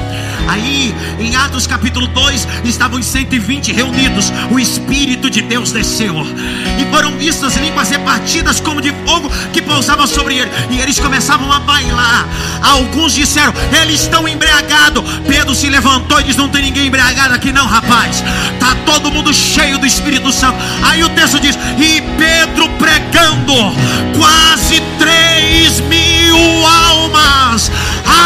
Aí, 0.48 0.96
em 1.20 1.36
Atos 1.36 1.68
capítulo 1.68 2.08
2, 2.08 2.48
estavam 2.64 3.00
os 3.00 3.06
120 3.06 3.72
reunidos, 3.72 4.32
o 4.50 4.58
Espírito 4.58 5.30
de 5.30 5.42
Deus 5.42 5.72
desceu, 5.72 6.16
e 6.80 6.92
foram 6.92 7.18
vistas 7.18 7.56
línguas 7.58 7.90
repartidas 7.90 8.60
como 8.60 8.82
de 8.82 8.92
fogo 9.06 9.30
que 9.54 9.62
pousava 9.62 10.08
sobre 10.08 10.38
ele, 10.38 10.50
e 10.72 10.80
eles 10.80 11.00
começavam 11.00 11.52
a 11.52 11.60
bailar. 11.60 12.28
Alguns 12.62 13.14
disseram: 13.14 13.54
Eles 13.82 14.02
estão 14.02 14.28
embriagados. 14.28 15.04
Pedro 15.28 15.54
se 15.54 15.70
levantou 15.70 16.20
e 16.20 16.24
disse: 16.24 16.38
Não 16.38 16.50
tem 16.50 16.64
ninguém 16.64 16.88
embriagado 16.88 17.34
aqui, 17.34 17.52
não, 17.52 17.68
rapaz. 17.68 17.89
Tá 18.60 18.76
todo 18.86 19.12
mundo 19.12 19.34
cheio 19.34 19.80
do 19.80 19.86
Espírito 19.86 20.32
Santo. 20.32 20.58
Aí 20.84 21.04
o 21.04 21.10
texto 21.10 21.40
diz: 21.40 21.58
E 21.78 22.02
Pedro 22.18 22.70
pregando, 22.78 23.54
quase 24.16 24.80
3 25.00 25.80
mil 25.82 26.38
almas 26.66 27.72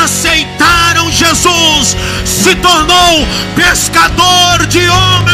aceitaram 0.04 1.10
Jesus, 1.10 1.96
se 2.26 2.56
tornou 2.56 3.26
pescador 3.56 4.68
de 4.68 4.90
homens. 4.90 5.34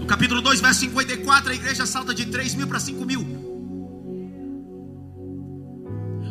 No 0.00 0.06
capítulo 0.06 0.40
2, 0.42 0.60
verso 0.60 0.80
54, 0.80 1.52
a 1.52 1.54
igreja 1.54 1.86
salta 1.86 2.12
de 2.12 2.26
3 2.26 2.56
mil 2.56 2.66
para 2.66 2.80
5 2.80 3.04
mil. 3.06 3.20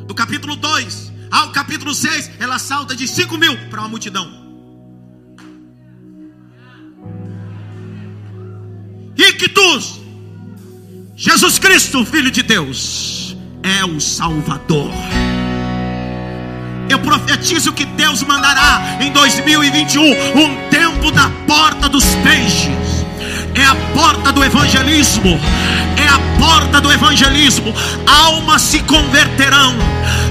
Do 0.06 0.14
capítulo 0.14 0.58
2 0.58 1.19
ao 1.32 1.52
capítulo 1.52 1.94
6, 1.94 2.32
ela 2.40 2.60
salta 2.60 2.96
de 2.96 3.08
5 3.08 3.38
mil 3.38 3.58
para 3.70 3.80
uma 3.82 3.90
multidão. 3.90 4.40
Ictus, 9.18 10.00
Jesus 11.16 11.60
Cristo, 11.60 12.06
Filho 12.06 12.32
de 12.32 12.42
Deus, 12.42 13.36
é 13.62 13.84
o 13.84 14.00
Salvador. 14.00 14.92
Eu 16.90 17.00
profetizo 17.00 17.72
que 17.74 17.86
Deus 17.86 18.24
mandará 18.24 18.98
em 19.02 19.12
2021 19.12 20.02
um 20.04 20.70
tempo 20.70 21.12
da 21.12 21.30
porta 21.46 21.88
dos 21.88 22.06
peixes 22.16 23.00
é 23.56 23.66
a 23.66 23.76
porta 23.94 24.32
do 24.32 24.44
evangelismo, 24.44 25.40
é 25.98 26.08
a 26.08 26.20
porta 26.40 26.80
do 26.80 26.92
evangelismo. 26.92 27.74
Almas 28.06 28.62
se 28.62 28.80
converterão, 28.84 29.76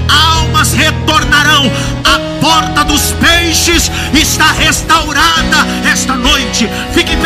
almas 0.09 0.73
retornarão. 0.73 1.71
A 2.05 2.19
porta 2.41 2.85
dos 2.85 3.13
peixes 3.13 3.91
está 4.15 4.53
restaurada 4.53 5.67
esta 5.85 6.15
noite. 6.15 6.69
Fique 6.93 7.17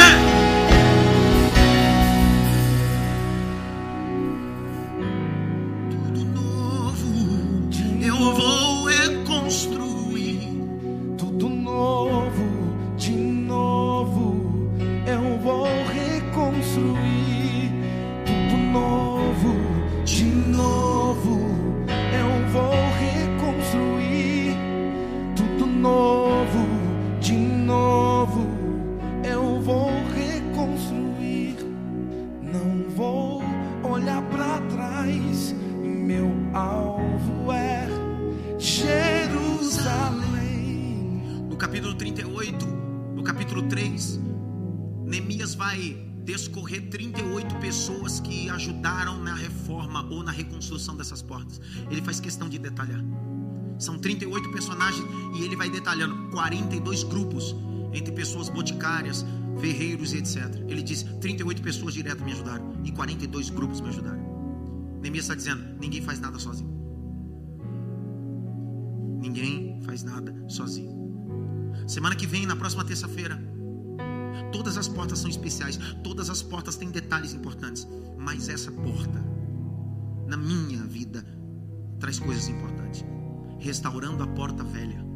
em 50.77 50.97
pé. 50.97 51.91
Ele 51.91 52.03
faz 52.03 52.21
questão 52.21 52.49
de 52.49 52.59
detalhar. 52.59 53.03
São 53.79 53.99
38 53.99 54.51
personagens 54.51 55.05
e 55.37 55.43
ele 55.43 55.57
vai 55.57 55.69
detalhando 55.69 56.31
42 56.31 57.03
grupos 57.05 57.55
entre 57.93 58.13
pessoas 58.13 58.49
boticárias, 58.49 59.25
ferreiros 59.61 60.13
e 60.13 60.19
etc. 60.19 60.37
Ele 60.69 60.83
diz: 60.83 61.03
38 61.21 61.63
pessoas 61.63 61.95
direto 61.95 62.25
me 62.25 62.33
ajudaram 62.33 62.75
e 62.85 62.93
42 62.93 63.51
grupos 63.51 63.81
me 63.81 63.89
ajudaram. 63.89 64.23
Neemias 65.01 65.25
está 65.25 65.35
dizendo: 65.35 65.63
ninguém 65.81 66.01
faz 66.01 66.21
nada 66.21 66.39
sozinho. 66.39 66.71
Ninguém 69.21 69.81
faz 69.83 70.03
nada 70.03 70.35
sozinho. 70.49 71.03
Semana 71.87 72.15
que 72.15 72.27
vem, 72.27 72.47
na 72.47 72.57
próxima 72.57 72.85
terça-feira, 72.85 73.41
todas 74.53 74.77
as 74.77 74.89
portas 74.89 75.19
são 75.19 75.31
especiais, 75.31 75.79
todas 76.03 76.31
as 76.31 76.43
portas 76.43 76.77
têm 76.77 76.91
detalhes 76.91 77.33
importantes, 77.33 77.87
mas 78.19 78.49
essa 78.49 78.71
porta, 78.71 79.23
na 80.27 80.37
minha 80.37 80.83
vida, 80.83 81.25
traz 81.99 82.19
coisas 82.19 82.49
importantes. 82.49 83.05
Restaurando 83.59 84.23
a 84.23 84.27
porta 84.27 84.65
velha. 84.65 85.13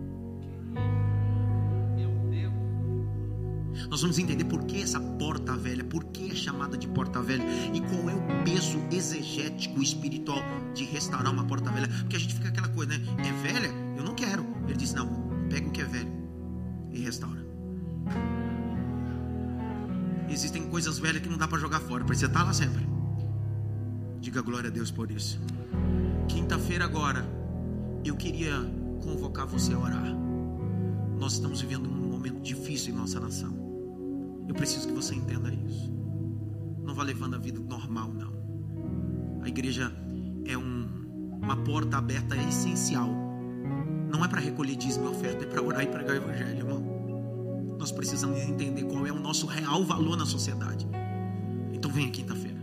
Nós 3.88 4.00
vamos 4.00 4.18
entender 4.18 4.44
por 4.44 4.64
que 4.64 4.82
essa 4.82 4.98
porta 4.98 5.54
velha, 5.54 5.84
por 5.84 6.04
que 6.04 6.30
é 6.30 6.34
chamada 6.34 6.76
de 6.76 6.88
porta 6.88 7.20
velha 7.22 7.44
e 7.72 7.80
qual 7.80 8.10
é 8.10 8.14
o 8.14 8.44
peso 8.44 8.78
exegético 8.90 9.82
espiritual 9.82 10.42
de 10.74 10.84
restaurar 10.84 11.32
uma 11.32 11.44
porta 11.44 11.70
velha. 11.70 11.88
Porque 11.88 12.16
a 12.16 12.18
gente 12.18 12.34
fica 12.34 12.48
aquela 12.48 12.68
coisa, 12.68 12.96
né? 12.96 13.04
É 13.18 13.32
velha? 13.42 13.70
Eu 13.96 14.04
não 14.04 14.14
quero. 14.14 14.46
Ele 14.66 14.76
diz: 14.76 14.92
não, 14.94 15.08
pega 15.48 15.68
o 15.68 15.70
que 15.70 15.82
é 15.82 15.84
velho 15.84 16.10
e 16.90 17.00
restaura. 17.00 17.44
Existem 20.28 20.68
coisas 20.68 20.98
velhas 20.98 21.22
que 21.22 21.28
não 21.28 21.38
dá 21.38 21.46
para 21.46 21.58
jogar 21.58 21.80
fora, 21.80 22.04
precisa 22.04 22.26
estar 22.26 22.42
lá 22.42 22.52
sempre. 22.52 22.95
Diga 24.26 24.42
glória 24.42 24.68
a 24.68 24.72
Deus 24.72 24.90
por 24.90 25.08
isso. 25.08 25.38
Quinta-feira 26.26 26.84
agora, 26.84 27.24
eu 28.04 28.16
queria 28.16 28.54
convocar 29.00 29.46
você 29.46 29.72
a 29.72 29.78
orar. 29.78 30.16
Nós 31.16 31.34
estamos 31.34 31.60
vivendo 31.60 31.88
um 31.88 32.08
momento 32.10 32.40
difícil 32.40 32.92
em 32.92 32.96
nossa 32.96 33.20
nação. 33.20 33.56
Eu 34.48 34.52
preciso 34.52 34.88
que 34.88 34.94
você 34.94 35.14
entenda 35.14 35.48
isso. 35.54 35.92
Não 36.82 36.92
vá 36.92 37.04
levando 37.04 37.36
a 37.36 37.38
vida 37.38 37.60
normal, 37.60 38.12
não. 38.12 38.32
A 39.42 39.48
igreja 39.48 39.92
é 40.44 40.58
um, 40.58 41.38
uma 41.40 41.58
porta 41.58 41.96
aberta 41.96 42.34
é 42.34 42.48
essencial. 42.48 43.08
Não 44.10 44.24
é 44.24 44.28
para 44.28 44.40
recolher 44.40 44.74
dízimo 44.74 45.06
e 45.06 45.08
oferta, 45.10 45.44
é 45.44 45.46
para 45.46 45.62
orar 45.62 45.84
e 45.84 45.86
pregar 45.86 46.16
o 46.16 46.16
evangelho, 46.16 46.58
irmão. 46.58 47.76
Nós 47.78 47.92
precisamos 47.92 48.40
entender 48.40 48.86
qual 48.86 49.06
é 49.06 49.12
o 49.12 49.20
nosso 49.20 49.46
real 49.46 49.84
valor 49.84 50.16
na 50.16 50.26
sociedade. 50.26 50.84
Então 51.72 51.92
venha 51.92 52.10
quinta-feira. 52.10 52.55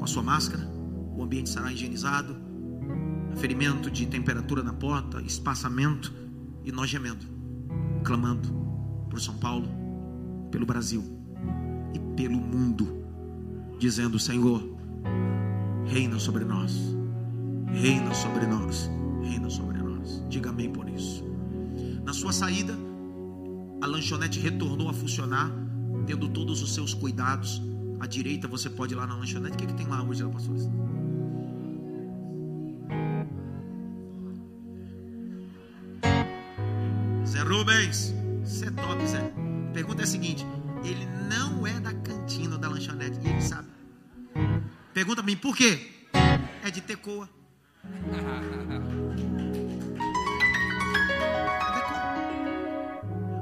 Com 0.00 0.04
a 0.04 0.08
sua 0.08 0.22
máscara, 0.22 0.66
o 1.14 1.22
ambiente 1.22 1.50
será 1.50 1.70
higienizado 1.70 2.34
ferimento 3.36 3.90
de 3.90 4.06
temperatura 4.06 4.62
na 4.62 4.72
porta, 4.72 5.20
espaçamento 5.20 6.10
e 6.64 6.72
nós 6.72 6.88
gemendo, 6.88 7.26
clamando 8.02 8.48
por 9.10 9.20
São 9.20 9.36
Paulo, 9.36 9.68
pelo 10.50 10.64
Brasil 10.64 11.04
e 11.92 11.98
pelo 12.16 12.38
mundo, 12.38 13.04
dizendo: 13.78 14.18
Senhor, 14.18 14.66
reina 15.84 16.18
sobre 16.18 16.46
nós, 16.46 16.72
reina 17.66 18.14
sobre 18.14 18.46
nós, 18.46 18.90
reina 19.22 19.50
sobre 19.50 19.82
nós. 19.82 20.24
Diga 20.30 20.48
amém 20.48 20.72
por 20.72 20.88
isso. 20.88 21.22
Na 22.06 22.14
sua 22.14 22.32
saída, 22.32 22.72
a 23.82 23.86
lanchonete 23.86 24.40
retornou 24.40 24.88
a 24.88 24.94
funcionar, 24.94 25.52
tendo 26.06 26.26
todos 26.30 26.62
os 26.62 26.72
seus 26.72 26.94
cuidados. 26.94 27.60
À 28.00 28.06
direita 28.06 28.48
você 28.48 28.68
pode 28.70 28.94
ir 28.94 28.96
lá 28.96 29.06
na 29.06 29.14
lanchonete. 29.14 29.54
O 29.54 29.58
que, 29.58 29.64
é 29.64 29.66
que 29.68 29.74
tem 29.74 29.86
lá 29.86 30.02
hoje, 30.02 30.24
pastor? 30.24 30.56
Rubens, 37.50 38.14
você 38.44 38.66
é 38.66 38.70
top, 38.70 39.06
Zé. 39.08 39.18
A 39.18 39.72
pergunta 39.72 40.02
é 40.02 40.04
a 40.04 40.06
seguinte: 40.06 40.46
ele 40.84 41.04
não 41.28 41.66
é 41.66 41.80
da 41.80 41.92
cantina 41.92 42.54
ou 42.54 42.60
da 42.60 42.68
lanchonete, 42.68 43.18
e 43.24 43.28
ele 43.28 43.40
sabe. 43.42 43.66
Pergunta 44.94 45.16
pra 45.16 45.26
mim, 45.32 45.36
por 45.36 45.56
quê? 45.56 45.80
É 46.62 46.70
de 46.70 46.80
Tecoa. 46.80 47.28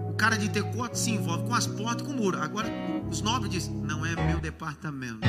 O 0.08 0.14
cara 0.18 0.36
de 0.36 0.48
Tecoa 0.48 0.92
se 0.94 1.12
envolve 1.12 1.46
com 1.46 1.54
as 1.54 1.66
portas 1.66 2.02
e 2.02 2.04
com 2.04 2.12
o 2.12 2.16
muro. 2.16 2.42
Agora, 2.42 2.68
os 3.10 3.22
nobres 3.22 3.50
dizem: 3.50 3.74
não 3.74 4.04
é 4.04 4.14
meu 4.14 4.38
departamento. 4.40 5.20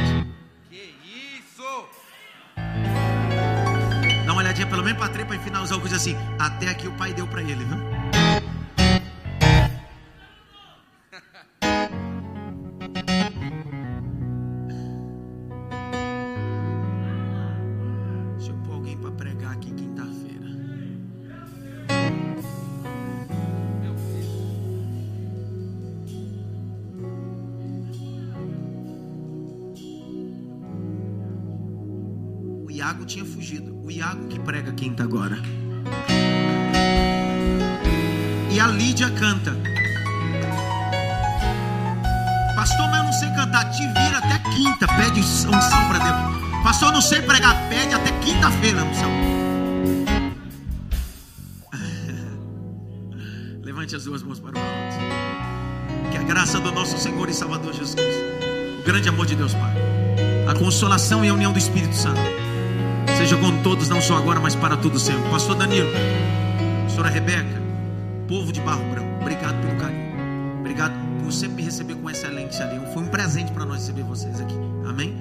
Que 0.70 0.96
isso? 1.04 1.88
Dá 4.26 4.32
uma 4.32 4.42
olhadinha 4.42 4.68
pelo 4.68 4.84
menos 4.84 5.00
para 5.00 5.12
três 5.12 5.28
para 5.28 5.40
finalizar 5.40 5.78
o 5.78 5.82
coisa 5.82 5.96
assim. 5.96 6.16
Até 6.38 6.70
aqui 6.70 6.88
o 6.88 6.92
pai 6.94 7.14
deu 7.14 7.28
para 7.28 7.42
ele, 7.42 7.64
viu? 7.64 8.49
Iago 32.80 33.04
tinha 33.06 33.26
fugido. 33.26 33.78
O 33.84 33.92
Iago 33.92 34.30
que 34.30 34.40
prega 34.40 34.72
quinta 34.72 35.04
agora. 35.04 35.38
E 38.50 38.58
a 38.58 38.68
Lídia 38.68 39.10
canta. 39.10 39.52
Pastor, 42.56 42.88
mas 42.88 42.98
eu 43.00 43.04
não 43.04 43.12
sei 43.12 43.30
cantar. 43.32 43.70
Te 43.72 43.86
vira 43.86 44.20
até 44.20 44.40
quinta. 44.50 44.88
Pede 44.88 45.20
unção 45.20 45.52
para 45.90 46.00
Deus. 46.00 46.64
Pastor, 46.64 46.88
eu 46.88 46.94
não 46.94 47.02
sei 47.02 47.22
pregar. 47.22 47.68
Pede 47.68 47.94
até 47.94 48.14
quinta-feira 48.20 48.82
unção. 48.82 49.12
Levante 53.62 53.98
as 53.98 54.06
duas 54.06 54.24
mãos 54.24 54.40
para 54.40 54.58
o 54.58 54.58
alto. 54.58 56.12
Que 56.12 56.18
a 56.18 56.24
graça 56.24 56.62
do 56.62 56.72
nosso 56.72 56.98
Senhor 56.98 57.28
e 57.28 57.34
Salvador 57.34 57.74
Jesus 57.74 58.40
o 58.80 58.84
grande 58.84 59.10
amor 59.10 59.26
de 59.26 59.36
Deus 59.36 59.54
Pai, 59.54 59.76
a 60.48 60.58
consolação 60.58 61.26
e 61.26 61.28
a 61.28 61.34
união 61.34 61.52
do 61.52 61.60
Espírito 61.60 61.94
Santo, 61.94 62.22
Seja 63.20 63.36
com 63.36 63.52
todos, 63.62 63.90
não 63.90 64.02
só 64.02 64.16
agora, 64.16 64.40
mas 64.40 64.56
para 64.56 64.78
todos 64.78 65.02
sempre. 65.02 65.30
Pastor 65.30 65.54
Danilo, 65.54 65.90
pastora 66.86 67.10
Rebeca, 67.10 67.62
povo 68.30 68.50
de 68.50 68.62
Barro 68.62 68.82
Branco, 68.86 69.10
obrigado 69.20 69.60
pelo 69.60 69.76
carinho. 69.78 70.58
Obrigado 70.62 70.94
por 71.22 71.30
sempre 71.34 71.58
me 71.58 71.64
receber 71.64 71.96
com 71.96 72.10
excelência 72.10 72.64
ali. 72.64 72.80
Foi 72.94 73.04
um 73.04 73.08
presente 73.08 73.52
para 73.52 73.66
nós 73.66 73.82
receber 73.82 74.04
vocês 74.04 74.40
aqui. 74.40 74.56
Amém? 74.88 75.14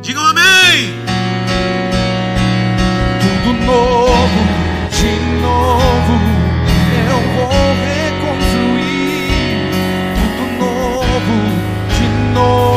Digam 0.00 0.24
amém! 0.24 0.94
Tudo 3.20 3.52
novo, 3.66 4.40
de 4.90 5.12
novo, 5.42 6.14
eu 7.10 7.20
vou 7.36 7.50
reconstruir. 7.84 9.18
Tudo 10.16 10.64
novo, 10.64 11.36
de 11.94 12.32
novo. 12.32 12.67